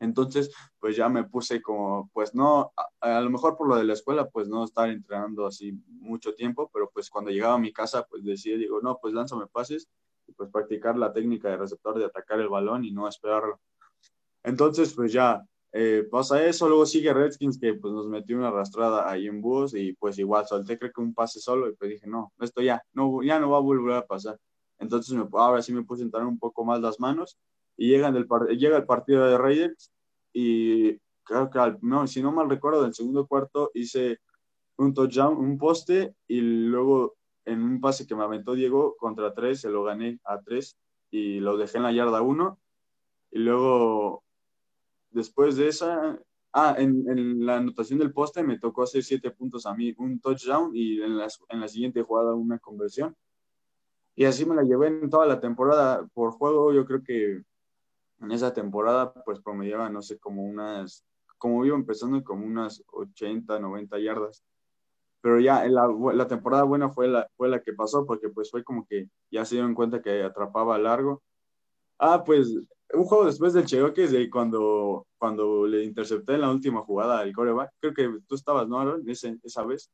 Entonces, 0.00 0.50
pues 0.78 0.96
ya 0.96 1.10
me 1.10 1.24
puse 1.24 1.60
como, 1.60 2.10
pues 2.14 2.34
no, 2.34 2.72
a, 3.00 3.20
lo 3.20 3.30
mejor 3.30 3.56
por 3.56 3.68
lo 3.68 3.76
de 3.76 3.84
la 3.84 3.92
escuela, 3.92 4.28
pues 4.30 4.48
no 4.48 4.64
estar 4.64 4.88
entrenando 4.88 5.46
así 5.46 5.72
mucho 5.88 6.34
tiempo, 6.34 6.70
pero 6.72 6.90
pues 6.90 7.10
cuando 7.10 7.30
llegaba 7.30 7.54
a 7.54 7.58
mi 7.58 7.72
casa, 7.72 8.06
pues 8.08 8.24
decía, 8.24 8.56
digo, 8.56 8.80
no, 8.80 8.98
pues 9.00 9.12
lánzame 9.12 9.46
pases 9.46 9.88
y 10.26 10.32
pues 10.32 10.50
practicar 10.50 10.96
la 10.96 11.12
técnica 11.12 11.50
de 11.50 11.58
receptor 11.58 11.98
de 11.98 12.06
atacar 12.06 12.40
el 12.40 12.48
balón 12.48 12.84
y 12.84 12.92
no 12.92 13.06
esperarlo. 13.06 13.60
Entonces, 14.42 14.94
pues 14.94 15.12
ya 15.12 15.44
eh, 15.72 16.06
pasa 16.10 16.44
eso, 16.44 16.68
luego 16.68 16.84
sigue 16.86 17.12
Redskins 17.12 17.58
que 17.58 17.74
pues 17.74 17.92
nos 17.94 18.08
metió 18.08 18.36
una 18.36 18.48
arrastrada 18.48 19.08
ahí 19.08 19.26
en 19.28 19.40
bus 19.40 19.74
y 19.74 19.92
pues 19.94 20.18
igual 20.18 20.46
solté 20.46 20.78
creo 20.78 20.92
que 20.92 21.00
un 21.00 21.14
pase 21.14 21.40
solo 21.40 21.68
y 21.68 21.74
pues 21.76 21.90
dije, 21.90 22.06
no, 22.06 22.32
esto 22.40 22.60
ya, 22.60 22.82
no, 22.92 23.22
ya 23.22 23.38
no 23.38 23.50
va 23.50 23.58
a 23.58 23.60
volver 23.60 23.96
a 23.96 24.06
pasar. 24.06 24.38
Entonces, 24.78 25.14
me, 25.14 25.26
ahora 25.32 25.62
sí 25.62 25.72
me 25.72 25.84
puse 25.84 26.02
a 26.02 26.06
entrar 26.06 26.26
un 26.26 26.38
poco 26.38 26.64
más 26.64 26.80
las 26.80 26.98
manos 26.98 27.38
y 27.76 27.88
llegan 27.88 28.16
el 28.16 28.26
llega 28.58 28.76
el 28.76 28.86
partido 28.86 29.26
de 29.26 29.38
Raiders 29.38 29.92
y 30.32 30.98
creo 31.22 31.50
que, 31.50 31.76
no, 31.82 32.06
si 32.06 32.22
no 32.22 32.32
mal 32.32 32.50
recuerdo, 32.50 32.82
del 32.82 32.94
segundo 32.94 33.26
cuarto 33.26 33.70
hice 33.74 34.18
un 34.76 34.94
touchdown, 34.94 35.36
un 35.36 35.58
poste 35.58 36.14
y 36.26 36.40
luego 36.40 37.14
en 37.44 37.62
un 37.62 37.80
pase 37.80 38.06
que 38.06 38.14
me 38.14 38.24
aventó 38.24 38.54
Diego 38.54 38.96
contra 38.98 39.34
tres, 39.34 39.60
se 39.60 39.68
lo 39.68 39.84
gané 39.84 40.18
a 40.24 40.40
tres 40.40 40.76
y 41.10 41.40
lo 41.40 41.56
dejé 41.56 41.78
en 41.78 41.84
la 41.84 41.92
yarda 41.92 42.22
uno. 42.22 42.58
Y 43.30 43.38
luego, 43.40 44.24
después 45.10 45.56
de 45.56 45.68
esa, 45.68 46.18
ah, 46.52 46.74
en, 46.78 47.08
en, 47.08 47.44
la 47.44 47.58
anotación 47.58 47.98
del 47.98 48.12
poste 48.12 48.42
me 48.42 48.58
tocó 48.58 48.82
hacer 48.82 49.02
siete 49.02 49.30
puntos 49.30 49.66
a 49.66 49.74
mí, 49.74 49.94
un 49.98 50.20
touchdown 50.20 50.70
y 50.74 51.00
en 51.02 51.18
la, 51.18 51.28
en 51.48 51.60
la 51.60 51.68
siguiente 51.68 52.02
jugada 52.02 52.34
una 52.34 52.58
conversión. 52.58 53.16
Y 54.14 54.24
así 54.24 54.44
me 54.44 54.54
la 54.54 54.62
llevé 54.62 54.88
en 54.88 55.08
toda 55.10 55.26
la 55.26 55.40
temporada 55.40 56.06
por 56.12 56.32
juego. 56.32 56.72
Yo 56.72 56.84
creo 56.84 57.02
que 57.02 57.42
en 58.20 58.32
esa 58.32 58.52
temporada 58.52 59.12
pues 59.24 59.40
promediaba, 59.40 59.88
no 59.88 60.02
sé, 60.02 60.18
como 60.18 60.42
unas, 60.44 61.04
como 61.38 61.64
iba 61.64 61.76
empezando, 61.76 62.22
como 62.22 62.44
unas 62.46 62.82
80, 62.92 63.58
90 63.58 63.98
yardas. 63.98 64.44
Pero 65.22 65.40
ya 65.40 65.66
la, 65.68 65.88
la, 66.14 66.26
temporada 66.28 66.64
buena 66.64 66.90
fue 66.90 67.08
la, 67.08 67.28
fue 67.36 67.48
la 67.48 67.62
que 67.62 67.72
pasó 67.74 68.06
porque 68.06 68.30
pues 68.30 68.50
fue 68.50 68.64
como 68.64 68.86
que 68.86 69.08
ya 69.30 69.44
se 69.44 69.56
dieron 69.56 69.74
cuenta 69.74 70.02
que 70.02 70.22
atrapaba 70.22 70.78
largo. 70.78 71.22
Ah, 71.98 72.24
pues 72.24 72.54
un 72.94 73.04
juego 73.04 73.26
después 73.26 73.52
del 73.52 73.66
Cherokees 73.66 74.12
de 74.12 74.28
cuando, 74.30 75.06
cuando 75.18 75.66
le 75.66 75.84
intercepté 75.84 76.34
en 76.34 76.42
la 76.42 76.50
última 76.50 76.82
jugada 76.82 77.20
al 77.20 77.32
coreback. 77.32 77.72
Creo 77.78 77.94
que 77.94 78.18
tú 78.26 78.34
estabas, 78.34 78.68
¿no, 78.68 78.80
Aaron? 78.80 79.04
esa 79.08 79.64
vez 79.64 79.90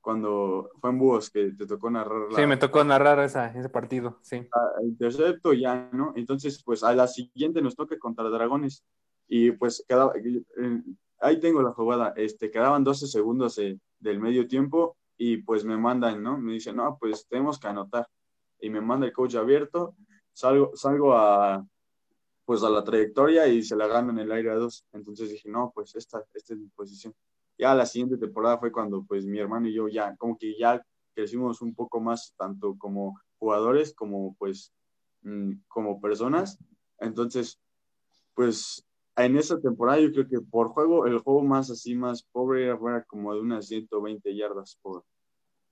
cuando 0.00 0.70
fue 0.80 0.90
en 0.90 0.98
Búhos 0.98 1.30
que 1.30 1.52
te 1.52 1.66
tocó 1.66 1.90
narrar. 1.90 2.28
Sí, 2.34 2.46
me 2.46 2.56
tocó 2.56 2.82
narrar 2.84 3.18
esa, 3.20 3.48
ese 3.48 3.68
partido, 3.68 4.18
sí. 4.22 4.46
intercepto 4.82 5.52
ya, 5.52 5.90
¿no? 5.92 6.12
Entonces, 6.16 6.62
pues 6.64 6.82
a 6.82 6.94
la 6.94 7.06
siguiente 7.06 7.60
nos 7.60 7.76
toca 7.76 7.98
contra 7.98 8.28
Dragones. 8.30 8.84
Y 9.26 9.50
pues 9.50 9.84
quedaba, 9.86 10.14
eh, 10.16 10.82
ahí 11.20 11.38
tengo 11.40 11.60
la 11.60 11.72
jugada, 11.72 12.14
este, 12.16 12.50
quedaban 12.50 12.84
12 12.84 13.06
segundos 13.06 13.56
del 13.56 14.20
medio 14.20 14.48
tiempo 14.48 14.96
y 15.18 15.38
pues 15.38 15.64
me 15.64 15.76
mandan, 15.76 16.22
¿no? 16.22 16.38
Me 16.38 16.54
dicen, 16.54 16.76
no, 16.76 16.96
pues 16.98 17.26
tenemos 17.28 17.58
que 17.58 17.68
anotar. 17.68 18.08
Y 18.60 18.70
me 18.70 18.80
manda 18.80 19.06
el 19.06 19.12
coach 19.12 19.34
abierto, 19.34 19.94
salgo, 20.32 20.70
salgo 20.74 21.12
a, 21.12 21.62
pues 22.48 22.62
a 22.62 22.70
la 22.70 22.82
trayectoria 22.82 23.46
y 23.46 23.62
se 23.62 23.76
la 23.76 23.86
gano 23.88 24.10
en 24.10 24.20
el 24.20 24.32
aire 24.32 24.52
a 24.52 24.54
dos. 24.54 24.86
Entonces 24.94 25.28
dije, 25.28 25.50
no, 25.50 25.70
pues 25.74 25.94
esta, 25.94 26.24
esta 26.32 26.54
es 26.54 26.58
mi 26.58 26.68
posición 26.68 27.14
ya 27.58 27.74
la 27.74 27.86
siguiente 27.86 28.16
temporada 28.16 28.58
fue 28.58 28.72
cuando 28.72 29.04
pues 29.04 29.26
mi 29.26 29.38
hermano 29.38 29.68
y 29.68 29.74
yo 29.74 29.88
ya 29.88 30.16
como 30.16 30.38
que 30.38 30.56
ya 30.56 30.80
crecimos 31.14 31.60
un 31.60 31.74
poco 31.74 32.00
más 32.00 32.32
tanto 32.38 32.76
como 32.78 33.20
jugadores 33.38 33.92
como 33.94 34.34
pues 34.38 34.72
mm, 35.22 35.52
como 35.66 36.00
personas. 36.00 36.58
Entonces, 37.00 37.58
pues 38.34 38.84
en 39.16 39.36
esa 39.36 39.58
temporada 39.60 40.00
yo 40.00 40.12
creo 40.12 40.28
que 40.28 40.40
por 40.40 40.68
juego, 40.68 41.06
el 41.06 41.18
juego 41.18 41.42
más 41.42 41.70
así, 41.70 41.96
más 41.96 42.22
pobre 42.22 42.66
era 42.66 43.04
como 43.04 43.34
de 43.34 43.40
unas 43.40 43.66
120 43.66 44.36
yardas 44.36 44.78
por, 44.80 45.04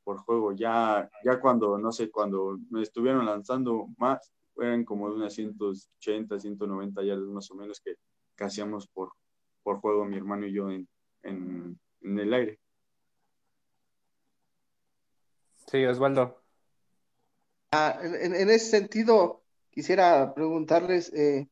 por 0.03 0.18
juego. 0.18 0.53
Ya, 0.53 1.09
ya 1.24 1.41
cuando, 1.41 1.79
no 1.79 1.93
sé, 1.93 2.11
cuando 2.11 2.59
me 2.70 2.83
estuvieron 2.83 3.27
lanzando 3.27 3.87
más, 3.99 4.33
eran 4.59 4.85
como 4.85 5.09
de 5.09 5.17
unas 5.17 5.35
180, 5.35 6.39
190 6.39 7.03
yardas 7.03 7.29
más 7.29 7.51
o 7.51 7.55
menos 7.55 7.81
que, 7.81 7.95
que 8.37 8.45
hacíamos 8.45 8.87
por, 8.89 9.13
por 9.63 9.81
juego 9.81 10.05
mi 10.05 10.17
hermano 10.17 10.47
y 10.47 10.53
yo 10.53 10.71
en, 10.71 10.89
en, 11.23 11.79
el 12.03 12.33
aire. 12.33 12.59
Sí, 15.67 15.85
Osvaldo. 15.85 16.43
Ah, 17.73 17.99
en, 18.01 18.49
ese 18.49 18.71
sentido, 18.71 19.43
quisiera 19.71 20.33
preguntarles, 20.35 21.13
eh, 21.13 21.49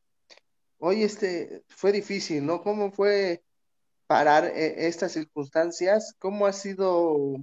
hoy 0.79 1.03
este 1.03 1.63
fue 1.67 1.91
difícil, 1.91 2.45
¿no? 2.45 2.61
¿Cómo 2.61 2.91
fue 2.91 3.43
parar 4.07 4.45
eh, 4.45 4.87
estas 4.87 5.11
circunstancias? 5.11 6.15
¿Cómo 6.17 6.47
ha 6.47 6.53
sido 6.53 7.35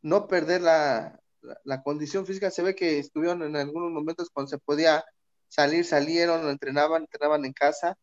no 0.00 0.26
perder 0.26 0.62
la, 0.62 1.20
la, 1.64 1.82
condición 1.82 2.26
física? 2.26 2.50
Se 2.50 2.62
ve 2.62 2.74
que 2.74 2.98
estuvieron 2.98 3.42
en 3.42 3.56
algunos 3.56 3.90
momentos 3.90 4.30
cuando 4.30 4.50
se 4.50 4.58
podía 4.58 5.04
salir, 5.48 5.84
salieron, 5.84 6.48
entrenaban, 6.48 7.02
entrenaban 7.02 7.44
en 7.44 7.52
casa, 7.52 7.96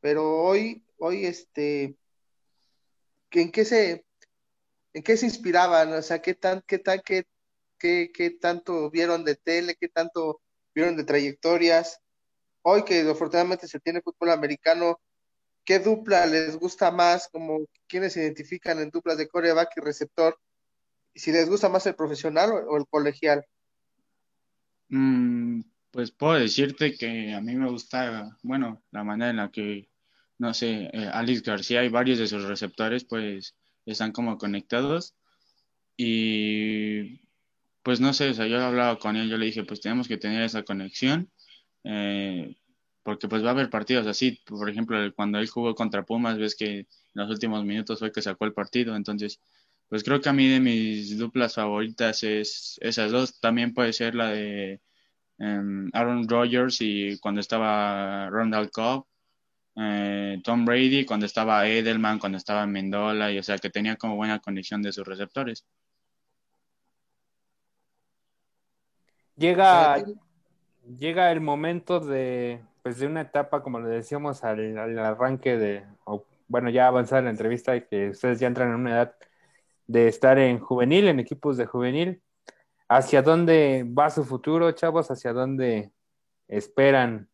pero 0.00 0.42
hoy, 0.42 0.84
hoy 0.98 1.26
este, 1.26 1.96
en 3.32 3.52
qué 3.52 3.64
se, 3.64 4.04
en 4.92 5.02
qué 5.02 5.16
se 5.16 5.26
inspiraban, 5.26 5.92
o 5.92 6.02
sea, 6.02 6.20
qué 6.20 6.34
tan, 6.34 6.62
qué 6.66 6.78
tan, 6.78 7.00
qué, 7.04 7.24
qué, 7.78 8.10
qué 8.14 8.30
tanto 8.30 8.90
vieron 8.90 9.24
de 9.24 9.36
tele, 9.36 9.76
qué 9.78 9.88
tanto 9.88 10.40
vieron 10.74 10.96
de 10.96 11.04
trayectorias. 11.04 12.00
Hoy 12.62 12.84
que 12.84 13.00
afortunadamente 13.02 13.68
se 13.68 13.80
tiene 13.80 14.02
fútbol 14.02 14.30
americano, 14.30 15.00
¿qué 15.64 15.78
dupla 15.78 16.26
les 16.26 16.56
gusta 16.56 16.90
más? 16.90 17.28
Como 17.28 17.66
quienes 17.88 18.14
se 18.14 18.22
identifican 18.22 18.78
en 18.80 18.90
duplas 18.90 19.18
de 19.18 19.28
coreback 19.28 19.72
y 19.76 19.80
receptor, 19.80 20.38
si 21.16 21.32
les 21.32 21.48
gusta 21.48 21.68
más 21.68 21.86
el 21.86 21.94
profesional 21.94 22.50
o, 22.50 22.76
el 22.76 22.86
colegial. 22.86 23.44
Mm, 24.88 25.62
pues 25.90 26.10
puedo 26.12 26.34
decirte 26.34 26.94
que 26.94 27.34
a 27.34 27.40
mí 27.40 27.54
me 27.56 27.68
gusta, 27.68 28.36
bueno, 28.42 28.82
la 28.90 29.02
manera 29.02 29.30
en 29.30 29.36
la 29.38 29.50
que, 29.50 29.88
no 30.38 30.54
sé, 30.54 30.90
eh, 30.92 31.10
Alex 31.12 31.42
García 31.42 31.84
y 31.84 31.88
varios 31.88 32.18
de 32.18 32.28
sus 32.28 32.44
receptores 32.44 33.04
pues 33.04 33.56
están 33.86 34.12
como 34.12 34.38
conectados 34.38 35.14
y 35.96 37.20
pues 37.82 38.00
no 38.00 38.12
sé, 38.12 38.30
o 38.30 38.34
sea, 38.34 38.46
yo 38.46 38.60
hablaba 38.60 38.98
con 38.98 39.16
él, 39.16 39.30
yo 39.30 39.38
le 39.38 39.46
dije, 39.46 39.64
pues 39.64 39.80
tenemos 39.80 40.08
que 40.08 40.16
tener 40.16 40.42
esa 40.42 40.64
conexión, 40.64 41.30
eh, 41.84 42.56
porque 43.04 43.28
pues 43.28 43.44
va 43.44 43.48
a 43.48 43.50
haber 43.52 43.70
partidos 43.70 44.08
así, 44.08 44.40
por 44.44 44.68
ejemplo, 44.68 44.98
cuando 45.14 45.38
él 45.38 45.48
jugó 45.48 45.74
contra 45.76 46.04
Pumas, 46.04 46.36
ves 46.36 46.56
que 46.56 46.78
en 46.80 46.86
los 47.14 47.30
últimos 47.30 47.64
minutos 47.64 48.00
fue 48.00 48.10
que 48.10 48.22
sacó 48.22 48.44
el 48.44 48.52
partido, 48.52 48.96
entonces, 48.96 49.40
pues 49.88 50.02
creo 50.02 50.20
que 50.20 50.28
a 50.28 50.32
mí 50.32 50.48
de 50.48 50.60
mis 50.60 51.18
duplas 51.18 51.54
favoritas 51.54 52.22
es 52.22 52.78
esas 52.80 53.12
dos, 53.12 53.40
también 53.40 53.74
puede 53.74 53.92
ser 53.92 54.14
la 54.14 54.30
de 54.30 54.80
em, 55.38 55.90
Aaron 55.92 56.28
Rodgers 56.28 56.78
y 56.80 57.18
cuando 57.20 57.40
estaba 57.40 58.28
Ronald 58.30 58.70
Cobb, 58.70 59.06
eh, 59.76 60.40
Tom 60.42 60.64
Brady, 60.64 61.04
cuando 61.04 61.26
estaba 61.26 61.66
Edelman, 61.68 62.18
cuando 62.18 62.38
estaba 62.38 62.66
Mendola, 62.66 63.30
y 63.30 63.38
o 63.38 63.42
sea 63.42 63.58
que 63.58 63.70
tenía 63.70 63.96
como 63.96 64.16
buena 64.16 64.40
conexión 64.40 64.82
de 64.82 64.92
sus 64.92 65.06
receptores. 65.06 65.66
Llega, 69.36 70.02
llega 70.98 71.30
el 71.30 71.42
momento 71.42 72.00
de, 72.00 72.62
pues 72.82 72.98
de 72.98 73.06
una 73.06 73.20
etapa, 73.20 73.62
como 73.62 73.78
le 73.80 73.88
decíamos 73.88 74.42
al, 74.44 74.98
arranque 74.98 75.58
de, 75.58 75.84
bueno, 76.48 76.70
ya 76.70 76.86
avanzar 76.86 77.22
la 77.22 77.30
entrevista, 77.30 77.76
y 77.76 77.82
que 77.82 78.08
ustedes 78.10 78.40
ya 78.40 78.46
entran 78.46 78.70
en 78.70 78.76
una 78.76 78.92
edad 78.92 79.16
de 79.86 80.08
estar 80.08 80.38
en 80.38 80.58
juvenil, 80.58 81.08
en 81.08 81.20
equipos 81.20 81.56
de 81.56 81.66
juvenil. 81.66 82.22
¿Hacia 82.88 83.22
dónde 83.22 83.84
va 83.86 84.10
su 84.10 84.24
futuro, 84.24 84.70
chavos? 84.72 85.10
¿Hacia 85.10 85.32
dónde 85.32 85.92
esperan 86.48 87.28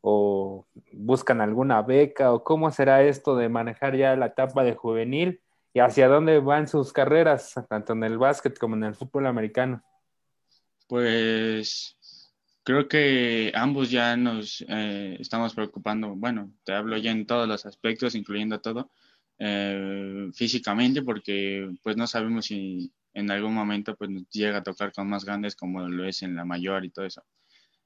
o 0.00 0.66
buscan 0.92 1.40
alguna 1.40 1.82
beca 1.82 2.32
o 2.32 2.42
cómo 2.42 2.70
será 2.70 3.02
esto 3.02 3.36
de 3.36 3.48
manejar 3.48 3.96
ya 3.96 4.16
la 4.16 4.26
etapa 4.26 4.64
de 4.64 4.74
juvenil 4.74 5.42
y 5.72 5.80
hacia 5.80 6.08
dónde 6.08 6.40
van 6.40 6.66
sus 6.66 6.92
carreras, 6.92 7.54
tanto 7.68 7.92
en 7.92 8.02
el 8.04 8.18
básquet 8.18 8.58
como 8.58 8.76
en 8.76 8.84
el 8.84 8.94
fútbol 8.94 9.26
americano? 9.26 9.82
Pues 10.88 11.96
creo 12.64 12.88
que 12.88 13.52
ambos 13.54 13.90
ya 13.90 14.16
nos 14.16 14.64
eh, 14.68 15.16
estamos 15.20 15.54
preocupando, 15.54 16.14
bueno, 16.16 16.52
te 16.64 16.72
hablo 16.72 16.96
ya 16.96 17.12
en 17.12 17.26
todos 17.26 17.46
los 17.46 17.66
aspectos, 17.66 18.14
incluyendo 18.14 18.60
todo, 18.60 18.90
eh, 19.40 20.30
físicamente, 20.34 21.02
porque 21.02 21.70
pues 21.82 21.96
no 21.96 22.06
sabemos 22.06 22.46
si 22.46 22.92
en 23.14 23.30
algún 23.30 23.54
momento 23.54 23.96
pues 23.96 24.10
nos 24.10 24.28
llega 24.30 24.58
a 24.58 24.62
tocar 24.62 24.92
con 24.92 25.08
más 25.08 25.24
grandes 25.24 25.56
como 25.56 25.88
lo 25.88 26.04
es 26.04 26.22
en 26.22 26.36
la 26.36 26.44
mayor 26.44 26.84
y 26.84 26.90
todo 26.90 27.06
eso. 27.06 27.24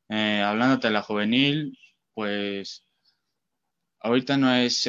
Eh, 0.08 0.42
hablándote 0.44 0.88
de 0.88 0.92
la 0.94 1.02
juvenil, 1.02 1.78
pues 2.14 2.86
ahorita 4.00 4.36
no 4.36 4.54
es 4.54 4.88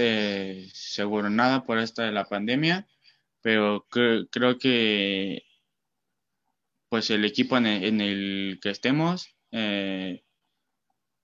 seguro 0.73 1.29
nada 1.29 1.63
por 1.65 1.79
esta 1.79 2.03
de 2.03 2.11
la 2.11 2.25
pandemia, 2.25 2.87
pero 3.41 3.85
creo 3.89 4.57
que 4.59 5.43
pues 6.89 7.09
el 7.11 7.25
equipo 7.25 7.57
en 7.57 7.65
el, 7.65 8.59
que 8.61 8.69
estemos, 8.71 9.35
eh, 9.51 10.23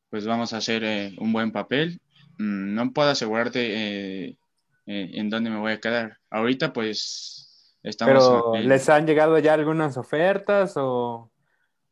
pues 0.09 0.25
vamos 0.25 0.53
a 0.53 0.57
hacer 0.57 0.83
eh, 0.83 1.15
un 1.17 1.33
buen 1.33 1.51
papel. 1.51 2.01
Mm, 2.37 2.75
no 2.75 2.93
puedo 2.93 3.09
asegurarte 3.09 4.37
eh, 4.85 5.11
en 5.13 5.29
dónde 5.29 5.49
me 5.49 5.59
voy 5.59 5.73
a 5.73 5.79
quedar. 5.79 6.17
Ahorita 6.29 6.73
pues 6.73 7.75
estamos... 7.83 8.13
Pero 8.53 8.67
¿les 8.67 8.89
han 8.89 9.05
llegado 9.05 9.37
ya 9.39 9.53
algunas 9.53 9.97
ofertas 9.97 10.73
o, 10.75 11.31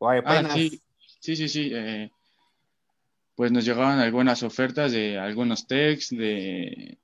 hay 0.01 0.21
ah, 0.25 0.49
sí, 0.53 0.81
sí, 1.19 1.35
sí. 1.35 1.49
sí 1.49 1.73
pues 3.39 3.53
nos 3.53 3.63
llegaron 3.63 3.99
algunas 3.99 4.43
ofertas 4.43 4.91
de 4.91 5.17
algunos 5.17 5.65
techs, 5.65 6.09
de, 6.09 6.97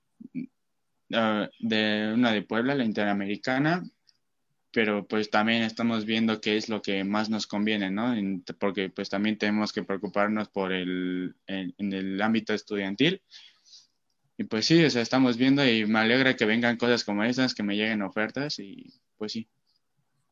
ah, 1.13 1.49
de 1.59 2.11
una 2.13 2.33
de 2.33 2.41
Puebla, 2.41 2.75
la 2.75 2.83
Interamericana, 2.83 3.89
pero 4.69 5.07
pues 5.07 5.29
también 5.29 5.63
estamos 5.63 6.03
viendo 6.03 6.41
qué 6.41 6.57
es 6.57 6.67
lo 6.67 6.81
que 6.81 7.05
más 7.05 7.29
nos 7.29 7.47
conviene, 7.47 7.89
¿no? 7.89 8.13
porque 8.59 8.89
pues 8.89 9.07
también 9.07 9.37
tenemos 9.37 9.71
que 9.71 9.83
preocuparnos 9.83 10.49
por 10.49 10.73
el, 10.73 11.37
en, 11.47 11.93
el 11.93 12.21
ámbito 12.21 12.53
estudiantil. 12.53 13.21
Y 14.37 14.43
pues 14.45 14.65
sí, 14.65 14.83
o 14.83 14.89
sea, 14.89 15.01
estamos 15.01 15.37
viendo 15.37 15.65
y 15.65 15.85
me 15.85 15.99
alegra 15.99 16.35
que 16.35 16.45
vengan 16.45 16.77
cosas 16.77 17.03
como 17.03 17.23
esas, 17.23 17.55
que 17.55 17.63
me 17.63 17.75
lleguen 17.75 18.01
ofertas 18.01 18.59
y 18.59 18.93
pues 19.17 19.31
sí. 19.31 19.47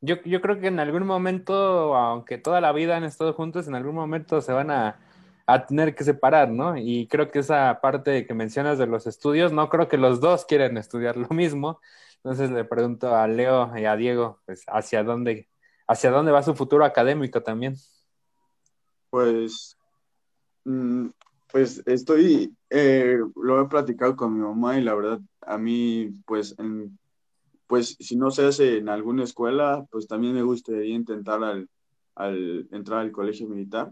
Yo, 0.02 0.22
yo 0.24 0.42
creo 0.42 0.60
que 0.60 0.68
en 0.68 0.80
algún 0.80 1.06
momento, 1.06 1.96
aunque 1.96 2.38
toda 2.38 2.60
la 2.60 2.74
vida 2.74 2.98
han 2.98 3.06
estado 3.06 3.34
juntos, 3.34 3.68
en 3.68 3.76
algún 3.76 3.96
momento 3.96 4.42
se 4.42 4.52
van 4.52 4.70
a, 4.70 5.00
a 5.46 5.66
tener 5.66 5.96
que 5.96 6.04
separar, 6.04 6.50
¿no? 6.50 6.78
Y 6.78 7.08
creo 7.08 7.32
que 7.32 7.40
esa 7.40 7.80
parte 7.82 8.26
que 8.26 8.34
mencionas 8.34 8.78
de 8.78 8.88
los 8.88 9.08
estudios, 9.08 9.54
no 9.54 9.70
creo 9.70 9.88
que 9.88 9.98
los 9.98 10.20
dos 10.20 10.46
quieran 10.46 10.78
estudiar 10.78 11.16
lo 11.16 11.30
mismo, 11.30 11.80
entonces 12.18 12.52
le 12.52 12.64
pregunto 12.64 13.16
a 13.16 13.28
Leo 13.28 13.78
y 13.78 13.86
a 13.86 13.96
Diego, 13.96 14.40
pues, 14.46 14.64
¿hacia 14.68 15.04
dónde, 15.04 15.50
hacia 15.88 16.12
dónde 16.12 16.32
va 16.32 16.44
su 16.44 16.56
futuro 16.56 16.86
académico 16.86 17.44
también? 17.44 17.76
Pues, 19.10 19.78
mm, 20.64 21.08
pues 21.54 21.84
estoy, 21.86 22.58
eh, 22.72 23.20
lo 23.36 23.62
he 23.62 23.68
platicado 23.70 24.16
con 24.16 24.34
mi 24.34 24.42
mamá 24.42 24.80
y 24.80 24.84
la 24.84 24.96
verdad, 24.96 25.22
a 25.42 25.60
mí, 25.60 26.10
pues, 26.26 26.56
pues 27.68 27.96
si 28.00 28.16
no 28.16 28.32
se 28.32 28.46
hace 28.46 28.78
en 28.80 28.90
alguna 28.90 29.24
escuela, 29.24 29.86
pues 29.92 30.08
también 30.08 30.34
me 30.34 30.42
gustaría 30.44 30.96
intentar 30.96 31.44
al, 31.44 31.70
al 32.16 32.68
entrar 32.72 33.02
al 33.02 33.12
colegio 33.12 33.48
militar, 33.48 33.92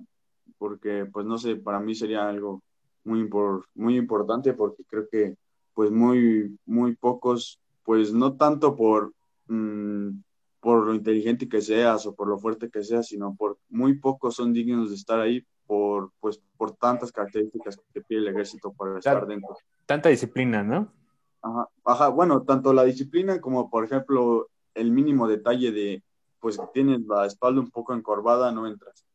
porque, 0.58 1.06
pues, 1.06 1.26
no 1.28 1.38
sé, 1.38 1.56
para 1.56 1.80
mí 1.80 1.94
sería 1.96 2.28
algo 2.28 2.64
muy, 3.04 3.30
muy 3.76 3.98
importante 3.98 4.54
porque 4.54 4.84
creo 4.86 5.08
que, 5.12 5.36
pues, 5.76 5.92
muy, 5.92 6.58
muy 6.66 6.96
pocos 6.96 7.60
pues 7.84 8.14
no 8.14 8.38
tanto 8.38 8.76
por, 8.76 9.14
mm, 9.48 10.10
por 10.60 10.86
lo 10.88 10.94
inteligente 10.96 11.48
que 11.50 11.62
seas 11.62 12.06
o 12.06 12.16
por 12.16 12.28
lo 12.28 12.38
fuerte 12.40 12.70
que 12.70 12.84
seas, 12.84 13.08
sino 13.08 13.36
por 13.36 13.58
muy 13.70 13.98
pocos 14.00 14.36
son 14.36 14.54
dignos 14.54 14.90
de 14.90 14.96
estar 14.96 15.20
ahí 15.20 15.46
por, 15.66 16.12
pues, 16.20 16.42
por 16.58 16.76
tantas 16.76 17.12
características 17.12 17.80
que 17.94 18.02
pide 18.02 18.20
el 18.20 18.28
ejército 18.28 18.74
para 18.74 18.98
estar 18.98 19.26
dentro. 19.26 19.56
Tanta 19.86 20.10
disciplina, 20.10 20.64
¿no? 20.64 20.92
Ajá, 21.42 21.70
ajá, 21.86 22.10
bueno, 22.10 22.44
tanto 22.44 22.74
la 22.74 22.84
disciplina 22.84 23.40
como, 23.40 23.70
por 23.70 23.84
ejemplo, 23.84 24.50
el 24.74 24.92
mínimo 24.92 25.28
detalle 25.28 25.72
de, 25.72 26.04
pues, 26.40 26.60
tienes 26.74 27.02
la 27.08 27.26
espalda 27.26 27.62
un 27.62 27.72
poco 27.72 27.94
encorvada, 27.94 28.52
no 28.52 28.68
entras. 28.68 29.06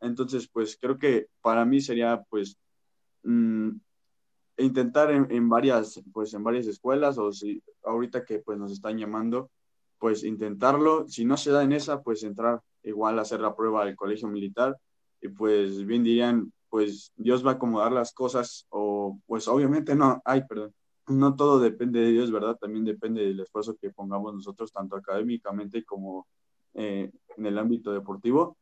Entonces, 0.00 0.48
pues, 0.52 0.76
creo 0.80 0.98
que 0.98 1.28
para 1.40 1.64
mí 1.64 1.80
sería, 1.80 2.24
pues, 2.28 2.56
mm, 3.22 3.70
intentar 4.60 5.10
en, 5.10 5.48
varias, 5.48 6.00
pues 6.12 6.34
en 6.34 6.44
varias 6.44 6.66
escuelas 6.66 7.18
o 7.18 7.32
si 7.32 7.62
ahorita 7.84 8.24
que 8.24 8.40
pues 8.40 8.58
nos 8.58 8.72
están 8.72 8.98
llamando, 8.98 9.50
pues 9.98 10.24
intentarlo. 10.24 11.08
Si 11.08 11.24
no 11.24 11.36
se 11.36 11.50
da 11.50 11.62
en 11.62 11.72
esa, 11.72 12.02
pues 12.02 12.22
entrar 12.22 12.60
igual 12.82 13.18
a 13.18 13.22
hacer 13.22 13.40
la 13.40 13.54
prueba 13.54 13.84
del 13.84 13.96
colegio 13.96 14.28
militar 14.28 14.76
y 15.20 15.28
pues 15.28 15.84
bien 15.84 16.02
dirían, 16.02 16.52
pues 16.68 17.12
Dios 17.16 17.44
va 17.44 17.52
a 17.52 17.54
acomodar 17.54 17.92
las 17.92 18.12
cosas 18.12 18.66
o 18.70 19.18
pues 19.26 19.48
obviamente 19.48 19.94
no, 19.94 20.22
ay, 20.24 20.44
perdón, 20.48 20.74
no 21.08 21.34
todo 21.36 21.58
depende 21.58 22.00
de 22.00 22.12
Dios, 22.12 22.30
¿verdad? 22.30 22.56
También 22.56 22.84
depende 22.84 23.22
del 23.22 23.40
esfuerzo 23.40 23.76
que 23.76 23.90
pongamos 23.90 24.34
nosotros, 24.34 24.72
tanto 24.72 24.96
académicamente 24.96 25.84
como 25.84 26.26
eh, 26.74 27.10
en 27.36 27.46
el 27.46 27.58
ámbito 27.58 27.92
deportivo. 27.92 28.56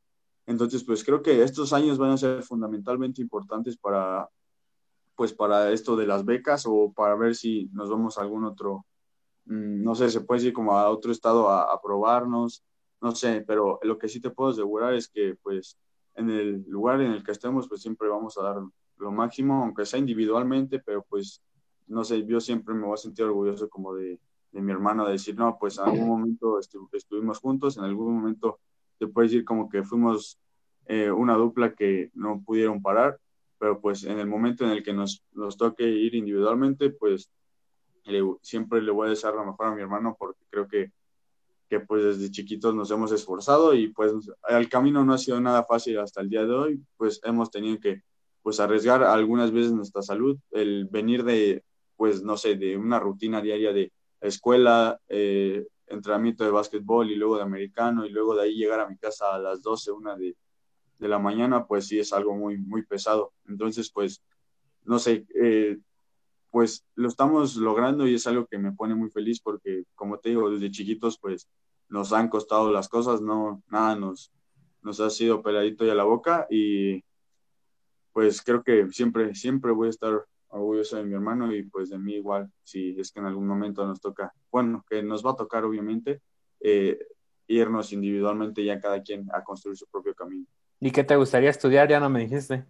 Entonces, 0.47 0.83
pues 0.85 1.05
creo 1.05 1.23
que 1.23 1.43
estos 1.43 1.73
años 1.75 1.99
van 1.99 2.13
a 2.13 2.17
ser 2.17 2.43
fundamentalmente 2.43 3.21
importantes 3.21 3.77
para 3.77 4.29
pues 5.19 5.33
para 5.33 5.73
esto 5.73 5.97
de 5.97 6.07
las 6.07 6.25
becas 6.25 6.65
o 6.65 6.93
para 6.95 7.17
ver 7.17 7.35
si 7.35 7.69
nos 7.73 7.91
vamos 7.91 8.17
a 8.17 8.21
algún 8.23 8.45
otro, 8.45 8.87
mm, 9.47 9.83
no 9.83 9.97
sé, 9.97 10.11
se 10.11 10.21
puede 10.21 10.39
decir 10.41 10.53
como 10.53 10.79
a 10.79 10.89
otro 10.91 11.11
estado 11.11 11.51
a, 11.51 11.81
probarnos, 11.83 12.63
no 13.01 13.13
sé, 13.17 13.45
pero 13.45 13.81
lo 13.83 13.99
que 13.99 14.09
sí 14.09 14.21
te 14.21 14.31
puedo 14.31 14.51
asegurar 14.51 14.95
es 14.95 15.09
que 15.09 15.35
pues 15.43 15.77
en 16.19 16.31
el 16.31 16.65
lugar 16.69 17.01
en 17.01 17.13
el 17.13 17.23
que 17.23 17.33
estemos 17.33 17.69
pues 17.69 17.83
siempre 17.83 18.09
vamos 18.09 18.37
a 18.39 18.43
dar 18.43 18.57
lo 18.99 19.13
máximo, 19.13 19.63
aunque 19.63 19.87
sea 19.87 19.99
individualmente, 19.99 20.81
pero 20.81 21.05
pues 21.09 21.43
no 21.87 22.05
sé, 22.05 22.27
yo 22.27 22.41
siempre 22.41 22.75
me 22.75 22.85
voy 22.85 22.95
a 22.95 22.99
sentir 22.99 23.25
orgulloso 23.25 23.69
como 23.69 23.95
de, 23.95 24.21
de 24.53 24.61
mi 24.61 24.73
hermano, 24.73 25.07
de 25.07 25.13
decir, 25.13 25.37
no, 25.37 25.57
pues 25.59 25.79
en 25.79 25.85
algún 25.85 26.09
momento 26.09 26.59
estuvimos 26.59 27.39
juntos, 27.39 27.79
en 27.79 27.85
algún 27.85 28.15
momento 28.17 28.61
te 28.99 29.07
puedes 29.07 29.31
decir 29.31 29.45
como 29.45 29.69
que 29.69 29.83
fuimos 29.83 30.39
eh, 30.87 31.11
una 31.11 31.35
dupla 31.35 31.75
que 31.75 32.11
no 32.15 32.43
pudieron 32.45 32.83
parar, 32.83 33.19
pero 33.59 33.81
pues 33.81 34.05
en 34.05 34.19
el 34.19 34.27
momento 34.27 34.65
en 34.65 34.71
el 34.71 34.83
que 34.83 34.93
nos, 34.93 35.25
nos 35.33 35.57
toque 35.57 35.85
ir 35.85 36.15
individualmente, 36.15 36.91
pues 36.91 37.31
siempre 38.41 38.81
le 38.83 38.91
voy 38.91 39.07
a 39.07 39.11
desear 39.11 39.35
lo 39.35 39.45
mejor 39.45 39.67
a 39.67 39.75
mi 39.75 39.83
hermano 39.83 40.17
porque 40.19 40.41
creo 40.51 40.69
que, 40.69 40.93
que 41.69 41.81
pues 41.81 42.05
desde 42.05 42.31
chiquitos 42.31 42.75
nos 42.75 42.91
hemos 42.91 43.13
esforzado 43.13 43.75
y 43.75 43.89
pues 43.89 44.13
el 44.49 44.69
camino 44.69 45.05
no 45.05 45.13
ha 45.13 45.19
sido 45.19 45.41
nada 45.41 45.65
fácil 45.65 45.99
hasta 45.99 46.21
el 46.21 46.31
día 46.31 46.45
de 46.45 46.53
hoy, 46.53 46.81
pues 46.97 47.21
hemos 47.25 47.51
tenido 47.51 47.79
que 47.79 48.03
pues 48.43 48.61
arriesgar 48.61 49.03
algunas 49.03 49.53
veces 49.53 49.73
nuestra 49.73 50.03
salud, 50.03 50.39
el 50.51 50.87
venir 50.87 51.25
de, 51.25 51.63
pues 51.97 52.23
no 52.23 52.37
sé, 52.37 52.57
de 52.57 52.77
una 52.77 52.99
rutina 52.99 53.43
diaria 53.43 53.73
de 53.73 53.93
escuela, 54.21 54.99
eh, 55.09 55.67
entrenamiento 55.87 56.45
de 56.45 56.51
básquetbol 56.51 57.11
y 57.11 57.17
luego 57.17 57.37
de 57.37 57.43
americano 57.43 58.07
y 58.07 58.11
luego 58.11 58.35
de 58.35 58.43
ahí 58.43 58.55
llegar 58.55 58.81
a 58.81 58.89
mi 58.89 58.97
casa 58.97 59.35
a 59.35 59.39
las 59.39 59.63
12, 59.63 59.91
una 59.93 60.17
de, 60.17 60.37
de 60.99 61.09
la 61.09 61.19
mañana, 61.19 61.67
pues 61.67 61.87
sí 61.87 61.99
es 61.99 62.13
algo 62.13 62.35
muy, 62.35 62.59
muy 62.59 62.85
pesado. 62.85 63.33
Entonces, 63.47 63.91
pues, 63.91 64.23
no 64.85 64.99
sé, 64.99 65.27
eh, 65.35 65.79
pues 66.51 66.85
lo 66.95 67.09
estamos 67.09 67.57
logrando 67.57 68.07
y 68.07 68.15
es 68.15 68.27
algo 68.27 68.47
que 68.47 68.59
me 68.59 68.73
pone 68.73 68.95
muy 68.95 69.11
feliz 69.11 69.41
porque, 69.41 69.85
como 69.95 70.19
te 70.19 70.31
digo, 70.31 70.51
desde 70.51 70.71
chiquitos, 70.71 71.19
pues 71.19 71.49
nos 71.89 72.13
han 72.13 72.29
costado 72.29 72.71
las 72.71 72.89
cosas, 72.89 73.21
no, 73.21 73.63
nada 73.69 73.97
nos, 73.97 74.33
nos 74.83 75.01
ha 75.01 75.11
sido 75.11 75.43
peladito 75.43 75.85
y 75.85 75.91
a 75.91 75.95
la 75.95 76.05
boca 76.05 76.47
y 76.51 77.05
pues 78.13 78.43
creo 78.43 78.63
que 78.63 78.89
siempre, 78.91 79.35
siempre 79.35 79.73
voy 79.73 79.89
a 79.89 79.91
estar 79.91 80.25
orgulloso 80.49 80.97
de 80.97 81.05
mi 81.05 81.15
hermano 81.15 81.55
y 81.55 81.63
pues 81.63 81.91
de 81.91 81.99
mí 81.99 82.15
igual, 82.15 82.51
si 82.63 82.99
es 82.99 83.13
que 83.13 83.21
en 83.21 83.27
algún 83.27 83.47
momento 83.47 83.87
nos 83.87 84.01
toca, 84.01 84.33
bueno, 84.51 84.85
que 84.89 85.03
nos 85.03 85.25
va 85.25 85.33
a 85.33 85.37
tocar 85.37 85.65
obviamente, 85.65 86.21
eh, 86.61 86.99
irnos 87.47 87.93
individualmente 87.93 88.65
ya 88.65 88.81
cada 88.81 89.03
quien 89.03 89.27
a 89.33 89.43
construir 89.43 89.77
su 89.77 89.87
propio 89.87 90.15
camino. 90.15 90.47
¿Y 90.81 90.91
qué 90.91 91.05
te 91.05 91.17
gustaría 91.17 91.51
estudiar? 91.51 91.89
Ya 91.89 92.01
no 92.01 92.09
me 92.09 92.21
dijiste. 92.21 92.65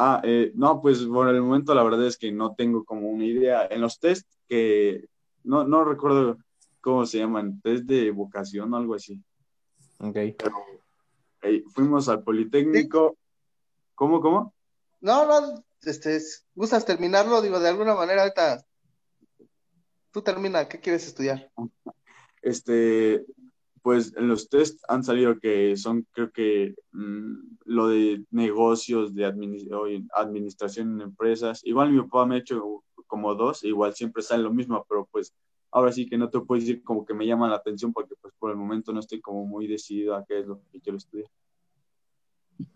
Ah, 0.00 0.20
eh, 0.22 0.52
no, 0.54 0.80
pues 0.80 1.00
por 1.06 1.28
el 1.28 1.42
momento 1.42 1.74
la 1.74 1.82
verdad 1.82 2.06
es 2.06 2.16
que 2.16 2.30
no 2.30 2.54
tengo 2.54 2.84
como 2.84 3.08
una 3.08 3.24
idea. 3.24 3.66
En 3.68 3.80
los 3.80 3.98
test 3.98 4.30
que 4.48 5.08
no, 5.42 5.64
no 5.64 5.84
recuerdo 5.84 6.38
cómo 6.80 7.04
se 7.04 7.18
llaman, 7.18 7.60
test 7.60 7.82
de 7.82 8.12
vocación 8.12 8.72
o 8.72 8.76
algo 8.76 8.94
así. 8.94 9.20
Ok. 9.98 10.16
Eh, 11.42 11.64
fuimos 11.74 12.08
al 12.08 12.22
Politécnico. 12.22 13.16
¿Cómo, 13.96 14.20
cómo? 14.20 14.54
No, 15.00 15.26
no, 15.26 15.64
este, 15.82 16.20
¿gustas 16.54 16.84
terminarlo? 16.84 17.42
Digo, 17.42 17.58
de 17.58 17.68
alguna 17.68 17.96
manera 17.96 18.22
ahorita 18.22 18.64
tú 20.12 20.22
termina, 20.22 20.68
¿qué 20.68 20.78
quieres 20.78 21.08
estudiar? 21.08 21.50
Este, 22.40 23.26
pues 23.88 24.12
en 24.18 24.28
los 24.28 24.50
test 24.50 24.84
han 24.86 25.02
salido 25.02 25.40
que 25.40 25.74
son, 25.78 26.06
creo 26.12 26.30
que 26.30 26.74
mm, 26.92 27.56
lo 27.64 27.88
de 27.88 28.22
negocios, 28.30 29.14
de 29.14 29.24
administración 29.24 30.92
en 30.92 31.00
empresas. 31.00 31.62
Igual 31.64 31.92
mi 31.92 32.02
papá 32.02 32.26
me 32.26 32.34
ha 32.34 32.38
hecho 32.38 32.84
como 33.06 33.34
dos, 33.34 33.64
igual 33.64 33.94
siempre 33.94 34.22
sale 34.22 34.42
lo 34.42 34.52
mismo, 34.52 34.84
pero 34.86 35.08
pues 35.10 35.32
ahora 35.70 35.90
sí 35.90 36.06
que 36.06 36.18
no 36.18 36.28
te 36.28 36.38
puedo 36.38 36.60
decir 36.60 36.82
como 36.82 37.06
que 37.06 37.14
me 37.14 37.26
llama 37.26 37.48
la 37.48 37.56
atención 37.56 37.94
porque 37.94 38.14
pues 38.20 38.34
por 38.38 38.50
el 38.50 38.58
momento 38.58 38.92
no 38.92 39.00
estoy 39.00 39.22
como 39.22 39.46
muy 39.46 39.66
decidido 39.66 40.14
a 40.14 40.22
qué 40.26 40.40
es 40.40 40.46
lo 40.46 40.60
que 40.70 40.82
quiero 40.82 40.98
estudiar. 40.98 41.30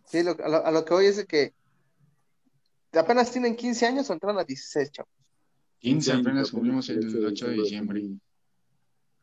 Sí, 0.06 0.20
a, 0.20 0.22
lo, 0.22 0.64
a, 0.64 0.70
lo, 0.70 0.82
que 0.82 0.94
voy 0.94 1.04
es 1.04 1.26
que 1.26 1.52
apenas 2.94 3.30
tienen 3.30 3.54
15 3.54 3.84
años 3.84 4.08
o 4.08 4.14
entran 4.14 4.38
a 4.38 4.44
16, 4.44 4.90
chavos. 4.92 5.12
15, 5.80 6.10
apenas 6.10 6.50
cumplimos 6.50 6.88
el 6.88 7.22
8 7.22 7.48
de 7.48 7.52
diciembre. 7.52 8.02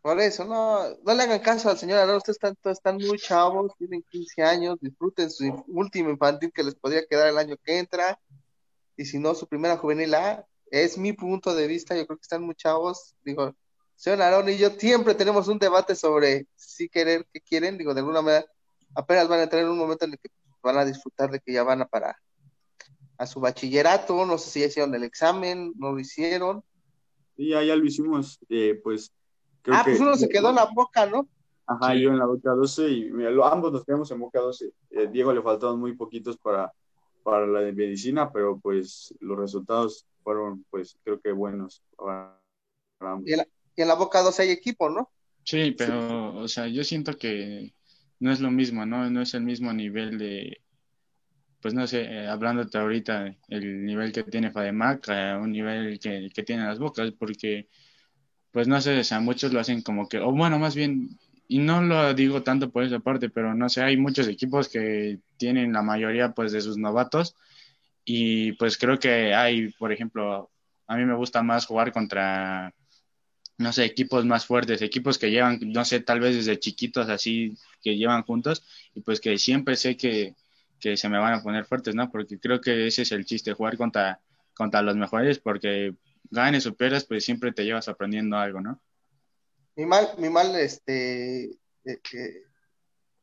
Por 0.02 0.20
eso, 0.22 0.45
no, 0.45 0.89
no 1.04 1.14
le 1.14 1.24
hagan 1.24 1.39
caso 1.39 1.70
al 1.70 1.78
señor 1.78 2.00
Arón, 2.00 2.18
ustedes 2.18 2.38
están, 2.38 2.56
están 2.72 2.97
muy 2.97 3.18
chavos, 3.18 3.74
tienen 3.78 4.04
15 4.10 4.43
años, 4.43 4.78
disfruten 4.80 5.30
su 5.30 5.64
último 5.68 6.10
infantil 6.10 6.52
que 6.54 6.64
les 6.64 6.76
podría 6.76 7.06
quedar 7.06 7.28
el 7.28 7.38
año 7.38 7.58
que 7.64 7.80
entra, 7.80 8.20
y 8.95 9.06
si 9.06 9.20
no, 9.20 9.36
su 9.36 9.47
primera 9.47 9.78
juvenil 9.78 10.14
A, 10.16 10.45
es 10.72 10.97
mi 10.97 11.14
punto 11.14 11.54
de 11.54 11.68
vista, 11.68 11.97
yo 11.97 12.06
creo 12.06 12.18
que 12.18 12.24
están 12.24 12.43
muy 12.43 12.56
chavos, 12.56 13.16
digo, 13.26 13.54
señor 13.95 14.22
Arón 14.22 14.47
y 14.50 14.58
yo 14.58 14.70
siempre 14.72 15.16
tenemos 15.16 15.50
un 15.50 15.60
debate 15.60 15.95
sobre 15.95 16.47
si 16.56 16.88
querer, 16.88 17.28
qué 17.34 17.41
quieren, 17.41 17.78
digo, 17.78 17.93
de 17.93 18.00
alguna 18.00 18.22
manera, 18.22 18.45
apenas 18.95 19.28
van 19.28 19.41
a 19.41 19.43
entrar 19.43 19.64
en 19.64 19.70
un 19.70 19.78
momento 19.78 20.06
en 20.06 20.14
el 20.14 20.20
que 20.20 20.30
van 20.64 20.78
a 20.78 20.86
disfrutar 20.86 21.30
de 21.30 21.39
que 21.41 21.52
ya 21.52 21.64
van 21.64 21.82
a 21.82 21.88
parar 21.88 22.16
a 23.20 23.28
su 23.28 23.41
bachillerato, 23.41 24.26
no 24.26 24.38
sé 24.38 24.50
si 24.50 24.60
ya 24.62 24.68
hicieron 24.68 24.95
el 24.95 25.04
examen, 25.04 25.74
no 25.76 25.91
lo 25.91 26.00
hicieron. 26.00 26.64
Sí, 27.36 27.50
ya, 27.50 27.62
ya 27.64 27.76
lo 27.76 27.86
hicimos, 27.86 28.39
eh, 28.47 28.80
pues. 28.82 29.12
Creo 29.62 29.76
ah, 29.78 29.82
pues 29.84 29.99
uno 29.99 30.16
se 30.16 30.30
quedó 30.30 30.49
en 30.49 30.55
la 30.55 30.66
boca, 30.66 31.05
¿no? 31.05 31.28
Ajá, 31.66 31.93
yo 31.93 32.10
en 32.10 32.18
la 32.18 32.26
boca 32.26 32.51
12 32.51 32.89
y 32.89 33.12
mira, 33.12 33.30
lo, 33.30 33.45
ambos 33.45 33.72
nos 33.72 33.86
quedamos 33.86 34.10
en 34.12 34.20
boca 34.20 34.39
12. 34.39 34.72
Eh, 34.89 35.07
Diego 35.12 35.32
le 35.34 35.41
faltaban 35.41 35.80
muy 35.80 35.95
poquitos 35.95 36.38
para, 36.38 36.74
para 37.24 37.45
la 37.45 37.62
de 37.62 37.74
medicina, 37.74 38.32
pero 38.32 38.60
pues 38.60 39.14
los 39.20 39.38
resultados 39.38 40.05
fueron, 40.24 40.66
pues 40.70 40.97
creo 41.03 41.20
que 41.20 41.32
buenos 41.32 41.84
para, 41.95 42.39
ambos. 42.99 43.28
Y 43.30 43.34
en, 43.34 43.38
la, 43.38 43.47
y 43.76 43.82
en 43.82 43.88
la 43.88 43.95
boca 43.95 44.22
12 44.22 44.41
hay 44.41 44.49
equipo, 44.49 44.89
¿no? 44.89 45.12
Sí, 45.43 45.76
pero, 45.78 46.36
o 46.38 46.47
sea, 46.47 46.68
yo 46.68 46.84
siento 46.84 47.18
que 47.18 47.74
no 48.20 48.32
es 48.32 48.39
lo 48.39 48.51
mismo, 48.51 48.86
¿no? 48.86 49.10
No 49.10 49.22
es 49.22 49.34
el 49.34 49.43
mismo 49.43 49.72
nivel 49.74 50.18
de, 50.18 50.62
pues 51.62 51.74
no 51.74 51.88
sé, 51.88 52.01
eh, 52.01 52.28
hablándote 52.28 52.78
ahorita 52.78 53.36
el 53.47 53.86
nivel 53.86 54.12
que 54.12 54.24
tiene 54.24 54.51
Fademac, 54.51 55.10
a 55.10 55.38
un 55.38 55.51
nivel 55.51 55.99
que, 55.99 56.30
que 56.34 56.43
tiene 56.43 56.66
las 56.66 56.80
bocas, 56.80 57.12
porque, 57.12 57.68
pues 58.52 58.68
no 58.68 58.82
sé, 58.82 59.00
o 59.00 59.04
sea, 59.04 59.20
muchos 59.20 59.54
lo 59.54 59.60
hacen 59.60 59.82
como 59.82 60.08
que, 60.10 60.20
o 60.20 60.32
bueno, 60.32 60.60
más 60.60 60.76
bien, 60.76 61.18
y 61.47 61.60
no 61.60 61.82
lo 61.82 62.14
digo 62.14 62.43
tanto 62.43 62.70
por 62.72 62.84
esa 62.84 63.00
parte, 63.00 63.30
pero 63.30 63.54
no 63.56 63.70
sé, 63.70 63.82
hay 63.82 63.97
muchos 63.97 64.28
equipos 64.28 64.70
que 64.70 65.20
tienen 65.38 65.74
la 65.74 65.82
mayoría, 65.84 66.32
pues, 66.34 66.52
de 66.52 66.62
sus 66.62 66.78
novatos, 66.78 67.36
y 68.06 68.54
pues 68.54 68.78
creo 68.78 69.00
que 69.00 69.34
hay, 69.36 69.70
por 69.74 69.91
ejemplo, 69.91 70.50
a 70.88 70.97
mí 70.97 71.06
me 71.06 71.16
gusta 71.16 71.43
más 71.43 71.66
jugar 71.66 71.91
contra, 71.91 72.74
no 73.58 73.74
sé, 73.74 73.86
equipos 73.86 74.26
más 74.26 74.45
fuertes, 74.45 74.82
equipos 74.82 75.18
que 75.20 75.32
llevan, 75.32 75.60
no 75.62 75.86
sé, 75.86 76.00
tal 76.02 76.20
vez 76.20 76.36
desde 76.36 76.60
chiquitos 76.60 77.10
así, 77.10 77.56
que 77.82 77.97
llevan 77.97 78.24
juntos, 78.24 78.64
y 78.95 79.02
pues 79.02 79.20
que 79.22 79.38
siempre 79.38 79.76
sé 79.76 79.97
que 79.97 80.36
que 80.80 80.97
se 80.97 81.10
me 81.10 81.20
van 81.20 81.34
a 81.34 81.43
poner 81.43 81.66
fuertes, 81.66 81.93
¿no? 81.95 82.10
Porque 82.10 82.39
creo 82.39 82.62
que 82.62 82.88
ese 82.88 83.04
es 83.04 83.12
el 83.12 83.26
chiste, 83.26 83.54
jugar 83.54 83.78
contra, 83.78 84.20
contra 84.56 84.82
los 84.82 84.95
mejores, 84.95 85.39
porque 85.39 85.93
ganes 86.30 86.66
o 86.66 86.76
pierdas, 86.76 87.06
pues 87.06 87.24
siempre 87.24 87.52
te 87.52 87.64
llevas 87.64 87.88
aprendiendo 87.88 88.38
algo, 88.38 88.62
¿no? 88.62 88.82
Mi 89.76 89.86
mal, 89.86 90.10
mi 90.18 90.30
mal, 90.30 90.56
este, 90.56 91.52
eh, 91.86 92.44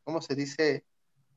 ¿cómo 0.05 0.23
se 0.23 0.35
dice? 0.35 0.85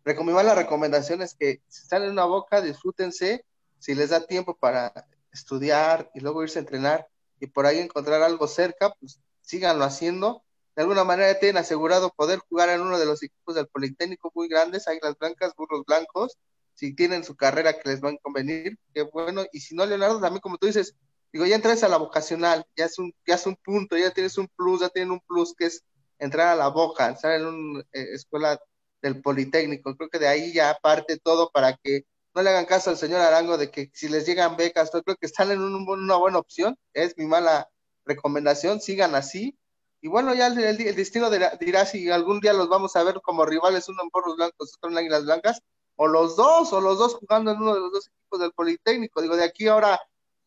Mi 0.06 0.34
mala 0.34 0.56
recomendación 0.56 1.22
es 1.22 1.36
que 1.36 1.62
si 1.68 1.84
están 1.84 2.04
en 2.04 2.12
una 2.12 2.26
boca, 2.26 2.62
disfrútense, 2.62 3.46
si 3.78 3.94
les 3.94 4.10
da 4.10 4.26
tiempo 4.26 4.58
para 4.58 4.92
estudiar 5.32 6.10
y 6.16 6.22
luego 6.22 6.42
irse 6.42 6.60
a 6.60 6.62
entrenar 6.62 7.08
y 7.40 7.48
por 7.48 7.66
ahí 7.66 7.80
encontrar 7.80 8.24
algo 8.24 8.48
cerca, 8.48 8.94
pues 9.00 9.20
síganlo 9.42 9.84
haciendo 9.84 10.44
de 10.80 10.84
alguna 10.84 11.04
manera 11.04 11.38
tienen 11.38 11.58
asegurado 11.58 12.14
poder 12.16 12.40
jugar 12.40 12.70
en 12.70 12.80
uno 12.80 12.98
de 12.98 13.06
los 13.06 13.22
equipos 13.22 13.54
del 13.54 13.68
Politécnico 13.68 14.32
muy 14.34 14.48
grandes, 14.48 14.88
Águilas 14.88 15.18
Blancas, 15.20 15.54
Burros 15.58 15.84
Blancos, 15.86 16.38
si 16.74 16.96
tienen 16.96 17.26
su 17.26 17.36
carrera 17.36 17.78
que 17.78 17.90
les 17.90 18.02
va 18.02 18.12
a 18.12 18.18
convenir, 18.22 18.80
qué 18.94 19.02
bueno, 19.02 19.44
y 19.52 19.60
si 19.60 19.76
no, 19.76 19.86
Leonardo, 19.86 20.22
también 20.22 20.40
como 20.40 20.58
tú 20.58 20.68
dices, 20.68 20.96
digo, 21.32 21.46
ya 21.46 21.56
entras 21.56 21.84
a 21.84 21.88
la 21.88 21.98
vocacional, 21.98 22.66
ya 22.76 22.86
es 22.86 23.00
un, 23.00 23.14
ya 23.26 23.36
es 23.36 23.46
un 23.46 23.56
punto, 23.58 23.98
ya 23.98 24.12
tienes 24.12 24.38
un 24.38 24.48
plus, 24.48 24.82
ya 24.82 24.90
tienen 24.90 25.12
un 25.12 25.22
plus 25.22 25.54
que 25.56 25.66
es 25.66 25.84
entrar 26.18 26.48
a 26.50 26.56
la 26.56 26.68
boca, 26.70 27.08
entrar 27.08 27.40
en 27.40 27.46
una 27.46 27.82
eh, 27.94 28.08
escuela 28.14 28.60
del 29.02 29.22
Politécnico, 29.22 29.96
creo 29.96 30.10
que 30.10 30.20
de 30.20 30.28
ahí 30.28 30.54
ya 30.54 30.78
parte 30.82 31.18
todo 31.18 31.50
para 31.52 31.78
que 31.78 32.06
no 32.34 32.42
le 32.42 32.50
hagan 32.50 32.66
caso 32.66 32.90
al 32.90 32.98
señor 32.98 33.22
Arango 33.22 33.58
de 33.58 33.72
que 33.72 33.90
si 33.94 34.10
les 34.10 34.26
llegan 34.26 34.58
becas, 34.58 34.92
yo 34.94 35.02
creo 35.04 35.16
que 35.18 35.26
están 35.26 35.52
en 35.52 35.62
una 35.62 36.16
buena 36.18 36.40
opción, 36.40 36.78
es 36.94 37.18
mi 37.18 37.26
mala 37.26 37.70
recomendación, 38.06 38.82
sigan 38.82 39.16
así, 39.16 39.58
y 40.02 40.08
bueno, 40.08 40.34
ya 40.34 40.48
el, 40.48 40.96
destino 40.96 41.30
dirá 41.30 41.86
si 41.86 42.10
algún 42.10 42.40
día 42.40 42.54
los 42.54 42.70
vamos 42.70 42.96
a 42.96 43.04
ver 43.04 43.20
como 43.22 43.46
rivales, 43.46 43.90
uno 43.90 44.04
en 44.04 44.10
Porros 44.10 44.38
Blancos, 44.38 44.74
otro 44.78 44.90
en 44.92 44.98
Águilas 44.98 45.26
Blancas, 45.26 45.62
o 45.98 46.08
los 46.08 46.38
dos, 46.38 46.72
o 46.72 46.80
los 46.80 46.98
dos 46.98 47.16
jugando 47.16 47.52
en 47.52 47.58
uno 47.58 47.74
de 47.74 47.82
los 47.82 47.92
dos 47.92 48.08
equipos 48.08 48.40
del 48.40 48.54
Politécnico. 48.54 49.22
Digo, 49.22 49.36
de 49.36 49.44
aquí 49.44 49.68
ahora, 49.68 50.00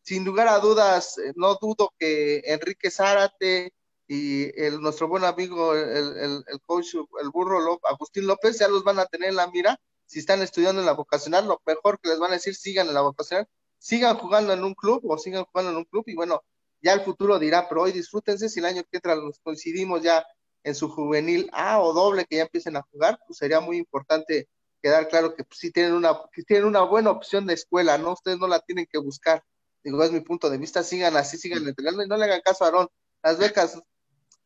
sin 0.03 0.25
lugar 0.25 0.49
a 0.49 0.59
dudas, 0.59 1.19
eh, 1.19 1.33
no 1.37 1.57
dudo 1.61 1.93
que 1.99 2.43
Enrique 2.45 2.91
Zárate 2.91 3.73
y 4.07 4.61
el, 4.61 4.81
nuestro 4.81 5.09
buen 5.09 5.25
amigo, 5.25 5.75
el, 5.75 6.45
el, 6.47 6.61
coach, 6.67 6.95
el 7.21 7.31
burro 7.31 7.81
Agustín 7.85 8.27
López, 8.27 8.59
ya 8.59 8.69
los 8.69 8.85
van 8.85 8.99
a 8.99 9.07
tener 9.07 9.31
en 9.31 9.37
la 9.37 9.47
mira. 9.49 9.79
Si 10.07 10.19
están 10.19 10.43
estudiando 10.43 10.83
en 10.83 10.87
la 10.87 10.93
vocacional, 10.93 11.47
lo 11.47 11.63
mejor 11.65 11.99
que 12.01 12.11
les 12.11 12.19
van 12.19 12.33
a 12.33 12.35
decir, 12.35 12.55
sigan 12.55 12.89
en 12.89 12.95
la 12.95 13.01
vocacional, 13.01 13.49
sigan 13.79 14.17
jugando 14.19 14.53
en 14.53 14.65
un 14.65 14.75
club 14.75 15.01
o 15.09 15.17
sigan 15.17 15.45
jugando 15.45 15.71
en 15.71 15.79
un 15.79 15.85
club 15.85 16.05
y 16.07 16.15
bueno, 16.15 16.43
ya 16.83 16.93
el 16.93 17.01
futuro 17.03 17.39
dirá, 17.39 17.69
pero 17.69 17.83
hoy 17.83 17.93
disfrútense, 17.93 18.49
si 18.49 18.61
el 18.61 18.67
año 18.67 18.83
que 18.83 18.99
entra 18.99 19.15
nos 19.15 19.39
coincidimos 19.39 20.03
ya 20.03 20.27
en 20.65 20.75
su 20.75 20.89
juvenil 20.89 21.49
A 21.53 21.81
o 21.81 21.93
doble 21.93 22.27
que 22.27 22.37
ya 22.37 22.43
empiecen 22.43 22.77
a 22.77 22.83
jugar, 22.83 23.19
pues 23.27 23.39
sería 23.39 23.61
muy 23.61 23.79
importante 23.79 24.49
quedar 24.83 25.09
claro 25.09 25.35
que 25.35 25.45
pues, 25.45 25.61
sí 25.61 25.71
tienen 25.71 25.95
una, 25.95 26.21
tienen 26.47 26.67
una 26.67 26.83
buena 26.83 27.11
opción 27.11 27.47
de 27.47 27.55
escuela, 27.55 27.99
¿no? 27.99 28.13
Ustedes 28.13 28.39
no 28.39 28.49
la 28.49 28.61
tienen 28.61 28.87
que 28.91 28.99
buscar. 28.99 29.43
Digo, 29.85 30.03
es 30.03 30.13
mi 30.13 30.21
punto 30.21 30.49
de 30.49 30.59
vista, 30.59 30.83
sigan 30.83 31.17
así, 31.17 31.37
sigan 31.37 31.67
entrenando 31.67 32.05
y 32.05 32.09
no 32.09 32.17
le 32.17 32.25
hagan 32.25 32.41
caso 32.41 32.65
a 32.65 32.69
Aarón. 32.69 32.89
Las 33.23 33.39
becas, 33.39 33.81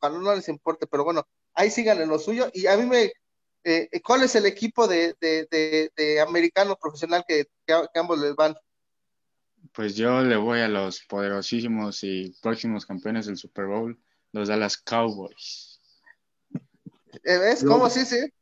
a 0.00 0.08
no 0.08 0.34
les 0.34 0.48
importe, 0.48 0.86
pero 0.86 1.04
bueno, 1.04 1.26
ahí 1.54 1.70
sigan 1.70 2.00
en 2.00 2.08
lo 2.08 2.18
suyo. 2.18 2.48
Y 2.52 2.66
a 2.66 2.76
mí 2.76 2.86
me, 2.86 3.12
eh, 3.64 3.88
¿cuál 4.04 4.22
es 4.22 4.34
el 4.36 4.46
equipo 4.46 4.86
de, 4.86 5.14
de, 5.20 5.90
de, 5.96 6.20
americano 6.20 6.76
profesional 6.76 7.24
que, 7.26 7.46
que, 7.66 7.74
ambos 7.98 8.20
les 8.20 8.34
van? 8.34 8.54
Pues 9.72 9.96
yo 9.96 10.22
le 10.22 10.36
voy 10.36 10.60
a 10.60 10.68
los 10.68 11.02
poderosísimos 11.04 12.02
y 12.04 12.34
próximos 12.40 12.86
campeones 12.86 13.26
del 13.26 13.36
Super 13.36 13.66
Bowl, 13.66 13.98
los 14.32 14.48
Dallas 14.48 14.76
Cowboys. 14.76 15.80
¿Eh, 17.24 17.38
¿Ves? 17.38 17.64
¿Cómo 17.64 17.90
sí, 17.90 18.04
sí? 18.04 18.32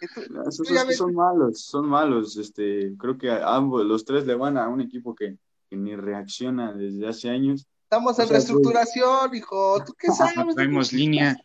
Esos, 0.00 0.96
son 0.96 1.14
malos, 1.14 1.60
son 1.60 1.86
malos. 1.86 2.36
Este, 2.36 2.92
creo 2.98 3.16
que 3.18 3.30
ambos, 3.30 3.84
los 3.84 4.04
tres 4.04 4.26
le 4.26 4.34
van 4.34 4.56
a 4.56 4.68
un 4.68 4.80
equipo 4.80 5.14
que, 5.14 5.38
ni 5.76 5.96
reacciona 5.96 6.72
desde 6.72 7.08
hace 7.08 7.30
años. 7.30 7.66
Estamos 7.84 8.18
en 8.18 8.28
reestructuración, 8.28 9.34
hijo. 9.34 9.82
¿Tú 9.84 9.94
qué 9.98 10.08
sabes? 10.12 10.54
Tenemos 10.54 10.92
línea, 10.92 11.36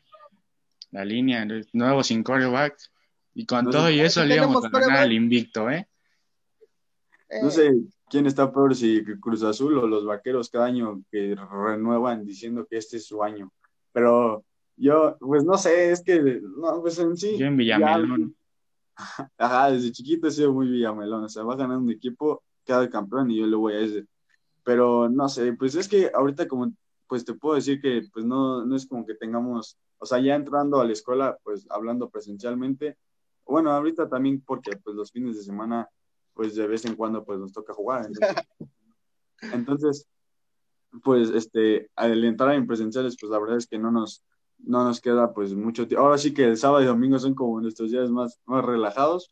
la 0.92 1.06
línea, 1.06 1.46
nuevo 1.74 2.04
sin 2.04 2.24
coreback. 2.24 2.78
Y 3.34 3.46
con 3.46 3.70
todo 3.70 3.90
y 3.92 4.00
eso 4.00 4.26
le 4.26 4.36
íbamos 4.36 4.66
a 4.66 4.70
ganar 4.70 4.98
al 4.98 5.14
invicto, 5.14 5.70
¿eh? 5.70 5.88
No 7.42 7.52
sé 7.52 7.72
quién 8.10 8.26
está 8.26 8.52
peor, 8.52 8.76
si 8.76 9.04
Cruz 9.20 9.44
Azul 9.44 9.78
o 9.78 9.88
los 9.88 10.06
vaqueros 10.06 10.50
cada 10.50 10.66
año 10.66 11.04
que 11.12 11.36
renuevan 11.36 12.26
diciendo 12.26 12.66
que 12.66 12.78
este 12.78 12.98
es 12.98 13.06
su 13.06 13.22
año. 13.22 13.52
Pero 13.92 14.44
yo, 14.76 15.18
pues 15.20 15.44
no 15.44 15.58
sé, 15.58 15.92
es 15.92 16.02
que, 16.04 16.42
no, 16.42 16.82
pues 16.82 16.98
en 17.00 17.18
sí. 17.18 17.38
Yo 17.38 17.46
en 17.46 17.58
Villamelón. 17.58 18.36
Ajá, 19.38 19.72
desde 19.72 19.92
chiquito 19.92 20.28
he 20.28 20.32
sido 20.32 20.54
muy 20.54 20.68
Villamelón, 20.68 21.26
o 21.26 21.30
sea, 21.30 21.44
va 21.44 21.56
ganando 21.56 21.84
un 21.84 21.92
equipo, 21.92 22.44
cada 22.66 22.90
campeón 22.90 23.30
y 23.30 23.38
yo 23.38 23.46
le 23.46 23.56
voy 23.56 23.74
a 23.74 23.80
ese. 23.80 24.06
Pero 24.68 25.08
no 25.08 25.30
sé, 25.30 25.54
pues 25.54 25.76
es 25.76 25.88
que 25.88 26.12
ahorita 26.14 26.46
como, 26.46 26.74
pues 27.08 27.24
te 27.24 27.34
puedo 27.34 27.56
decir 27.56 27.80
que 27.80 28.02
pues 28.12 28.26
no, 28.26 28.66
no 28.66 28.76
es 28.76 28.86
como 28.86 29.06
que 29.06 29.14
tengamos, 29.14 29.78
o 29.98 30.06
sea, 30.06 30.20
ya 30.20 30.36
entrando 30.36 30.82
a 30.82 30.86
la 30.86 30.92
escuela, 30.92 31.38
pues 31.42 31.66
hablando 31.70 32.10
presencialmente, 32.10 32.98
bueno, 33.46 33.72
ahorita 33.72 34.10
también 34.10 34.44
porque 34.46 34.76
pues 34.84 34.94
los 34.94 35.10
fines 35.14 35.38
de 35.38 35.44
semana, 35.44 35.88
pues 36.34 36.54
de 36.56 36.68
vez 36.68 36.84
en 36.84 36.98
cuando 36.98 37.24
pues 37.24 37.40
nos 37.40 37.54
toca 37.54 37.74
jugar. 37.74 38.10
Entonces, 39.54 40.06
pues 41.02 41.30
este, 41.30 41.90
al 41.96 42.22
entrar 42.26 42.54
en 42.54 42.68
presenciales, 42.68 43.16
pues 43.18 43.32
la 43.32 43.40
verdad 43.40 43.56
es 43.56 43.68
que 43.68 43.80
no 43.80 43.90
nos, 43.90 44.22
no 44.58 44.84
nos 44.84 45.00
queda 45.00 45.34
pues 45.34 45.54
mucho 45.54 45.88
tiempo. 45.88 46.04
Ahora 46.04 46.18
sí 46.18 46.34
que 46.34 46.44
el 46.44 46.58
sábado 46.58 46.84
y 46.84 46.88
domingo 46.88 47.18
son 47.20 47.36
como 47.36 47.62
nuestros 47.62 47.90
días 47.90 48.10
más, 48.12 48.42
más 48.46 48.66
relajados, 48.66 49.32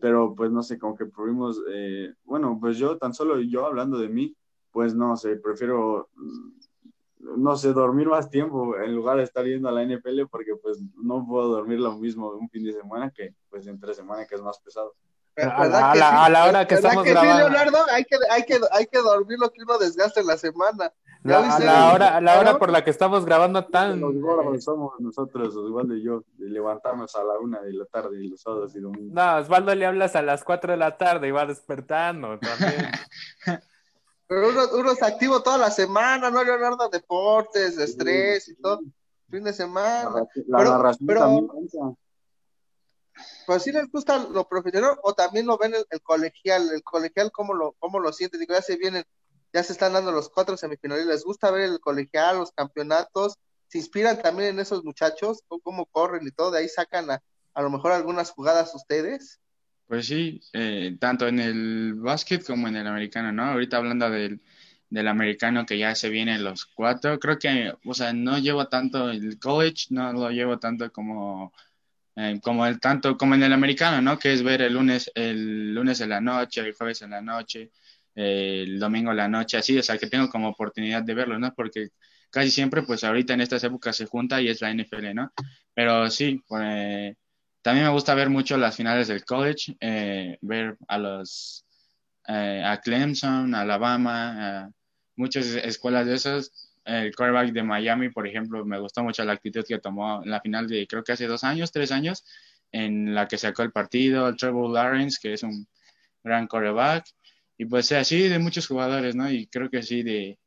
pero 0.00 0.36
pues 0.36 0.52
no 0.52 0.62
sé, 0.62 0.78
como 0.78 0.94
que 0.94 1.06
pudimos, 1.06 1.60
eh, 1.68 2.14
bueno, 2.22 2.56
pues 2.60 2.78
yo 2.78 2.96
tan 2.96 3.12
solo 3.12 3.40
yo 3.40 3.66
hablando 3.66 3.98
de 3.98 4.08
mí, 4.08 4.36
pues 4.78 4.94
no 4.94 5.16
sé, 5.16 5.34
prefiero, 5.34 6.08
mm, 6.14 7.42
no 7.42 7.56
sé, 7.56 7.72
dormir 7.72 8.06
más 8.06 8.30
tiempo 8.30 8.76
en 8.76 8.94
lugar 8.94 9.16
de 9.16 9.24
estar 9.24 9.44
yendo 9.44 9.68
a 9.68 9.72
la 9.72 9.82
NFL 9.82 10.28
porque 10.30 10.54
pues 10.54 10.78
no 11.02 11.26
puedo 11.26 11.48
dormir 11.48 11.80
lo 11.80 11.98
mismo 11.98 12.30
un 12.30 12.48
fin 12.48 12.62
de 12.62 12.72
semana 12.72 13.10
que 13.10 13.34
pues 13.50 13.66
entre 13.66 13.92
semana 13.92 14.24
que 14.24 14.36
es 14.36 14.40
más 14.40 14.60
pesado. 14.60 14.94
A 15.36 16.28
la, 16.28 16.44
hora 16.44 16.68
que 16.68 16.76
estamos 16.76 17.02
grabando. 17.02 17.48
Leonardo? 17.48 17.78
Hay 17.90 18.04
que, 18.04 18.16
hay, 18.30 18.44
que, 18.44 18.60
hay 18.70 18.86
que 18.86 18.98
dormir 18.98 19.36
lo 19.40 19.50
que 19.50 19.62
uno 19.62 19.78
desgasta 19.78 20.20
en 20.20 20.28
la 20.28 20.36
semana. 20.36 20.92
La, 21.24 21.58
la, 21.58 21.92
hora, 21.92 22.20
la 22.20 22.38
hora 22.38 22.58
por 22.60 22.70
la 22.70 22.84
que 22.84 22.90
estamos 22.90 23.24
grabando 23.24 23.64
tan... 23.64 23.98
Los 23.98 24.14
gordos 24.20 24.62
somos 24.62 24.92
nosotros, 25.00 25.56
Osvaldo 25.56 25.96
y 25.96 26.04
yo, 26.04 26.22
de 26.36 26.50
levantarnos 26.50 27.16
a 27.16 27.24
la 27.24 27.36
una 27.40 27.60
de 27.62 27.72
la 27.72 27.84
tarde 27.86 28.22
y 28.22 28.28
los 28.28 28.40
sábados 28.40 28.76
y 28.76 28.80
domingos. 28.80 29.12
No, 29.12 29.38
Osvaldo 29.38 29.74
le 29.74 29.86
hablas 29.86 30.14
a 30.14 30.22
las 30.22 30.44
cuatro 30.44 30.70
de 30.70 30.76
la 30.76 30.96
tarde 30.96 31.26
y 31.26 31.32
va 31.32 31.46
despertando 31.46 32.38
también. 32.38 32.92
Pero 34.28 34.50
uno, 34.50 34.62
uno 34.74 34.92
es 34.92 35.02
activo 35.02 35.42
toda 35.42 35.58
la 35.58 35.70
semana, 35.70 36.30
¿no, 36.30 36.44
Leonardo? 36.44 36.88
Deportes, 36.90 37.78
estrés 37.78 38.48
y 38.48 38.54
todo. 38.56 38.80
Fin 39.30 39.42
de 39.42 39.52
semana. 39.52 40.26
La, 40.46 40.58
pero, 40.58 40.92
pero, 41.06 41.96
pero 43.46 43.58
si 43.58 43.72
les 43.72 43.90
gusta 43.90 44.18
lo 44.18 44.46
profesional 44.46 44.98
o 45.02 45.14
también 45.14 45.46
lo 45.46 45.58
ven 45.58 45.74
el, 45.74 46.02
colegial, 46.02 46.70
el 46.70 46.82
colegial 46.82 47.32
cómo 47.32 47.54
lo, 47.54 47.72
cómo 47.78 47.98
lo 47.98 48.12
siente, 48.12 48.38
digo, 48.38 48.54
ya 48.54 48.62
se 48.62 48.76
vienen, 48.76 49.04
ya 49.52 49.62
se 49.62 49.72
están 49.72 49.94
dando 49.94 50.12
los 50.12 50.28
cuatro 50.28 50.56
semifinales, 50.56 51.06
les 51.06 51.24
gusta 51.24 51.50
ver 51.50 51.62
el 51.62 51.80
colegial, 51.80 52.38
los 52.38 52.52
campeonatos, 52.52 53.38
se 53.66 53.78
inspiran 53.78 54.20
también 54.20 54.50
en 54.50 54.60
esos 54.60 54.84
muchachos, 54.84 55.42
cómo 55.62 55.86
corren 55.86 56.26
y 56.26 56.30
todo, 56.30 56.50
de 56.50 56.60
ahí 56.60 56.68
sacan 56.68 57.10
a, 57.10 57.22
a 57.54 57.62
lo 57.62 57.70
mejor 57.70 57.92
algunas 57.92 58.30
jugadas 58.30 58.74
ustedes. 58.74 59.40
Pues 59.88 60.06
sí, 60.06 60.40
eh, 60.52 60.96
tanto 61.00 61.26
en 61.28 61.40
el 61.40 61.94
básquet 61.94 62.44
como 62.44 62.68
en 62.68 62.76
el 62.76 62.86
americano, 62.86 63.32
¿no? 63.32 63.44
Ahorita 63.44 63.78
hablando 63.78 64.10
del, 64.10 64.42
del 64.90 65.08
americano 65.08 65.64
que 65.64 65.78
ya 65.78 65.94
se 65.94 66.10
vienen 66.10 66.44
los 66.44 66.66
cuatro, 66.66 67.18
creo 67.18 67.38
que, 67.38 67.72
o 67.86 67.94
sea, 67.94 68.12
no 68.12 68.38
llevo 68.38 68.68
tanto 68.68 69.10
el 69.10 69.38
college, 69.38 69.86
no 69.90 70.12
lo 70.12 70.30
llevo 70.30 70.58
tanto 70.58 70.92
como 70.92 71.54
eh, 72.16 72.40
como 72.42 72.66
el 72.66 72.80
tanto 72.80 73.16
como 73.18 73.34
en 73.36 73.44
el 73.44 73.52
americano, 73.54 74.02
¿no? 74.02 74.18
Que 74.18 74.32
es 74.34 74.42
ver 74.42 74.62
el 74.62 74.74
lunes, 74.74 75.10
el 75.14 75.74
lunes 75.74 76.00
en 76.02 76.10
la 76.10 76.20
noche, 76.20 76.60
el 76.62 76.74
jueves 76.74 77.02
en 77.02 77.10
la 77.10 77.22
noche, 77.22 77.72
el 78.14 78.78
domingo 78.80 79.12
en 79.12 79.18
la 79.18 79.28
noche, 79.28 79.56
así, 79.58 79.78
o 79.78 79.82
sea, 79.82 79.98
que 79.98 80.08
tengo 80.08 80.28
como 80.30 80.48
oportunidad 80.50 81.02
de 81.04 81.14
verlo, 81.14 81.38
¿no? 81.38 81.54
Porque 81.54 81.90
casi 82.30 82.50
siempre, 82.50 82.82
pues 82.82 83.04
ahorita 83.04 83.34
en 83.34 83.42
estas 83.42 83.64
épocas 83.64 83.96
se 83.96 84.06
junta 84.06 84.40
y 84.42 84.48
es 84.48 84.60
la 84.62 84.70
NFL, 84.70 85.14
¿no? 85.14 85.32
Pero 85.74 86.10
sí, 86.10 86.42
pues, 86.48 87.16
también 87.62 87.86
me 87.86 87.92
gusta 87.92 88.14
ver 88.14 88.30
mucho 88.30 88.56
las 88.56 88.76
finales 88.76 89.08
del 89.08 89.24
college, 89.24 89.76
eh, 89.80 90.38
ver 90.40 90.76
a 90.88 90.98
los, 90.98 91.64
eh, 92.26 92.62
a 92.64 92.80
Clemson, 92.80 93.54
Alabama, 93.54 94.64
a 94.64 94.70
muchas 95.16 95.46
escuelas 95.46 96.06
de 96.06 96.14
esas, 96.14 96.52
el 96.84 97.14
quarterback 97.14 97.52
de 97.52 97.62
Miami, 97.62 98.08
por 98.08 98.26
ejemplo, 98.26 98.64
me 98.64 98.78
gustó 98.78 99.02
mucho 99.02 99.24
la 99.24 99.34
actitud 99.34 99.64
que 99.66 99.78
tomó 99.78 100.22
en 100.22 100.30
la 100.30 100.40
final 100.40 100.66
de 100.66 100.86
creo 100.86 101.04
que 101.04 101.12
hace 101.12 101.26
dos 101.26 101.44
años, 101.44 101.70
tres 101.70 101.92
años, 101.92 102.24
en 102.72 103.14
la 103.14 103.28
que 103.28 103.36
sacó 103.38 103.62
el 103.62 103.72
partido, 103.72 104.28
el 104.28 104.36
Trevor 104.36 104.70
Lawrence, 104.70 105.18
que 105.20 105.34
es 105.34 105.42
un 105.42 105.66
gran 106.24 106.46
quarterback, 106.46 107.06
y 107.58 107.66
pues 107.66 107.92
así 107.92 108.28
de 108.28 108.38
muchos 108.38 108.66
jugadores, 108.66 109.14
¿no? 109.16 109.30
Y 109.30 109.46
creo 109.48 109.68
que 109.68 109.82
sí 109.82 110.02
de, 110.02 110.38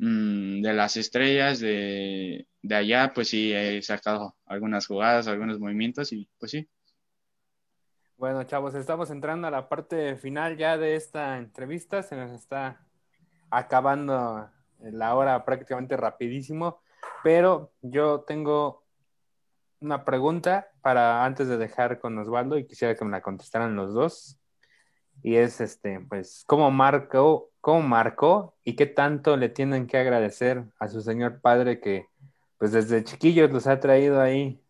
mm, 0.00 0.62
de 0.62 0.72
las 0.72 0.96
estrellas 0.96 1.60
de, 1.60 2.46
de 2.62 2.74
allá, 2.74 3.12
pues 3.14 3.28
sí 3.28 3.52
he 3.52 3.80
sacado 3.82 4.36
algunas 4.46 4.86
jugadas, 4.86 5.28
algunos 5.28 5.58
movimientos 5.58 6.12
y 6.12 6.28
pues 6.38 6.52
sí. 6.52 6.68
Bueno, 8.16 8.44
chavos, 8.44 8.74
estamos 8.74 9.10
entrando 9.10 9.46
a 9.46 9.50
la 9.50 9.68
parte 9.68 10.16
final 10.16 10.56
ya 10.56 10.76
de 10.76 10.94
esta 10.94 11.38
entrevista, 11.38 12.02
se 12.02 12.16
nos 12.16 12.32
está 12.32 12.86
acabando 13.50 14.50
la 14.80 15.14
hora 15.14 15.44
prácticamente 15.44 15.96
rapidísimo, 15.96 16.82
pero 17.22 17.72
yo 17.80 18.20
tengo 18.20 18.84
una 19.80 20.04
pregunta 20.04 20.70
para 20.82 21.24
antes 21.24 21.48
de 21.48 21.56
dejar 21.56 21.98
con 21.98 22.18
Osvaldo 22.18 22.58
y 22.58 22.66
quisiera 22.66 22.94
que 22.94 23.04
me 23.04 23.10
la 23.10 23.22
contestaran 23.22 23.76
los 23.76 23.94
dos. 23.94 24.38
Y 25.22 25.36
es 25.36 25.60
este, 25.60 26.00
pues, 26.00 26.44
¿cómo 26.46 26.70
marcó, 26.70 27.49
cómo 27.60 27.82
marcó 27.82 28.54
y 28.64 28.76
qué 28.76 28.86
tanto 28.86 29.36
le 29.36 29.48
tienen 29.48 29.86
que 29.86 29.98
agradecer 29.98 30.64
a 30.78 30.88
su 30.88 31.02
señor 31.02 31.40
padre 31.40 31.80
que, 31.80 32.06
pues, 32.58 32.72
desde 32.72 33.04
chiquillos 33.04 33.50
los 33.50 33.66
ha 33.66 33.80
traído 33.80 34.20
ahí 34.20 34.60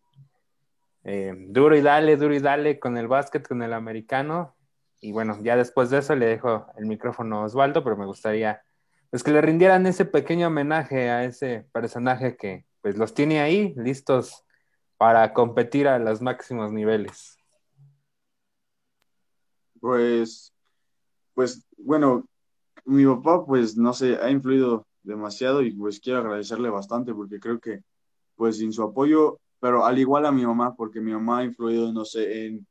eh, 1.03 1.33
duro 1.47 1.75
y 1.75 1.81
dale, 1.81 2.17
duro 2.17 2.33
y 2.33 2.39
dale 2.39 2.79
con 2.79 2.97
el 2.97 3.07
básquet, 3.07 3.47
con 3.47 3.61
el 3.63 3.73
americano. 3.73 4.55
Y 4.99 5.11
bueno, 5.11 5.37
ya 5.41 5.55
después 5.55 5.89
de 5.89 5.99
eso 5.99 6.15
le 6.15 6.27
dejo 6.27 6.67
el 6.77 6.85
micrófono 6.85 7.41
a 7.41 7.45
Osvaldo, 7.45 7.83
pero 7.83 7.97
me 7.97 8.05
gustaría 8.05 8.61
pues 9.09 9.23
que 9.23 9.31
le 9.31 9.41
rindieran 9.41 9.85
ese 9.87 10.05
pequeño 10.05 10.47
homenaje 10.47 11.09
a 11.09 11.25
ese 11.25 11.67
personaje 11.73 12.37
que 12.37 12.65
pues 12.81 12.97
los 12.97 13.13
tiene 13.13 13.41
ahí 13.41 13.73
listos 13.75 14.45
para 14.97 15.33
competir 15.33 15.87
a 15.87 15.99
los 15.99 16.21
máximos 16.21 16.71
niveles. 16.71 17.37
Pues, 19.81 20.53
pues 21.33 21.65
bueno, 21.77 22.25
mi 22.85 23.05
papá 23.05 23.45
pues 23.45 23.77
no 23.77 23.93
sé, 23.93 24.17
ha 24.17 24.29
influido 24.29 24.85
demasiado 25.03 25.61
y 25.61 25.71
pues 25.71 25.99
quiero 25.99 26.19
agradecerle 26.19 26.69
bastante 26.69 27.13
porque 27.13 27.39
creo 27.39 27.59
que 27.59 27.81
pues 28.35 28.57
sin 28.57 28.73
su 28.73 28.83
apoyo, 28.83 29.39
pero 29.59 29.85
al 29.85 29.99
igual 29.99 30.25
a 30.25 30.31
mi 30.31 30.45
mamá, 30.45 30.75
porque 30.75 31.01
mi 31.01 31.11
mamá 31.11 31.39
ha 31.39 31.43
influido, 31.45 31.93
no 31.93 32.05
sé, 32.05 32.47
en 32.47 32.67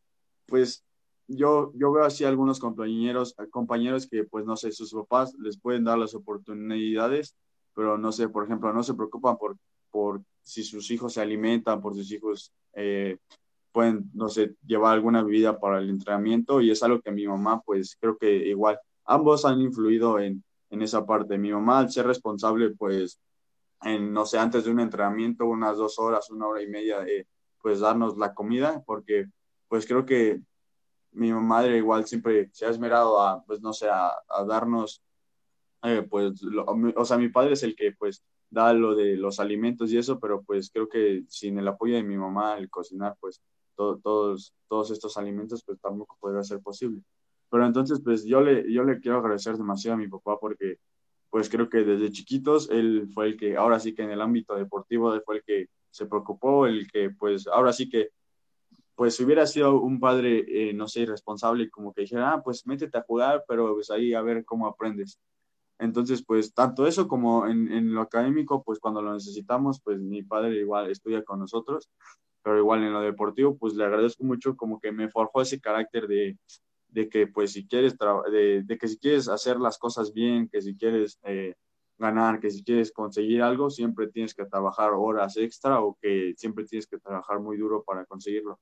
pues 0.47 0.85
yo, 1.29 1.73
yo 1.77 1.93
veo 1.93 2.05
así 2.05 2.25
algunos 2.25 2.59
compañeros, 2.59 3.35
compañeros 3.51 4.07
que, 4.09 4.25
pues, 4.25 4.45
no 4.45 4.57
sé, 4.57 4.73
sus 4.73 4.93
papás 4.93 5.33
les 5.39 5.59
pueden 5.59 5.85
dar 5.85 5.97
las 5.99 6.15
oportunidades, 6.15 7.37
pero 7.75 7.97
no 7.97 8.13
sé, 8.13 8.29
por 8.29 8.45
ejemplo, 8.45 8.73
no 8.73 8.83
se 8.83 8.95
preocupan 8.95 9.39
por, 9.39 9.57
por 9.91 10.23
si 10.43 10.65
sus 10.65 10.91
hijos 10.91 11.15
se 11.15 11.21
alimentan, 11.21 11.81
por 11.81 11.95
sus 11.95 12.11
hijos 12.11 12.53
eh, 12.75 13.17
pueden, 13.73 14.11
no 14.13 14.29
sé, 14.29 14.57
llevar 14.67 14.95
alguna 14.95 15.23
bebida 15.23 15.59
para 15.61 15.79
el 15.79 15.89
entrenamiento 15.89 16.61
y 16.61 16.71
es 16.73 16.83
algo 16.83 17.01
que 17.01 17.13
mi 17.13 17.27
mamá, 17.27 17.63
pues, 17.65 17.97
creo 18.01 18.19
que 18.19 18.49
igual, 18.49 18.79
ambos 19.11 19.45
han 19.45 19.61
influido 19.61 20.19
en, 20.19 20.45
en 20.71 20.83
esa 20.83 21.05
parte. 21.07 21.39
Mi 21.39 21.53
mamá, 21.53 21.81
al 21.81 21.91
ser 21.91 22.07
responsable, 22.07 22.71
pues, 22.71 23.21
en, 23.83 24.13
no 24.13 24.27
sé, 24.27 24.39
antes 24.39 24.65
de 24.65 24.71
un 24.71 24.81
entrenamiento, 24.81 25.47
unas 25.47 25.77
dos 25.77 25.99
horas, 25.99 26.31
una 26.31 26.47
hora 26.49 26.63
y 26.63 26.69
media, 26.69 27.01
de, 27.01 27.27
pues, 27.63 27.81
darnos 27.81 28.17
la 28.19 28.35
comida, 28.35 28.83
porque, 28.87 29.27
pues, 29.69 29.87
creo 29.87 30.07
que 30.07 30.41
mi 31.13 31.33
madre 31.33 31.79
igual 31.79 32.07
siempre 32.07 32.51
se 32.53 32.67
ha 32.67 32.71
esmerado 32.71 33.21
a, 33.21 33.45
pues 33.45 33.61
no 33.61 33.73
sé, 33.73 33.89
a, 33.91 34.13
darnos, 34.47 35.03
eh, 35.83 36.07
pues, 36.09 36.41
o 36.97 37.05
sea, 37.05 37.19
mi 37.19 37.29
padre 37.29 37.55
es 37.55 37.63
el 37.63 37.75
que 37.77 37.93
pues 37.93 38.23
da 38.51 38.73
lo 38.73 38.95
de 38.95 39.17
los 39.17 39.41
alimentos 39.41 39.93
y 39.93 39.99
eso, 39.99 40.19
pero 40.21 40.43
pues 40.43 40.71
creo 40.71 40.89
que 40.89 41.25
sin 41.29 41.59
el 41.59 41.69
apoyo 41.69 41.97
de 41.97 42.03
mi 42.03 42.17
mamá, 42.17 42.57
el 42.59 42.71
cocinar, 42.71 43.17
pues 43.21 43.41
todos, 43.77 44.55
todos 44.69 44.91
estos 44.91 45.17
alimentos, 45.17 45.63
pues 45.65 45.81
tampoco 45.81 46.17
podría 46.21 46.43
ser 46.45 46.61
posible. 46.61 47.03
Pero 47.51 47.67
entonces, 47.67 48.01
pues 48.03 48.25
yo 48.25 48.41
le, 48.41 48.73
yo 48.73 48.85
le 48.85 49.01
quiero 49.01 49.19
agradecer 49.19 49.57
demasiado 49.57 49.97
a 49.97 49.99
mi 49.99 50.09
papá 50.09 50.39
porque, 50.41 50.79
pues 51.31 51.49
creo 51.49 51.69
que 51.69 51.79
desde 51.79 52.11
chiquitos 52.13 52.71
él 52.71 53.09
fue 53.15 53.27
el 53.27 53.37
que, 53.37 53.57
ahora 53.57 53.81
sí 53.81 53.95
que 53.95 54.03
en 54.03 54.11
el 54.11 54.21
ámbito 54.21 54.55
deportivo, 54.55 55.21
fue 55.25 55.39
el 55.39 55.43
que 55.45 55.67
se 55.91 56.07
preocupó, 56.07 56.67
el 56.67 56.91
que, 56.91 57.11
pues 57.11 57.47
ahora 57.49 57.73
sí 57.73 57.89
que, 57.89 58.11
pues 58.95 59.17
si 59.17 59.25
hubiera 59.25 59.47
sido 59.47 59.81
un 59.81 59.99
padre, 60.01 60.45
eh, 60.49 60.75
no 60.75 60.87
sé, 60.89 61.01
irresponsable, 61.03 61.71
como 61.71 61.93
que 61.93 62.03
dijera, 62.03 62.33
ah, 62.35 62.43
pues 62.43 62.67
métete 62.67 62.99
a 62.99 63.03
jugar, 63.03 63.45
pero 63.49 63.75
pues 63.75 63.91
ahí 63.91 64.15
a 64.15 64.23
ver 64.23 64.45
cómo 64.45 64.67
aprendes. 64.67 65.19
Entonces, 65.79 66.23
pues 66.25 66.53
tanto 66.55 66.87
eso 66.87 67.09
como 67.09 67.47
en, 67.47 67.73
en, 67.73 67.95
lo 67.95 68.03
académico, 68.03 68.63
pues 68.63 68.79
cuando 68.79 69.03
lo 69.03 69.15
necesitamos, 69.15 69.81
pues 69.83 69.99
mi 70.01 70.23
padre 70.23 70.57
igual 70.61 70.91
estudia 70.91 71.25
con 71.25 71.41
nosotros, 71.41 71.89
pero 72.43 72.59
igual 72.59 72.85
en 72.85 72.93
lo 72.93 73.01
deportivo, 73.01 73.57
pues 73.57 73.75
le 73.75 73.85
agradezco 73.85 74.25
mucho 74.25 74.57
como 74.57 74.81
que 74.81 74.93
me 74.93 75.09
forjó 75.11 75.43
ese 75.43 75.61
carácter 75.61 76.07
de, 76.07 76.39
de 76.93 77.09
que 77.09 77.27
pues 77.27 77.53
si 77.53 77.67
quieres, 77.67 77.97
de, 78.31 78.79
que 78.79 78.89
si 78.89 78.99
quieres 78.99 79.29
hacer 79.29 79.59
las 79.59 79.79
cosas 79.79 80.13
bien, 80.13 80.49
que 80.49 80.61
si 80.61 80.77
quieres 80.77 81.19
eh, 81.25 81.55
ganar, 81.99 82.41
que 82.41 82.51
si 82.51 82.65
quieres 82.65 82.93
conseguir 82.93 83.43
algo, 83.43 83.71
siempre 83.71 84.09
tienes 84.09 84.35
que 84.35 84.47
trabajar 84.47 84.93
horas 84.95 85.37
extra 85.37 85.81
o 85.81 85.97
que 86.01 86.35
siempre 86.37 86.65
tienes 86.65 86.87
que 86.87 86.99
trabajar 86.99 87.41
muy 87.41 87.57
duro 87.57 87.85
para 87.85 88.05
conseguirlo. 88.07 88.59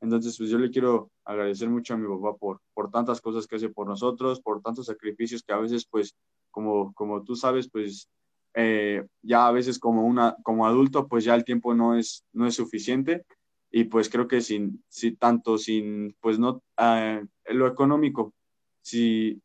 Entonces, 0.00 0.36
pues 0.38 0.48
yo 0.50 0.58
le 0.58 0.70
quiero 0.70 1.10
agradecer 1.24 1.68
mucho 1.68 1.94
a 1.94 1.96
mi 1.98 2.08
papá 2.08 2.36
por, 2.38 2.60
por 2.74 2.90
tantas 2.90 3.20
cosas 3.20 3.46
que 3.46 3.56
hace 3.56 3.68
por 3.68 3.86
nosotros, 3.86 4.40
por 4.40 4.62
tantos 4.62 4.86
sacrificios 4.86 5.42
que 5.42 5.52
a 5.52 5.58
veces 5.58 5.86
pues 5.86 6.14
como, 6.50 6.92
como 6.94 7.22
tú 7.22 7.36
sabes, 7.36 7.68
pues 7.70 8.08
eh, 8.54 9.06
ya 9.22 9.46
a 9.46 9.52
veces 9.52 9.78
como, 9.78 10.04
una, 10.04 10.36
como 10.42 10.66
adulto, 10.66 11.06
pues 11.06 11.24
ya 11.24 11.34
el 11.34 11.44
tiempo 11.44 11.74
no 11.74 11.96
es, 11.96 12.24
no 12.32 12.46
es 12.46 12.54
suficiente 12.54 13.24
y 13.70 13.84
pues 13.84 14.08
creo 14.10 14.26
que 14.28 14.40
sin, 14.40 14.84
si 14.88 15.16
tanto 15.16 15.58
sin, 15.58 16.16
pues 16.20 16.38
no, 16.38 16.62
uh, 16.78 17.26
lo 17.46 17.66
económico, 17.68 18.34
si 18.82 19.40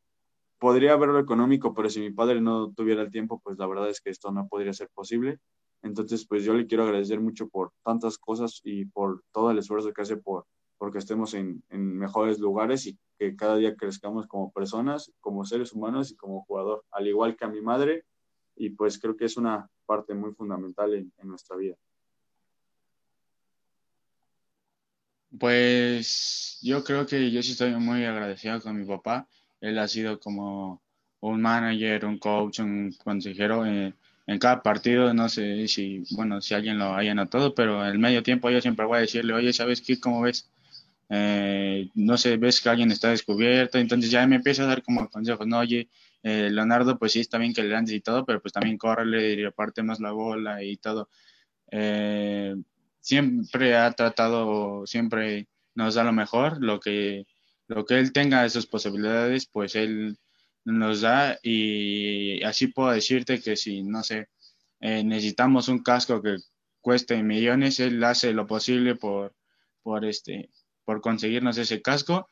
podría 0.60 0.94
haber 0.94 1.10
lo 1.10 1.20
económico, 1.20 1.74
pero 1.74 1.90
si 1.90 2.00
mi 2.00 2.12
padre 2.12 2.42
no 2.42 2.74
tuviera 2.74 3.02
el 3.04 3.12
tiempo, 3.12 3.40
pues 3.44 3.58
la 3.60 3.68
verdad 3.68 3.90
es 3.90 4.02
que 4.02 4.10
esto 4.10 4.32
no 4.32 4.48
podría 4.48 4.74
ser 4.74 4.90
posible. 4.94 5.40
Entonces, 5.84 6.26
pues 6.28 6.44
yo 6.44 6.54
le 6.56 6.68
quiero 6.68 6.84
agradecer 6.84 7.20
mucho 7.22 7.48
por 7.50 7.72
tantas 7.84 8.18
cosas 8.18 8.62
y 8.64 8.86
por 8.86 9.24
todo 9.32 9.52
el 9.52 9.60
esfuerzo 9.60 9.94
que 9.94 10.02
hace 10.02 10.18
por, 10.18 10.46
porque 10.80 10.98
estemos 11.00 11.34
en, 11.36 11.64
en, 11.70 11.98
mejores 11.98 12.40
lugares 12.40 12.88
y 12.88 12.98
que 13.20 13.36
cada 13.36 13.58
día 13.58 13.76
crezcamos 13.76 14.28
como 14.28 14.52
personas, 14.52 15.12
como 15.22 15.46
seres 15.46 15.74
humanos 15.74 16.12
y 16.12 16.16
como 16.16 16.44
jugador, 16.46 16.84
al 16.92 17.08
igual 17.08 17.36
que 17.36 17.46
a 17.46 17.50
mi 17.50 17.62
madre. 17.62 18.06
Y 18.56 18.72
pues 18.72 19.00
creo 19.00 19.16
que 19.16 19.26
es 19.26 19.38
una 19.38 19.70
parte 19.86 20.16
muy 20.16 20.34
fundamental 20.34 20.96
en, 20.96 21.14
en 21.18 21.28
nuestra 21.28 21.58
vida. 21.58 21.76
Pues 25.40 26.60
yo 26.62 26.84
creo 26.84 27.06
que 27.06 27.32
yo 27.32 27.42
sí 27.44 27.52
estoy 27.52 27.74
muy 27.76 28.06
agradecido 28.06 28.62
con 28.62 28.80
mi 28.80 28.86
papá. 28.86 29.28
Él 29.62 29.78
ha 29.80 29.88
sido 29.88 30.20
como 30.20 30.82
un 31.20 31.42
manager, 31.42 32.06
un 32.06 32.20
coach, 32.20 32.60
un 32.60 32.92
consejero 33.04 33.66
en, 33.66 33.96
en 34.28 34.40
cada 34.40 34.62
partido. 34.62 35.14
No 35.14 35.30
sé 35.30 35.68
si, 35.68 36.04
bueno, 36.12 36.42
si 36.42 36.54
alguien 36.54 36.78
lo 36.78 36.96
haya 36.96 37.16
notado, 37.16 37.56
pero 37.56 37.86
en 37.88 38.00
medio 38.00 38.24
tiempo 38.24 38.50
yo 38.50 38.62
siempre 38.62 38.86
voy 38.86 38.98
a 38.98 39.02
decirle, 39.02 39.34
oye, 39.34 39.54
¿sabes 39.54 39.82
qué? 39.82 40.00
¿Cómo 40.00 40.22
ves? 40.22 40.50
eh, 41.10 41.90
no 41.96 42.18
sé, 42.18 42.38
ves 42.38 42.62
que 42.62 42.70
alguien 42.70 42.92
está 42.92 43.10
descubierto, 43.10 43.78
entonces 43.78 44.10
ya 44.12 44.26
me 44.28 44.38
empieza 44.38 44.64
a 44.64 44.68
dar 44.68 44.84
como 44.84 45.10
consejos, 45.10 45.46
no, 45.48 45.60
oye, 45.60 45.90
eh, 46.24 46.50
Leonardo, 46.52 46.98
pues 46.98 47.12
sí, 47.12 47.20
está 47.20 47.38
bien 47.38 47.54
que 47.54 47.62
le 47.64 47.70
lances 47.70 47.96
y 47.96 48.02
todo, 48.02 48.26
pero 48.26 48.42
pues 48.42 48.54
también 48.54 48.78
córrele 48.78 49.34
y 49.34 49.44
reparte 49.44 49.84
más 49.84 50.00
la 50.00 50.12
bola 50.12 50.64
y 50.64 50.78
todo. 50.78 51.10
Eh, 51.72 52.56
siempre 53.06 53.78
ha 53.78 53.92
tratado, 53.92 54.88
siempre 54.88 55.48
nos 55.76 55.94
da 55.94 56.04
lo 56.04 56.12
mejor, 56.12 56.58
lo 56.60 56.80
que, 56.80 57.26
lo 57.68 57.86
que 57.86 58.00
él 58.00 58.12
tenga 58.12 58.42
de 58.42 58.50
sus 58.50 58.66
posibilidades, 58.66 59.46
pues 59.46 59.76
él 59.76 60.18
nos 60.64 61.02
da 61.02 61.38
y 61.44 62.42
así 62.44 62.68
puedo 62.68 62.90
decirte 62.90 63.40
que 63.40 63.56
si, 63.56 63.84
no 63.84 64.02
sé, 64.02 64.28
eh, 64.80 65.04
necesitamos 65.04 65.68
un 65.68 65.84
casco 65.84 66.20
que 66.24 66.38
cueste 66.82 67.22
millones, 67.22 67.80
él 67.80 68.04
hace 68.04 68.34
lo 68.34 68.48
posible 68.48 68.96
por, 68.96 69.36
por 69.84 70.04
este, 70.04 70.50
por 70.84 71.00
conseguirnos 71.02 71.60
ese 71.60 71.84
casco. 71.84 72.30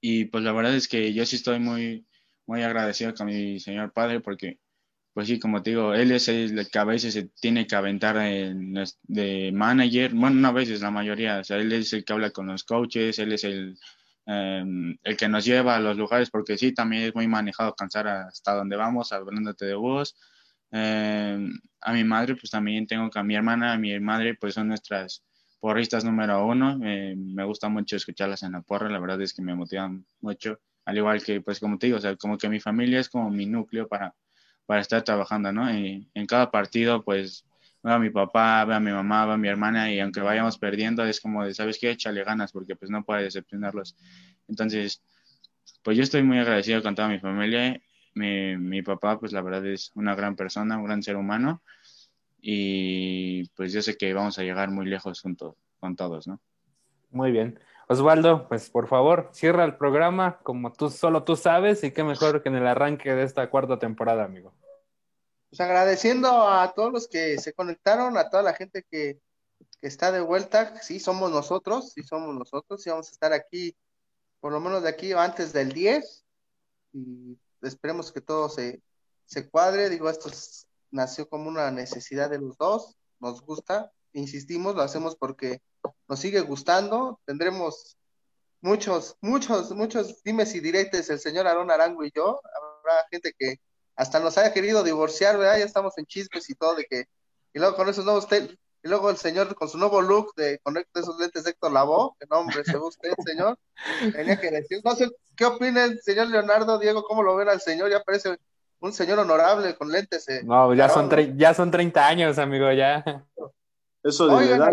Y 0.00 0.24
pues 0.26 0.42
la 0.42 0.52
verdad 0.52 0.74
es 0.74 0.88
que 0.88 1.12
yo 1.12 1.26
sí 1.26 1.36
estoy 1.36 1.60
muy, 1.60 2.06
muy 2.46 2.62
agradecido 2.62 3.12
con 3.14 3.26
mi 3.26 3.60
señor 3.60 3.92
padre 3.92 4.20
porque, 4.20 4.58
pues 5.20 5.28
sí, 5.28 5.38
como 5.38 5.62
te 5.62 5.68
digo, 5.68 5.92
él 5.92 6.12
es 6.12 6.28
el 6.28 6.70
que 6.70 6.78
a 6.78 6.84
veces 6.84 7.12
se 7.12 7.24
tiene 7.42 7.66
que 7.66 7.76
aventar 7.76 8.16
de 8.16 9.50
manager, 9.52 10.14
bueno, 10.14 10.40
no 10.40 10.48
a 10.48 10.52
veces, 10.52 10.80
la 10.80 10.90
mayoría, 10.90 11.40
o 11.40 11.44
sea, 11.44 11.58
él 11.58 11.70
es 11.74 11.92
el 11.92 12.06
que 12.06 12.14
habla 12.14 12.30
con 12.30 12.46
los 12.46 12.64
coaches, 12.64 13.18
él 13.18 13.34
es 13.34 13.44
el, 13.44 13.78
em, 14.24 14.96
el 15.02 15.16
que 15.18 15.28
nos 15.28 15.44
lleva 15.44 15.76
a 15.76 15.80
los 15.80 15.98
lugares, 15.98 16.30
porque 16.30 16.56
sí, 16.56 16.72
también 16.72 17.02
es 17.02 17.14
muy 17.14 17.28
manejado 17.28 17.74
cansar 17.74 18.08
hasta 18.08 18.54
donde 18.54 18.76
vamos, 18.76 19.12
hablándote 19.12 19.66
de 19.66 19.74
vos. 19.74 20.16
Em, 20.70 21.52
a 21.82 21.92
mi 21.92 22.02
madre, 22.04 22.34
pues 22.36 22.50
también 22.50 22.86
tengo 22.86 23.10
que 23.10 23.18
a 23.18 23.22
mi 23.22 23.34
hermana, 23.34 23.74
a 23.74 23.78
mi 23.78 24.00
madre, 24.00 24.36
pues 24.40 24.54
son 24.54 24.68
nuestras 24.68 25.22
porristas 25.60 26.02
número 26.02 26.46
uno. 26.46 26.80
Eh, 26.82 27.14
me 27.14 27.44
gusta 27.44 27.68
mucho 27.68 27.96
escucharlas 27.96 28.42
en 28.42 28.52
la 28.52 28.62
porra, 28.62 28.88
la 28.88 28.98
verdad 29.00 29.20
es 29.20 29.34
que 29.34 29.42
me 29.42 29.54
motivan 29.54 30.06
mucho. 30.22 30.60
Al 30.86 30.96
igual 30.96 31.22
que, 31.22 31.42
pues 31.42 31.60
como 31.60 31.76
te 31.78 31.88
digo, 31.88 31.98
o 31.98 32.00
sea, 32.00 32.16
como 32.16 32.38
que 32.38 32.48
mi 32.48 32.58
familia 32.58 33.00
es 33.00 33.10
como 33.10 33.28
mi 33.30 33.44
núcleo 33.44 33.86
para, 33.86 34.14
para 34.70 34.82
estar 34.82 35.02
trabajando, 35.02 35.50
¿no? 35.50 35.68
Y 35.74 36.08
en 36.14 36.26
cada 36.26 36.48
partido, 36.52 37.02
pues 37.02 37.44
veo 37.82 37.94
a 37.94 37.98
mi 37.98 38.08
papá, 38.08 38.64
veo 38.64 38.76
a 38.76 38.78
mi 38.78 38.92
mamá, 38.92 39.24
veo 39.24 39.34
a 39.34 39.36
mi 39.36 39.48
hermana 39.48 39.92
y 39.92 39.98
aunque 39.98 40.20
vayamos 40.20 40.58
perdiendo, 40.58 41.04
es 41.04 41.20
como 41.20 41.44
de, 41.44 41.52
¿sabes 41.54 41.76
qué? 41.80 41.90
Échale 41.90 42.22
ganas 42.22 42.52
porque 42.52 42.76
pues 42.76 42.88
no 42.88 43.02
puede 43.02 43.24
decepcionarlos. 43.24 43.96
Entonces, 44.46 45.02
pues 45.82 45.96
yo 45.96 46.04
estoy 46.04 46.22
muy 46.22 46.38
agradecido 46.38 46.84
con 46.84 46.94
toda 46.94 47.08
mi 47.08 47.18
familia. 47.18 47.82
Mi, 48.14 48.56
mi 48.58 48.80
papá, 48.82 49.18
pues 49.18 49.32
la 49.32 49.42
verdad 49.42 49.66
es 49.66 49.90
una 49.96 50.14
gran 50.14 50.36
persona, 50.36 50.78
un 50.78 50.84
gran 50.84 51.02
ser 51.02 51.16
humano 51.16 51.64
y 52.40 53.48
pues 53.56 53.72
yo 53.72 53.82
sé 53.82 53.96
que 53.96 54.14
vamos 54.14 54.38
a 54.38 54.44
llegar 54.44 54.70
muy 54.70 54.86
lejos 54.86 55.20
junto 55.20 55.56
con 55.80 55.96
todos, 55.96 56.28
¿no? 56.28 56.38
Muy 57.10 57.32
bien. 57.32 57.58
Osvaldo, 57.88 58.46
pues 58.46 58.70
por 58.70 58.86
favor, 58.86 59.30
cierra 59.32 59.64
el 59.64 59.74
programa 59.74 60.38
como 60.44 60.72
tú 60.72 60.90
solo 60.90 61.24
tú 61.24 61.34
sabes 61.34 61.82
y 61.82 61.90
qué 61.90 62.04
mejor 62.04 62.40
que 62.40 62.50
en 62.50 62.54
el 62.54 62.68
arranque 62.68 63.12
de 63.16 63.24
esta 63.24 63.50
cuarta 63.50 63.80
temporada, 63.80 64.22
amigo. 64.22 64.54
Pues 65.50 65.60
agradeciendo 65.60 66.48
a 66.48 66.72
todos 66.74 66.92
los 66.92 67.08
que 67.08 67.38
se 67.38 67.52
conectaron, 67.52 68.16
a 68.16 68.30
toda 68.30 68.42
la 68.42 68.54
gente 68.54 68.84
que, 68.90 69.20
está 69.82 70.12
de 70.12 70.20
vuelta, 70.20 70.80
sí 70.82 71.00
somos 71.00 71.30
nosotros, 71.30 71.92
sí 71.92 72.02
somos 72.02 72.34
nosotros, 72.34 72.82
sí 72.82 72.90
vamos 72.90 73.08
a 73.08 73.12
estar 73.12 73.32
aquí, 73.32 73.76
por 74.40 74.52
lo 74.52 74.60
menos 74.60 74.82
de 74.82 74.90
aquí 74.90 75.12
antes 75.12 75.52
del 75.52 75.72
10, 75.72 76.24
y 76.92 77.38
esperemos 77.62 78.12
que 78.12 78.20
todo 78.20 78.48
se, 78.48 78.82
se 79.24 79.48
cuadre, 79.48 79.88
digo, 79.88 80.08
esto 80.10 80.28
es 80.28 80.66
nació 80.90 81.28
como 81.28 81.48
una 81.48 81.70
necesidad 81.70 82.30
de 82.30 82.38
los 82.38 82.56
dos, 82.58 82.96
nos 83.20 83.42
gusta, 83.42 83.92
insistimos, 84.12 84.74
lo 84.74 84.82
hacemos 84.82 85.16
porque 85.16 85.62
nos 86.08 86.20
sigue 86.20 86.40
gustando, 86.40 87.20
tendremos 87.24 87.96
muchos, 88.60 89.16
muchos, 89.20 89.70
muchos 89.72 90.22
dimes 90.22 90.54
y 90.54 90.60
diretes 90.60 91.10
el 91.10 91.20
señor 91.20 91.46
Aarón 91.46 91.70
Arango 91.70 92.04
y 92.04 92.12
yo, 92.14 92.40
habrá 92.82 93.06
gente 93.10 93.32
que 93.38 93.56
hasta 94.00 94.18
nos 94.18 94.38
haya 94.38 94.54
querido 94.54 94.82
divorciar, 94.82 95.36
¿verdad? 95.36 95.58
Ya 95.58 95.64
estamos 95.66 95.96
en 95.98 96.06
chismes 96.06 96.48
y 96.48 96.54
todo 96.54 96.74
de 96.74 96.86
que, 96.86 97.04
y 97.52 97.58
luego 97.58 97.76
con 97.76 97.86
esos 97.86 98.02
nuevos, 98.02 98.26
y 98.32 98.88
luego 98.88 99.10
el 99.10 99.18
señor 99.18 99.54
con 99.54 99.68
su 99.68 99.76
nuevo 99.76 100.00
look 100.00 100.34
de 100.36 100.58
con 100.62 100.74
esos 100.78 101.18
lentes 101.18 101.44
de 101.44 101.50
Héctor 101.50 101.72
Lavoe, 101.72 102.12
que 102.18 102.26
nombre 102.30 102.64
se 102.64 102.78
usted, 102.78 103.12
señor, 103.26 103.58
tenía 104.14 104.40
que 104.40 104.50
decir, 104.50 104.80
no 104.82 104.94
sé, 104.94 105.10
¿qué 105.36 105.44
opina 105.44 105.84
el 105.84 106.00
señor 106.00 106.28
Leonardo, 106.28 106.78
Diego, 106.78 107.02
cómo 107.02 107.22
lo 107.22 107.36
ven 107.36 107.50
al 107.50 107.60
señor? 107.60 107.90
Ya 107.90 108.02
parece 108.02 108.38
un 108.78 108.92
señor 108.94 109.18
honorable 109.18 109.76
con 109.76 109.92
lentes. 109.92 110.26
Eh. 110.30 110.40
No, 110.44 110.72
ya 110.72 110.88
son, 110.88 111.10
ya 111.36 111.52
son 111.52 111.70
30 111.70 112.06
años, 112.06 112.38
amigo, 112.38 112.72
ya. 112.72 113.04
Eso 114.02 114.28
de 114.28 114.48
verdad, 114.48 114.70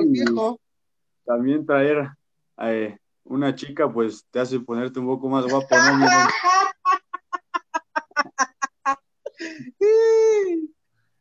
también 1.25 1.65
traer 1.65 2.11
eh, 2.61 2.97
una 3.25 3.53
chica, 3.53 3.91
pues 3.91 4.25
te 4.31 4.39
hace 4.39 4.57
ponerte 4.61 5.01
un 5.01 5.07
poco 5.07 5.27
más 5.27 5.45
guapo, 5.45 5.75
¿no? 5.75 6.07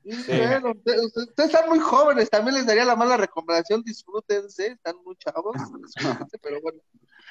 ustedes, 0.07 1.13
están 1.37 1.69
muy 1.69 1.79
jóvenes, 1.79 2.31
también 2.31 2.57
les 2.57 2.67
daría 2.67 2.85
la 2.85 2.97
mala 2.97 3.17
recomendación, 3.17 3.83
disfrútense, 3.83 4.69
están 4.69 4.97
muy 5.05 5.17
chavos, 5.17 5.55
pero 6.43 6.61
bueno, 6.61 6.79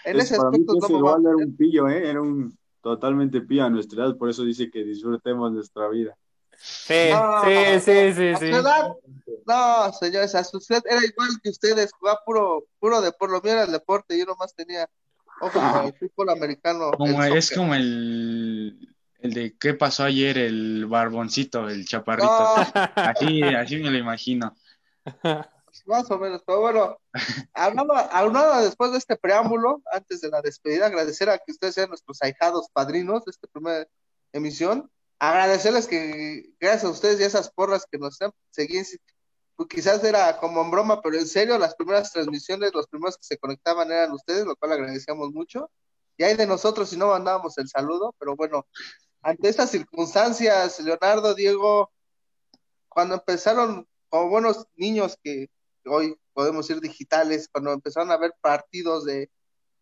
en 0.04 0.20
ese 0.20 0.36
aspecto 0.36 0.74
no 0.74 1.30
era 1.30 1.36
un 1.36 1.56
pillo, 1.56 1.88
¿eh? 1.90 2.10
Era 2.10 2.22
un 2.22 2.58
totalmente 2.82 3.42
pía 3.42 3.66
a 3.66 3.70
nuestra 3.70 4.06
edad, 4.06 4.18
por 4.18 4.30
eso 4.30 4.44
dice 4.44 4.70
que 4.70 4.84
disfrutemos 4.84 5.52
nuestra 5.52 5.88
vida. 5.90 6.16
Sí, 6.58 7.10
sí, 7.44 7.80
sí, 7.80 8.14
sí, 8.14 8.36
sí. 8.40 8.52
no, 9.46 9.94
señores, 9.94 10.36
a 10.36 10.44
su 10.44 10.58
edad 10.70 10.84
era 10.90 11.04
igual 11.04 11.30
que 11.44 11.50
ustedes, 11.50 11.92
jugaba 11.92 12.20
puro, 12.26 12.66
puro 12.80 13.02
de 13.02 13.12
por 13.12 13.32
lo 13.32 13.42
mío 13.42 13.54
era 13.54 13.64
el 13.64 13.72
deporte, 13.72 14.18
yo 14.18 14.26
nomás 14.26 14.54
tenía 14.54 14.88
ojo 15.42 15.60
el 15.84 15.94
fútbol 16.00 16.30
americano. 16.30 16.92
Como 16.92 17.24
es 17.24 17.52
como 17.52 17.74
el, 17.76 18.95
el 19.26 19.34
de 19.34 19.56
qué 19.58 19.74
pasó 19.74 20.04
ayer, 20.04 20.38
el 20.38 20.86
barboncito, 20.86 21.70
el 21.70 21.86
chaparrito. 21.86 22.56
Así, 22.96 23.44
así 23.44 23.78
me 23.78 23.92
lo 23.92 23.98
imagino. 23.98 24.56
más 25.86 26.10
o 26.10 26.18
menos, 26.18 26.42
pero 26.46 26.62
bueno, 26.62 26.98
hablando, 27.54 28.62
después 28.62 28.92
de 28.92 28.98
este 28.98 29.16
preámbulo, 29.18 29.82
antes 29.92 30.22
de 30.22 30.30
la 30.30 30.42
despedida, 30.42 30.88
agradecer 30.88 31.30
a 31.30 31.38
que 31.38 31.52
ustedes 31.52 31.76
sean 31.76 31.90
nuestros 31.90 32.22
ahijados 32.22 32.70
padrinos 32.72 33.26
de 33.26 33.32
esta 33.32 33.48
primera 33.48 33.88
emisión, 34.32 34.90
agradecerles 35.20 35.88
que 35.88 36.54
gracias 36.60 36.86
a 36.86 36.90
ustedes 36.90 37.20
y 37.20 37.24
a 37.24 37.28
esas 37.28 37.52
porras 37.52 37.86
que 37.90 37.98
nos 37.98 38.18
seguían, 38.52 38.86
pues 39.56 39.70
quizás 39.70 40.04
era 40.04 40.38
como 40.38 40.62
en 40.62 40.72
broma, 40.72 41.02
pero 41.02 41.18
en 41.18 41.28
serio, 41.28 41.58
las 41.58 41.76
primeras 41.76 42.12
transmisiones, 42.12 42.74
los 42.74 42.88
primeros 42.88 43.18
que 43.18 43.24
se 43.24 43.38
conectaban 43.38 43.92
eran 43.92 44.12
ustedes, 44.12 44.46
lo 44.46 44.56
cual 44.56 44.74
agradecíamos 44.74 45.32
mucho. 45.32 45.70
Y 46.18 46.24
hay 46.24 46.36
de 46.36 46.48
nosotros 46.48 46.90
si 46.90 46.98
no 46.98 47.08
mandábamos 47.08 47.58
el 47.58 47.68
saludo, 47.68 48.16
pero 48.18 48.36
bueno, 48.36 48.66
ante 49.26 49.50
estas 49.50 49.72
circunstancias, 49.72 50.80
Leonardo, 50.80 51.34
Diego, 51.34 51.92
cuando 52.88 53.16
empezaron 53.16 53.88
como 54.08 54.30
buenos 54.30 54.68
niños 54.76 55.18
que 55.24 55.50
hoy 55.84 56.16
podemos 56.32 56.70
ir 56.70 56.80
digitales, 56.80 57.50
cuando 57.52 57.74
empezaron 57.74 58.12
a 58.12 58.18
ver 58.18 58.36
partidos 58.40 59.04
de, 59.04 59.32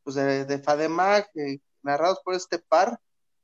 pues 0.01 0.15
de, 0.15 0.45
de 0.45 0.59
FADEMAC 0.59 1.29
eh, 1.35 1.59
narrados 1.81 2.21
por 2.23 2.35
este 2.35 2.57
par, 2.57 2.97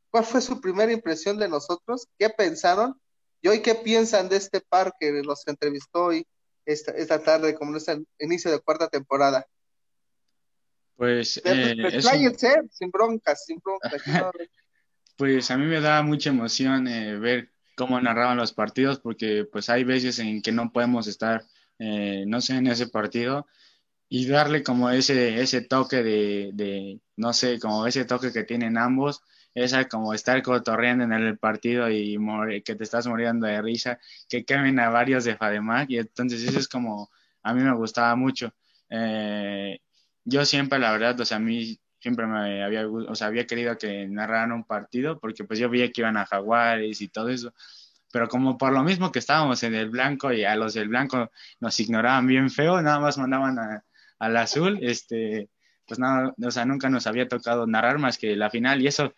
¿cuál 0.10 0.24
fue 0.24 0.40
su 0.40 0.62
primera 0.62 0.90
impresión 0.94 1.38
de 1.38 1.50
nosotros? 1.50 2.08
¿Qué 2.18 2.30
pensaron? 2.30 2.98
¿Y 3.42 3.50
hoy 3.50 3.62
qué 3.62 3.76
piensan 3.76 4.30
de 4.30 4.38
este 4.38 4.62
par 4.62 4.94
que 4.98 5.12
los 5.22 5.46
entrevistó 5.50 6.06
hoy 6.06 6.26
esta, 6.64 6.94
esta 6.94 7.22
tarde, 7.22 7.56
como 7.56 7.76
es 7.76 7.90
el 7.90 8.08
inicio 8.20 8.50
de 8.52 8.60
cuarta 8.62 8.88
temporada? 8.88 9.46
Pues, 10.96 11.42
eh, 11.44 11.76
sin 12.72 12.90
broncas, 12.90 13.44
sin 13.44 13.60
broncas. 13.60 14.02
pues 15.20 15.52
a 15.52 15.58
mí 15.58 15.66
me 15.66 15.82
da 15.82 16.02
mucha 16.02 16.30
emoción 16.30 16.88
eh, 16.88 17.20
ver 17.20 17.52
cómo 17.76 18.00
narraban 18.00 18.38
los 18.38 18.54
partidos, 18.54 19.00
porque 19.02 19.46
pues 19.52 19.70
hay 19.70 19.84
veces 19.84 20.18
en 20.20 20.42
que 20.42 20.54
no 20.54 20.72
podemos 20.72 21.08
estar, 21.08 21.44
eh, 21.78 22.24
no 22.26 22.40
sé, 22.40 22.56
en 22.56 22.68
ese 22.68 22.88
partido 22.88 23.46
y 24.10 24.28
darle 24.28 24.64
como 24.64 24.90
ese, 24.92 25.42
ese 25.42 25.62
toque 25.62 26.04
de, 26.04 26.52
de, 26.54 27.02
no 27.18 27.34
sé, 27.34 27.60
como 27.60 27.88
ese 27.88 28.06
toque 28.06 28.32
que 28.34 28.46
tienen 28.46 28.78
ambos, 28.78 29.22
esa 29.54 29.90
como 29.90 30.14
estar 30.14 30.42
cotorreando 30.44 31.04
en 31.04 31.14
el 31.14 31.38
partido 31.38 31.90
y 31.92 32.18
que 32.64 32.76
te 32.76 32.84
estás 32.86 33.08
muriendo 33.08 33.48
de 33.48 33.62
risa, 33.62 34.00
que 34.30 34.46
quemen 34.46 34.80
a 34.80 34.90
varios 34.90 35.26
de 35.26 35.36
Fademac 35.38 35.90
y 35.92 35.98
entonces 36.00 36.44
eso 36.44 36.60
es 36.60 36.70
como, 36.70 37.10
a 37.44 37.54
mí 37.54 37.62
me 37.64 37.76
gustaba 37.76 38.16
mucho. 38.16 38.54
Eh, 38.90 39.80
yo 40.24 40.46
siempre, 40.46 40.80
la 40.80 40.94
verdad, 40.94 41.20
o 41.20 41.26
sea, 41.26 41.38
a 41.38 41.42
mí 41.42 41.80
siempre 42.00 42.26
me 42.28 42.64
había, 42.64 42.88
o 42.88 43.16
sea, 43.16 43.28
había 43.28 43.46
querido 43.46 43.78
que 43.78 44.08
narraran 44.08 44.52
un 44.52 44.64
partido 44.64 45.20
porque 45.20 45.44
pues 45.44 45.60
yo 45.60 45.70
veía 45.70 45.92
que 45.92 46.02
iban 46.02 46.18
a 46.18 46.26
Jaguares 46.26 47.02
y 47.02 47.10
todo 47.10 47.30
eso. 47.30 47.54
Pero 48.12 48.28
como 48.28 48.58
por 48.58 48.72
lo 48.74 48.84
mismo 48.84 49.12
que 49.12 49.20
estábamos 49.20 49.62
en 49.64 49.76
el 49.76 49.90
blanco 49.90 50.34
y 50.34 50.44
a 50.44 50.56
los 50.56 50.74
del 50.74 50.90
blanco 50.90 51.32
nos 51.60 51.80
ignoraban 51.80 52.26
bien 52.28 52.50
feo, 52.50 52.82
nada 52.82 53.00
más 53.00 53.18
mandaban 53.18 53.60
a, 53.60 53.84
al 54.20 54.38
azul, 54.38 54.80
este, 54.82 55.50
pues 55.86 56.00
nada, 56.00 56.34
o 56.42 56.52
sea, 56.52 56.66
nunca 56.66 56.90
nos 56.90 57.08
había 57.08 57.28
tocado 57.28 57.68
narrar 57.68 58.00
más 58.00 58.18
que 58.18 58.36
la 58.36 58.50
final 58.50 58.82
y 58.82 58.88
eso. 58.88 59.14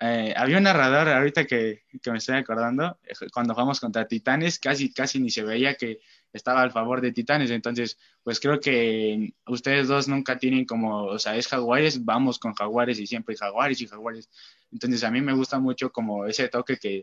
Eh, 0.00 0.34
había 0.36 0.58
un 0.58 0.64
narrador 0.64 1.08
ahorita 1.08 1.46
que, 1.46 1.84
que 2.02 2.10
me 2.10 2.18
estoy 2.18 2.36
acordando, 2.36 2.98
eh, 3.04 3.12
cuando 3.32 3.54
jugamos 3.54 3.80
contra 3.80 4.06
Titanes, 4.06 4.58
casi, 4.58 4.92
casi 4.92 5.20
ni 5.20 5.30
se 5.30 5.44
veía 5.44 5.74
que 5.74 6.00
estaba 6.34 6.62
al 6.62 6.72
favor 6.72 7.00
de 7.00 7.12
Titanes. 7.12 7.50
Entonces, 7.50 7.96
pues 8.22 8.40
creo 8.40 8.60
que 8.60 9.32
ustedes 9.46 9.88
dos 9.88 10.08
nunca 10.08 10.38
tienen 10.38 10.66
como, 10.66 11.04
o 11.04 11.18
sea, 11.18 11.36
es 11.36 11.48
Jaguares, 11.48 12.04
vamos 12.04 12.38
con 12.38 12.54
Jaguares 12.54 12.98
y 12.98 13.06
siempre 13.06 13.36
Jaguares 13.36 13.80
y 13.80 13.86
Jaguares. 13.86 14.28
Entonces, 14.72 15.04
a 15.04 15.10
mí 15.10 15.22
me 15.22 15.32
gusta 15.32 15.58
mucho 15.58 15.90
como 15.92 16.26
ese 16.26 16.48
toque 16.48 16.76
que, 16.76 17.00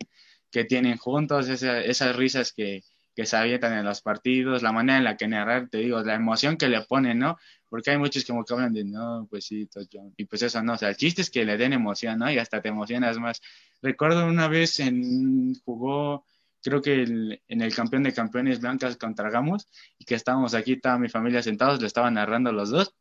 que 0.51 0.65
tienen 0.65 0.97
juntos, 0.97 1.47
esas 1.49 2.15
risas 2.15 2.51
que, 2.53 2.83
que 3.15 3.25
se 3.25 3.37
avientan 3.37 3.73
en 3.77 3.85
los 3.85 4.01
partidos, 4.01 4.61
la 4.61 4.73
manera 4.73 4.97
en 4.97 5.03
la 5.05 5.17
que 5.17 5.27
narrar, 5.27 5.69
te 5.69 5.79
digo, 5.79 6.01
la 6.01 6.15
emoción 6.15 6.57
que 6.57 6.67
le 6.67 6.81
ponen, 6.81 7.19
¿no? 7.19 7.37
Porque 7.69 7.91
hay 7.91 7.97
muchos 7.97 8.25
como 8.25 8.43
que 8.43 8.53
hablan 8.53 8.73
de, 8.73 8.83
no, 8.83 9.27
pues 9.29 9.45
sí, 9.45 9.69
y 10.17 10.25
pues 10.25 10.41
eso 10.41 10.61
no, 10.61 10.73
o 10.73 10.77
sea, 10.77 10.89
el 10.89 10.97
chiste 10.97 11.21
es 11.21 11.29
que 11.29 11.45
le 11.45 11.57
den 11.57 11.73
emoción, 11.73 12.19
¿no? 12.19 12.29
Y 12.31 12.37
hasta 12.37 12.61
te 12.61 12.69
emocionas 12.69 13.17
más. 13.17 13.41
Recuerdo 13.81 14.25
una 14.27 14.47
vez 14.49 14.79
en, 14.79 15.55
jugó 15.63 16.25
creo 16.61 16.81
que 16.81 17.03
en 17.03 17.61
el 17.61 17.75
campeón 17.75 18.03
de 18.03 18.13
campeones 18.13 18.59
blancas 18.59 18.97
contra 18.97 19.29
Gamos 19.29 19.67
y 19.97 20.05
que 20.05 20.15
estábamos 20.15 20.53
aquí, 20.53 20.77
toda 20.77 20.97
mi 20.97 21.09
familia 21.09 21.41
sentados, 21.43 21.81
le 21.81 21.87
estaban 21.87 22.15
narrando 22.15 22.51
los 22.51 22.69
dos 22.69 22.95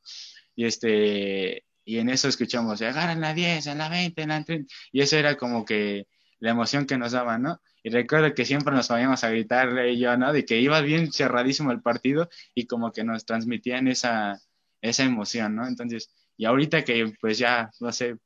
y 0.54 0.64
este 0.64 1.64
y 1.84 1.98
en 1.98 2.08
eso 2.08 2.28
escuchamos, 2.28 2.82
agarran 2.82 3.20
la 3.20 3.34
10, 3.34 3.66
en 3.66 3.78
la 3.78 3.88
20, 3.88 4.22
en 4.22 4.28
la 4.28 4.44
30 4.44 4.72
y 4.92 5.00
eso 5.00 5.16
era 5.16 5.36
como 5.36 5.64
que 5.64 6.06
la 6.38 6.50
emoción 6.50 6.86
que 6.86 6.98
nos 6.98 7.12
daban, 7.12 7.42
¿no? 7.42 7.60
Y 7.82 7.90
recuerdo 7.90 8.34
que 8.34 8.44
siempre 8.44 8.74
nos 8.74 8.88
poníamos 8.88 9.24
a 9.24 9.30
gritar 9.30 9.86
y 9.86 9.98
yo, 9.98 10.16
¿no? 10.16 10.32
De 10.32 10.44
que 10.44 10.60
iba 10.60 10.80
bien 10.80 11.12
cerradísimo 11.12 11.72
el 11.72 11.82
partido 11.82 12.28
y 12.54 12.66
como 12.66 12.92
que 12.92 13.04
nos 13.04 13.24
transmitían 13.24 13.88
esa, 13.88 14.40
esa 14.80 15.04
emoción, 15.04 15.54
¿no? 15.56 15.66
Entonces, 15.66 16.10
y 16.36 16.44
ahorita 16.46 16.84
que 16.84 17.12
pues 17.20 17.38
ya, 17.38 17.70
no 17.80 17.92
sé, 17.92 18.16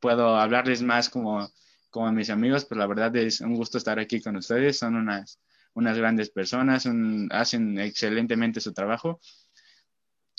puedo 0.00 0.36
hablarles 0.36 0.82
más 0.82 1.08
como 1.08 1.48
como 1.96 2.12
mis 2.12 2.28
amigos, 2.28 2.66
pues 2.66 2.78
la 2.78 2.86
verdad 2.86 3.16
es 3.16 3.40
un 3.40 3.54
gusto 3.54 3.78
estar 3.78 3.98
aquí 3.98 4.20
con 4.20 4.36
ustedes. 4.36 4.78
Son 4.78 4.96
unas, 4.96 5.40
unas 5.72 5.96
grandes 5.96 6.28
personas, 6.28 6.86
hacen 7.30 7.78
excelentemente 7.80 8.60
su 8.60 8.74
trabajo. 8.74 9.18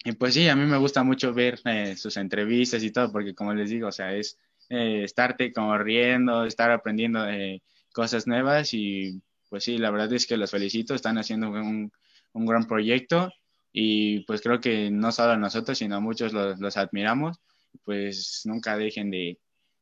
Y 0.06 0.12
pues 0.12 0.36
sí, 0.36 0.48
a 0.50 0.56
mí 0.56 0.66
me 0.68 0.78
gusta 0.78 1.02
mucho 1.02 1.34
ver 1.34 1.60
eh, 1.66 1.96
sus 1.98 2.16
entrevistas 2.18 2.84
y 2.84 2.92
todo, 2.92 3.12
porque 3.12 3.34
como 3.34 3.56
les 3.56 3.72
digo, 3.72 3.88
o 3.88 3.92
sea, 3.92 4.14
es 4.14 4.38
eh, 4.70 5.02
estarte 5.04 5.52
como 5.52 5.76
riendo, 5.80 6.46
estar 6.46 6.70
aprendiendo 6.70 7.28
eh, 7.28 7.64
cosas 7.92 8.28
nuevas 8.28 8.76
y 8.76 9.20
pues 9.50 9.64
sí, 9.64 9.80
la 9.80 9.90
verdad 9.90 10.14
es 10.14 10.28
que 10.28 10.38
los 10.38 10.52
felicito, 10.52 10.94
están 10.94 11.18
haciendo 11.18 11.50
un, 11.50 11.92
un 12.34 12.46
gran 12.46 12.68
proyecto 12.68 13.32
y 13.72 14.20
pues 14.26 14.42
creo 14.42 14.60
que 14.60 14.92
no 14.92 15.12
solo 15.12 15.36
nosotros, 15.38 15.80
sino 15.80 16.00
muchos 16.02 16.34
los, 16.34 16.60
los 16.60 16.78
admiramos, 16.78 17.40
pues 17.84 18.44
nunca 18.46 18.78
dejen 18.78 19.10
de, 19.10 19.40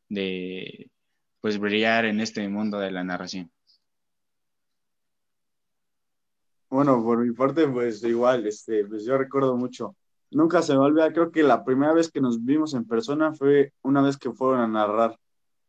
de, 0.08 0.90
pues 1.46 1.60
brillar 1.60 2.06
en 2.06 2.22
este 2.22 2.50
mundo 2.50 2.80
de 2.80 2.90
la 2.90 3.04
narración. 3.04 3.52
Bueno, 6.72 7.04
por 7.04 7.20
mi 7.24 7.32
parte, 7.36 7.68
pues 7.68 8.04
igual, 8.04 8.48
este, 8.48 8.84
pues 8.86 9.06
yo 9.06 9.16
recuerdo 9.16 9.56
mucho. 9.56 9.96
Nunca 10.32 10.64
se 10.64 10.74
me 10.74 10.80
olvida, 10.80 11.14
creo 11.14 11.30
que 11.32 11.44
la 11.44 11.64
primera 11.64 11.94
vez 11.94 12.10
que 12.10 12.20
nos 12.20 12.44
vimos 12.44 12.74
en 12.74 12.88
persona 12.88 13.32
fue 13.36 13.74
una 13.84 14.02
vez 14.02 14.18
que 14.18 14.32
fueron 14.32 14.60
a 14.60 14.68
narrar. 14.68 15.20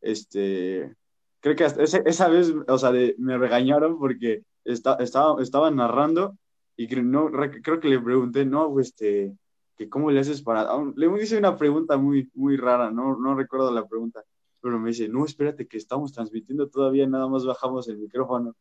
Este, 0.01 0.95
creo 1.41 1.55
que 1.55 1.65
esa, 1.65 2.29
vez, 2.29 2.55
o 2.67 2.79
sea, 2.79 2.93
me 3.19 3.37
regañaron 3.37 3.99
porque 3.99 4.45
estaba, 4.65 4.97
estaba 5.43 5.71
narrando 5.71 6.39
y 6.75 6.87
no, 6.87 7.31
creo 7.31 7.81
que 7.81 7.89
le 7.89 8.01
pregunté, 8.01 8.47
no, 8.47 8.81
este, 8.81 9.37
que 9.77 9.91
cómo 9.91 10.11
le 10.11 10.21
haces 10.21 10.41
para... 10.41 10.71
Le 10.97 11.23
hice 11.23 11.37
una 11.37 11.55
pregunta 11.55 11.99
muy, 11.99 12.31
muy 12.33 12.57
rara, 12.57 12.91
no, 12.91 13.19
no 13.19 13.35
recuerdo 13.35 13.71
la 13.71 13.87
pregunta 13.87 14.25
pero 14.67 14.81
me 14.81 14.89
dice, 14.89 15.09
no, 15.09 15.25
espérate 15.25 15.69
que 15.69 15.77
estamos 15.77 16.13
transmitiendo 16.13 16.69
todavía, 16.69 17.07
nada 17.07 17.29
más 17.29 17.47
bajamos 17.47 17.87
el 17.87 17.99
micrófono. 17.99 18.57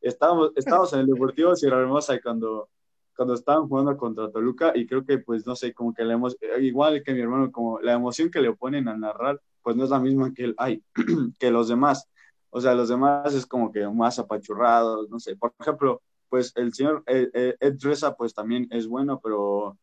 Estábamos, 0.00 0.52
estábamos 0.56 0.92
en 0.92 1.00
el 1.00 1.06
Deportivo 1.08 1.56
Sierra 1.56 1.80
Hermosa 1.80 2.20
cuando, 2.20 2.68
cuando 3.16 3.34
estaban 3.34 3.66
jugando 3.66 3.96
contra 3.96 4.30
Toluca 4.30 4.70
y 4.76 4.86
creo 4.86 5.04
que 5.04 5.18
pues 5.18 5.44
no 5.48 5.56
sé, 5.56 5.74
como 5.74 5.92
que 5.92 6.04
la 6.04 6.16
igual 6.60 7.02
que 7.02 7.12
mi 7.12 7.20
hermano, 7.20 7.50
como 7.50 7.80
la 7.80 7.94
emoción 7.94 8.30
que 8.30 8.40
le 8.40 8.52
ponen 8.54 8.86
a 8.86 8.96
narrar, 8.96 9.42
pues 9.60 9.74
no 9.74 9.82
es 9.82 9.90
la 9.90 9.98
misma 9.98 10.32
que, 10.32 10.44
el, 10.44 10.54
ay, 10.56 10.84
que 11.40 11.50
los 11.50 11.66
demás. 11.66 12.08
O 12.50 12.60
sea, 12.60 12.72
los 12.76 12.88
demás 12.88 13.34
es 13.34 13.44
como 13.44 13.72
que 13.72 13.88
más 13.88 14.20
apachurrados, 14.20 15.10
no 15.10 15.18
sé. 15.18 15.34
Por 15.34 15.52
ejemplo, 15.58 16.00
pues 16.28 16.52
el 16.54 16.72
señor 16.74 17.02
Ed, 17.06 17.56
Ed 17.58 17.76
Reza 17.80 18.14
pues 18.14 18.34
también 18.34 18.68
es 18.70 18.86
bueno, 18.86 19.18
pero 19.20 19.76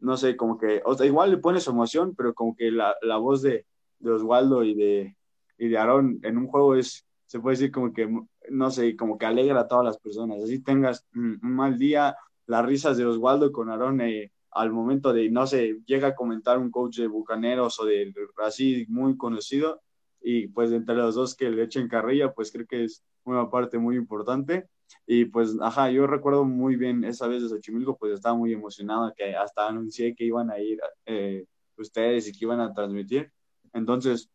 no 0.00 0.16
sé, 0.16 0.36
como 0.36 0.58
que, 0.58 0.82
o 0.84 0.96
sea, 0.96 1.06
igual 1.06 1.30
le 1.30 1.38
pone 1.38 1.60
su 1.60 1.70
emoción, 1.70 2.16
pero 2.16 2.34
como 2.34 2.56
que 2.56 2.72
la, 2.72 2.96
la 3.00 3.16
voz 3.16 3.42
de, 3.42 3.64
de 4.04 4.12
Oswaldo 4.12 4.64
y 4.64 4.74
de, 4.74 5.16
y 5.58 5.68
de 5.68 5.78
Aarón 5.78 6.20
en 6.22 6.38
un 6.38 6.46
juego 6.46 6.74
es, 6.74 7.06
se 7.26 7.40
puede 7.40 7.56
decir 7.56 7.72
como 7.72 7.92
que, 7.92 8.08
no 8.50 8.70
sé, 8.70 8.96
como 8.96 9.18
que 9.18 9.26
alegra 9.26 9.60
a 9.60 9.68
todas 9.68 9.84
las 9.84 9.98
personas. 9.98 10.42
Así 10.42 10.60
tengas 10.60 11.04
un, 11.14 11.38
mal 11.42 11.78
día, 11.78 12.16
las 12.46 12.64
risas 12.64 12.96
de 12.96 13.06
Oswaldo 13.06 13.52
con 13.52 13.70
Aarón 13.70 14.00
eh, 14.00 14.32
al 14.52 14.72
momento 14.72 15.12
de, 15.12 15.30
no 15.30 15.46
sé, 15.46 15.80
llega 15.86 16.08
a 16.08 16.14
comentar 16.14 16.58
un 16.58 16.70
coach 16.70 16.98
de 16.98 17.08
Bucaneros 17.08 17.80
o 17.80 17.84
de 17.84 18.14
así 18.44 18.86
muy 18.88 19.16
conocido 19.16 19.80
y 20.22 20.48
pues 20.48 20.72
entre 20.72 20.94
los 20.94 21.14
dos 21.14 21.34
que 21.34 21.50
le 21.50 21.64
echen 21.64 21.88
carrilla, 21.88 22.32
pues 22.32 22.50
creo 22.50 22.66
que 22.66 22.84
es 22.84 23.04
una 23.24 23.50
parte 23.50 23.78
muy 23.78 23.96
importante. 23.96 24.68
Y 25.06 25.26
pues, 25.26 25.56
ajá, 25.60 25.90
yo 25.90 26.06
recuerdo 26.06 26.44
muy 26.44 26.76
bien 26.76 27.04
esa 27.04 27.26
vez 27.26 27.42
de 27.42 27.48
Xochimilco, 27.48 27.96
pues 27.98 28.14
estaba 28.14 28.34
muy 28.34 28.52
emocionado 28.52 29.12
que 29.16 29.34
hasta 29.36 29.68
anuncié 29.68 30.14
que 30.14 30.24
iban 30.24 30.50
a 30.50 30.58
ir 30.58 30.80
eh, 31.04 31.44
ustedes 31.76 32.28
y 32.28 32.32
que 32.32 32.44
iban 32.44 32.60
a 32.60 32.72
transmitir. 32.72 33.30
Entonces, 33.74 34.30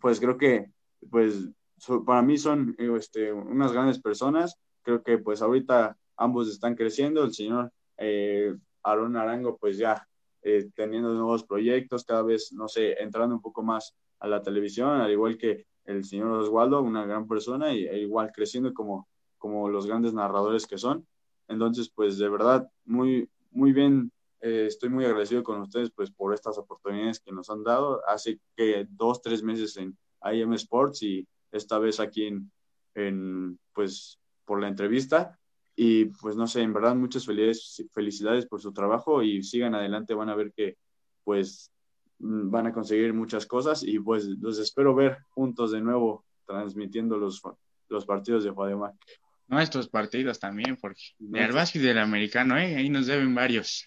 pues 0.00 0.18
creo 0.20 0.38
que, 0.38 0.72
pues 1.10 1.50
para 2.06 2.22
mí 2.22 2.38
son 2.38 2.74
este, 2.78 3.32
unas 3.32 3.72
grandes 3.72 4.00
personas. 4.00 4.56
Creo 4.82 5.02
que 5.02 5.18
pues 5.18 5.42
ahorita 5.42 5.96
ambos 6.16 6.48
están 6.48 6.74
creciendo. 6.74 7.24
El 7.24 7.34
señor 7.34 7.72
eh, 7.98 8.56
Aaron 8.82 9.16
Arango 9.16 9.58
pues 9.58 9.76
ya 9.76 10.06
eh, 10.42 10.70
teniendo 10.74 11.12
nuevos 11.12 11.44
proyectos, 11.44 12.04
cada 12.04 12.22
vez, 12.22 12.52
no 12.52 12.68
sé, 12.68 12.94
entrando 13.02 13.34
un 13.34 13.42
poco 13.42 13.62
más 13.62 13.94
a 14.20 14.28
la 14.28 14.42
televisión, 14.42 15.00
al 15.00 15.10
igual 15.10 15.36
que 15.36 15.66
el 15.84 16.04
señor 16.04 16.30
Oswaldo, 16.32 16.80
una 16.82 17.06
gran 17.06 17.26
persona, 17.26 17.72
y 17.72 17.86
e 17.86 17.98
igual 17.98 18.30
creciendo 18.32 18.72
como, 18.74 19.08
como 19.38 19.68
los 19.68 19.86
grandes 19.86 20.12
narradores 20.12 20.66
que 20.66 20.78
son. 20.78 21.06
Entonces, 21.48 21.90
pues 21.94 22.18
de 22.18 22.28
verdad, 22.28 22.70
muy, 22.84 23.28
muy 23.50 23.72
bien, 23.72 24.12
eh, 24.40 24.66
estoy 24.66 24.88
muy 24.88 25.04
agradecido 25.04 25.42
con 25.42 25.60
ustedes 25.60 25.90
pues 25.90 26.10
por 26.10 26.32
estas 26.34 26.58
oportunidades 26.58 27.20
que 27.20 27.32
nos 27.32 27.50
han 27.50 27.64
dado. 27.64 28.02
Hace 28.06 28.40
que 28.56 28.86
dos, 28.90 29.20
tres 29.20 29.42
meses 29.42 29.76
en 29.76 29.96
IM 30.22 30.52
Sports 30.54 31.02
y 31.02 31.26
esta 31.50 31.78
vez 31.78 32.00
aquí 32.00 32.26
en, 32.26 32.50
en 32.94 33.58
pues 33.72 34.18
por 34.44 34.60
la 34.60 34.68
entrevista. 34.68 35.38
Y 35.74 36.06
pues 36.06 36.36
no 36.36 36.46
sé, 36.46 36.62
en 36.62 36.72
verdad 36.72 36.94
muchas 36.96 37.24
felicidades, 37.24 37.84
felicidades 37.92 38.46
por 38.46 38.60
su 38.60 38.72
trabajo 38.72 39.22
y 39.22 39.42
sigan 39.42 39.74
adelante, 39.74 40.14
van 40.14 40.28
a 40.28 40.34
ver 40.34 40.52
que 40.52 40.76
pues 41.22 41.70
mm, 42.18 42.50
van 42.50 42.66
a 42.66 42.72
conseguir 42.72 43.12
muchas 43.14 43.46
cosas 43.46 43.82
y 43.82 43.98
pues 44.00 44.24
los 44.24 44.58
espero 44.58 44.94
ver 44.94 45.18
juntos 45.30 45.70
de 45.70 45.80
nuevo 45.80 46.24
transmitiendo 46.46 47.16
los, 47.16 47.40
los 47.88 48.06
partidos 48.06 48.42
de 48.44 48.50
Guademar. 48.50 48.94
Nuestros 49.46 49.88
partidos 49.88 50.38
también, 50.38 50.76
porque 50.76 51.00
del 51.18 51.52
básquet 51.52 51.82
y 51.82 51.86
del 51.86 51.98
americano, 51.98 52.58
¿eh? 52.58 52.76
ahí 52.76 52.90
nos 52.90 53.06
deben 53.06 53.34
varios. 53.34 53.86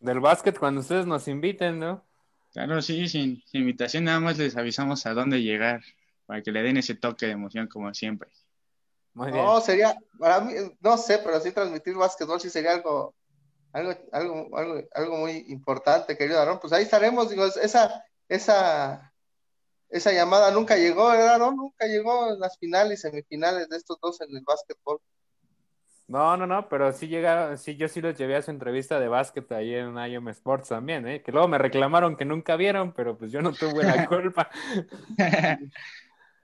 Del 0.00 0.20
básquet 0.20 0.58
cuando 0.58 0.80
ustedes 0.80 1.06
nos 1.06 1.28
inviten, 1.28 1.78
¿no? 1.78 2.04
Claro, 2.52 2.80
sí, 2.82 3.06
sin, 3.08 3.42
invitación 3.52 4.04
nada 4.04 4.18
más 4.18 4.38
les 4.38 4.56
avisamos 4.56 5.06
a 5.06 5.14
dónde 5.14 5.42
llegar, 5.42 5.82
para 6.26 6.42
que 6.42 6.50
le 6.50 6.62
den 6.62 6.78
ese 6.78 6.94
toque 6.94 7.26
de 7.26 7.32
emoción 7.32 7.68
como 7.68 7.92
siempre. 7.94 8.30
No, 9.14 9.60
sería, 9.60 9.96
para 10.18 10.40
mí, 10.40 10.54
no 10.80 10.96
sé, 10.96 11.18
pero 11.18 11.38
sí 11.40 11.52
transmitir 11.52 11.94
básquetbol 11.94 12.40
sí 12.40 12.48
sería 12.48 12.72
algo, 12.72 13.14
algo, 13.72 13.94
algo, 14.12 14.56
algo, 14.56 14.82
algo 14.94 15.16
muy 15.18 15.44
importante, 15.48 16.16
querido 16.16 16.40
Aaron. 16.40 16.58
Pues 16.58 16.72
ahí 16.72 16.84
estaremos, 16.84 17.28
digo, 17.28 17.44
esa, 17.44 18.04
esa, 18.28 19.12
esa 19.90 20.12
llamada 20.12 20.50
nunca 20.50 20.76
llegó, 20.76 21.08
¿verdad? 21.10 21.38
No, 21.38 21.52
nunca 21.52 21.86
llegó 21.86 22.32
en 22.32 22.40
las 22.40 22.56
finales, 22.58 23.02
semifinales 23.02 23.68
de 23.68 23.76
estos 23.76 23.98
dos 24.00 24.20
en 24.22 24.34
el 24.34 24.42
básquetbol. 24.42 25.00
No, 26.10 26.36
no, 26.36 26.44
no, 26.44 26.68
pero 26.68 26.92
sí 26.92 27.06
llegaron, 27.06 27.56
sí, 27.56 27.76
yo 27.76 27.86
sí 27.86 28.00
los 28.00 28.18
llevé 28.18 28.34
a 28.34 28.42
su 28.42 28.50
entrevista 28.50 28.98
de 28.98 29.06
básquet 29.06 29.50
ahí 29.52 29.74
en 29.74 29.96
IOM 29.96 30.28
Sports 30.30 30.70
también, 30.70 31.06
¿eh? 31.06 31.22
Que 31.22 31.30
luego 31.30 31.46
me 31.46 31.56
reclamaron 31.56 32.16
que 32.16 32.24
nunca 32.24 32.56
vieron, 32.56 32.92
pero 32.92 33.16
pues 33.16 33.30
yo 33.30 33.40
no 33.40 33.52
tuve 33.52 33.84
la 33.84 34.06
culpa. 34.08 34.50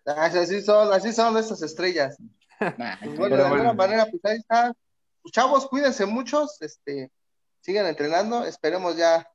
así 0.07 0.63
son, 0.63 0.93
así 0.93 1.13
son 1.13 1.37
estas 1.37 1.63
estrellas. 1.63 2.17
Pues 2.59 3.19
bueno, 3.19 3.37
de 3.37 3.43
alguna 3.45 3.73
manera, 3.73 4.07
pues 4.07 4.25
ahí 4.25 4.37
está. 4.39 4.73
Pues, 5.21 5.33
chavos, 5.33 5.67
cuídense 5.67 6.07
muchos, 6.07 6.63
este, 6.63 7.11
sigan 7.61 7.87
entrenando, 7.87 8.45
esperemos 8.45 8.97
ya 8.97 9.29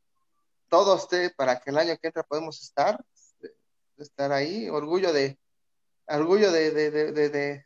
todo 0.69 0.95
esté 0.95 1.31
para 1.31 1.59
que 1.59 1.71
el 1.71 1.77
año 1.77 1.97
que 2.01 2.07
entra 2.07 2.23
podemos 2.23 2.61
estar 2.61 2.97
estar 4.01 4.31
ahí, 4.31 4.69
orgullo 4.69 5.13
de, 5.13 5.37
orgullo 6.07 6.51
de, 6.51 6.71
de, 6.71 6.91
de, 6.91 7.29
de, 7.29 7.65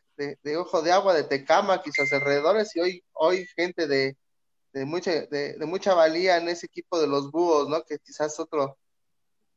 Ojo 0.58 0.82
de 0.82 0.92
Agua, 0.92 1.14
de 1.14 1.24
Tecama 1.24 1.82
sus 1.84 2.12
alrededores, 2.12 2.74
y 2.76 2.80
hoy, 2.80 3.04
hoy 3.12 3.46
gente 3.56 3.86
de, 3.86 4.16
de, 4.72 4.84
mucha, 4.84 5.10
de, 5.26 5.56
mucha 5.66 5.94
valía 5.94 6.36
en 6.36 6.48
ese 6.48 6.66
equipo 6.66 7.00
de 7.00 7.06
los 7.06 7.30
búhos, 7.30 7.68
¿no? 7.68 7.82
Que 7.84 7.98
quizás 7.98 8.38
otro 8.40 8.78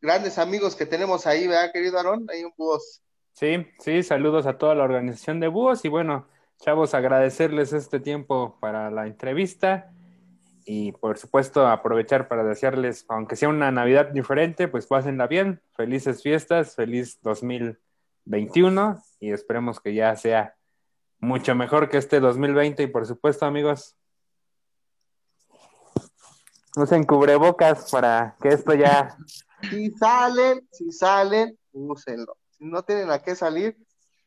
grandes 0.01 0.37
amigos 0.37 0.75
que 0.75 0.85
tenemos 0.85 1.27
ahí, 1.27 1.47
¿verdad, 1.47 1.71
querido 1.73 1.97
Aarón? 1.97 2.27
Hay 2.29 2.43
un 2.43 2.53
búhos. 2.57 3.01
Sí, 3.33 3.67
sí, 3.79 4.03
saludos 4.03 4.45
a 4.45 4.57
toda 4.57 4.75
la 4.75 4.83
organización 4.83 5.39
de 5.39 5.47
búhos 5.47 5.85
y 5.85 5.89
bueno, 5.89 6.27
chavos, 6.57 6.93
agradecerles 6.93 7.73
este 7.73 7.99
tiempo 7.99 8.57
para 8.59 8.91
la 8.91 9.07
entrevista 9.07 9.91
y 10.65 10.91
por 10.91 11.17
supuesto 11.17 11.65
aprovechar 11.67 12.27
para 12.27 12.43
desearles, 12.43 13.05
aunque 13.07 13.35
sea 13.35 13.49
una 13.49 13.71
Navidad 13.71 14.09
diferente, 14.09 14.67
pues 14.67 14.87
pásenla 14.87 15.27
bien, 15.27 15.61
felices 15.75 16.21
fiestas, 16.21 16.75
feliz 16.75 17.19
2021 18.25 19.01
y 19.19 19.31
esperemos 19.31 19.79
que 19.79 19.93
ya 19.93 20.15
sea 20.15 20.55
mucho 21.19 21.55
mejor 21.55 21.89
que 21.89 21.97
este 21.97 22.19
2020 22.19 22.83
y 22.83 22.87
por 22.87 23.05
supuesto 23.05 23.45
amigos, 23.45 23.95
usen 26.75 27.03
cubrebocas 27.03 27.91
para 27.91 28.35
que 28.41 28.49
esto 28.49 28.73
ya... 28.73 29.17
Si 29.69 29.91
salen, 29.91 30.67
si 30.71 30.91
salen, 30.91 31.57
úsenlo. 31.73 32.37
Si 32.51 32.65
no 32.65 32.83
tienen 32.83 33.11
a 33.11 33.21
qué 33.21 33.35
salir, 33.35 33.77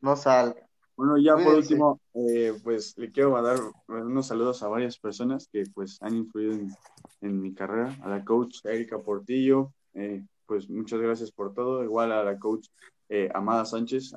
no 0.01 0.15
salgan. 0.15 0.63
Bueno, 0.95 1.17
ya 1.17 1.35
por 1.35 1.55
último, 1.55 1.99
eh, 2.13 2.53
pues 2.63 2.95
le 2.97 3.11
quiero 3.11 3.41
dar 3.41 3.57
unos 3.87 4.27
saludos 4.27 4.61
a 4.61 4.67
varias 4.67 4.99
personas 4.99 5.47
que 5.51 5.63
pues 5.73 5.97
han 6.01 6.15
influido 6.15 6.53
en, 7.21 7.41
mi 7.41 7.53
carrera, 7.53 7.97
a 8.03 8.09
la 8.09 8.23
coach 8.23 8.59
Erika 8.63 8.99
Portillo, 8.99 9.73
eh, 9.95 10.23
pues 10.45 10.69
muchas 10.69 10.99
gracias 10.99 11.31
por 11.31 11.55
todo, 11.55 11.83
igual 11.83 12.11
a 12.11 12.23
la 12.23 12.37
coach 12.37 12.67
eh, 13.15 13.29
Amada 13.31 13.63
Sánchez, 13.63 14.15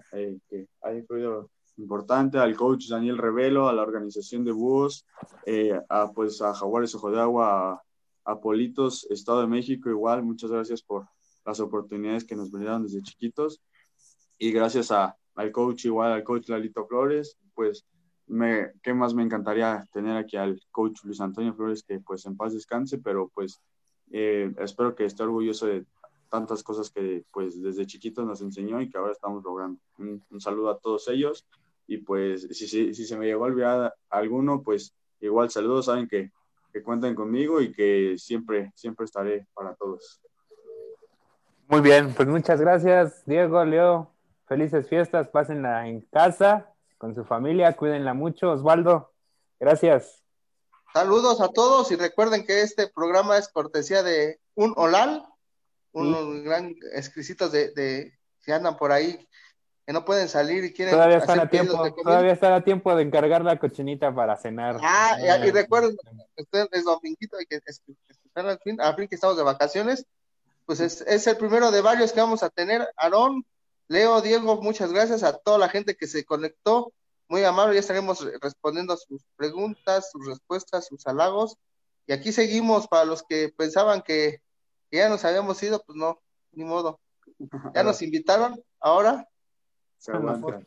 que 0.48 0.68
ha 0.80 0.94
influido 0.94 1.50
importante, 1.76 2.38
al 2.38 2.56
coach 2.56 2.88
Daniel 2.88 3.18
Revelo, 3.18 3.68
a 3.68 3.74
la 3.74 3.82
organización 3.82 4.42
de 4.42 4.52
búhos, 4.52 5.04
a 5.90 6.10
pues 6.12 6.40
a 6.40 6.54
Jaguares 6.54 6.94
Ojo 6.94 7.10
de 7.10 7.20
Agua, 7.20 7.72
a, 7.72 7.82
a 8.32 8.40
Politos, 8.40 9.06
Estado 9.10 9.42
de 9.42 9.48
México, 9.48 9.90
igual, 9.90 10.22
muchas 10.22 10.50
gracias 10.50 10.80
por 10.82 11.06
las 11.44 11.60
oportunidades 11.60 12.24
que 12.24 12.36
nos 12.36 12.50
brindaron 12.50 12.84
desde 12.84 13.02
chiquitos. 13.02 13.60
Y 14.38 14.50
gracias 14.50 14.90
a 14.90 15.14
al 15.34 15.52
coach 15.52 15.84
igual, 15.84 16.12
al 16.12 16.24
coach 16.24 16.48
Lalito 16.48 16.86
Flores, 16.86 17.36
pues 17.54 17.86
me, 18.26 18.72
¿qué 18.82 18.94
más 18.94 19.12
me 19.12 19.22
encantaría 19.22 19.84
tener 19.92 20.16
aquí 20.16 20.38
al 20.38 20.58
coach 20.70 21.04
Luis 21.04 21.20
Antonio 21.20 21.52
Flores, 21.54 21.82
que 21.82 22.00
pues 22.00 22.24
en 22.24 22.36
paz 22.36 22.54
descanse, 22.54 22.96
pero 22.96 23.30
pues 23.34 23.60
eh, 24.10 24.52
espero 24.58 24.94
que 24.94 25.04
esté 25.04 25.22
orgulloso 25.22 25.66
de 25.66 25.84
tantas 26.36 26.62
cosas 26.62 26.90
que 26.90 27.24
pues 27.32 27.62
desde 27.62 27.86
chiquitos 27.86 28.26
nos 28.26 28.42
enseñó 28.42 28.80
y 28.80 28.90
que 28.90 28.98
ahora 28.98 29.12
estamos 29.12 29.42
logrando. 29.42 29.80
Un, 29.98 30.22
saludo 30.38 30.68
a 30.70 30.78
todos 30.78 31.08
ellos 31.08 31.46
y 31.86 31.98
pues 31.98 32.42
si, 32.50 32.68
si, 32.68 32.92
si, 32.92 33.06
se 33.06 33.16
me 33.16 33.24
llegó 33.24 33.44
a 33.44 33.48
olvidar 33.48 33.94
alguno, 34.10 34.62
pues 34.62 34.94
igual 35.20 35.50
saludos, 35.50 35.86
saben 35.86 36.08
que, 36.08 36.30
que 36.72 36.82
cuentan 36.82 37.14
conmigo 37.14 37.62
y 37.62 37.72
que 37.72 38.16
siempre, 38.18 38.70
siempre 38.74 39.06
estaré 39.06 39.46
para 39.54 39.74
todos. 39.74 40.20
Muy 41.68 41.80
bien, 41.80 42.12
pues 42.14 42.28
muchas 42.28 42.60
gracias, 42.60 43.24
Diego, 43.24 43.64
Leo, 43.64 44.12
felices 44.46 44.86
fiestas, 44.88 45.28
pásenla 45.28 45.88
en 45.88 46.02
casa, 46.02 46.70
con 46.98 47.14
su 47.14 47.24
familia, 47.24 47.76
cuídenla 47.76 48.12
mucho. 48.12 48.52
Osvaldo, 48.52 49.10
gracias. 49.58 50.22
Saludos 50.92 51.40
a 51.40 51.48
todos 51.48 51.90
y 51.92 51.96
recuerden 51.96 52.46
que 52.46 52.60
este 52.60 52.88
programa 52.88 53.38
es 53.38 53.48
cortesía 53.48 54.02
de 54.02 54.38
un 54.54 54.74
Olal, 54.76 55.26
unos 56.00 56.42
gran 56.42 56.74
exquisitos 56.94 57.52
de, 57.52 57.70
de, 57.72 58.12
que 58.44 58.52
andan 58.52 58.76
por 58.76 58.92
ahí 58.92 59.26
que 59.86 59.92
no 59.92 60.04
pueden 60.04 60.28
salir 60.28 60.64
y 60.64 60.72
quieren 60.72 60.94
todavía 60.94 61.18
están 61.18 61.40
a 61.40 61.48
tiempo 61.48 61.92
todavía 61.92 62.32
están 62.32 62.52
a 62.52 62.64
tiempo 62.64 62.94
de 62.94 63.02
encargar 63.02 63.44
la 63.44 63.58
cochinita 63.58 64.14
para 64.14 64.36
cenar 64.36 64.78
ah, 64.82 65.16
y, 65.20 65.28
ah. 65.28 65.38
recuerden 65.52 65.96
es 66.36 66.84
dominguito 66.84 67.36
hay 67.36 67.46
que 67.46 67.60
estar 67.66 68.46
al 68.46 68.58
fin 68.58 68.80
al 68.80 68.94
fin 68.96 69.08
que 69.08 69.14
estamos 69.14 69.36
de 69.36 69.42
vacaciones 69.42 70.06
pues 70.64 70.80
es, 70.80 71.02
es 71.02 71.26
el 71.26 71.36
primero 71.36 71.70
de 71.70 71.80
varios 71.80 72.12
que 72.12 72.20
vamos 72.20 72.42
a 72.42 72.50
tener 72.50 72.86
Aarón 72.96 73.44
Leo, 73.88 74.20
Diego, 74.20 74.60
muchas 74.62 74.92
gracias 74.92 75.22
a 75.22 75.38
toda 75.38 75.58
la 75.58 75.68
gente 75.68 75.96
que 75.96 76.08
se 76.08 76.24
conectó. 76.24 76.92
Muy 77.28 77.44
amable, 77.44 77.74
ya 77.74 77.80
estaremos 77.80 78.26
respondiendo 78.40 78.96
sus 78.96 79.22
preguntas, 79.36 80.10
sus 80.10 80.26
respuestas, 80.26 80.86
sus 80.86 81.06
halagos. 81.06 81.56
Y 82.06 82.12
aquí 82.12 82.32
seguimos 82.32 82.88
para 82.88 83.04
los 83.04 83.22
que 83.22 83.52
pensaban 83.56 84.02
que, 84.02 84.40
ya 84.90 85.08
nos 85.08 85.24
habíamos 85.24 85.62
ido, 85.62 85.82
pues 85.86 85.96
no, 85.96 86.20
ni 86.52 86.64
modo. 86.64 87.00
Ya 87.74 87.82
nos 87.82 88.02
invitaron, 88.02 88.62
ahora 88.80 89.28
se 89.98 90.12
aguantan. 90.12 90.66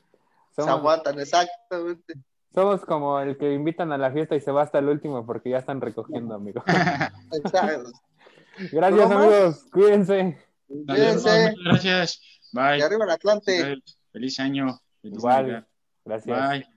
Se 0.51 0.61
aguantan, 0.61 1.19
exactamente. 1.19 2.15
Somos 2.53 2.81
como 2.81 3.19
el 3.19 3.37
que 3.37 3.53
invitan 3.53 3.91
a 3.91 3.97
la 3.97 4.11
fiesta 4.11 4.35
y 4.35 4.41
se 4.41 4.51
va 4.51 4.63
hasta 4.63 4.79
el 4.79 4.89
último 4.89 5.25
porque 5.25 5.51
ya 5.51 5.59
están 5.59 5.81
recogiendo, 5.81 6.35
amigo. 6.35 6.63
Gracias, 8.71 9.11
amigos. 9.11 9.65
Cuídense. 9.71 10.37
Cuídense. 10.67 11.53
Gracias. 11.63 12.21
Bye. 12.51 12.79
Y 12.79 12.81
arriba 12.81 13.05
el 13.05 13.11
Atlante. 13.11 13.81
Feliz 14.11 14.39
año. 14.39 14.79
Igual. 15.03 15.67
Gracias. 16.03 16.49
Bye. 16.49 16.67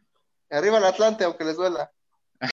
Y 0.51 0.55
arriba 0.55 0.79
el 0.79 0.85
Atlante, 0.85 1.25
aunque 1.25 1.45
les 1.45 1.57
duela. 1.57 1.91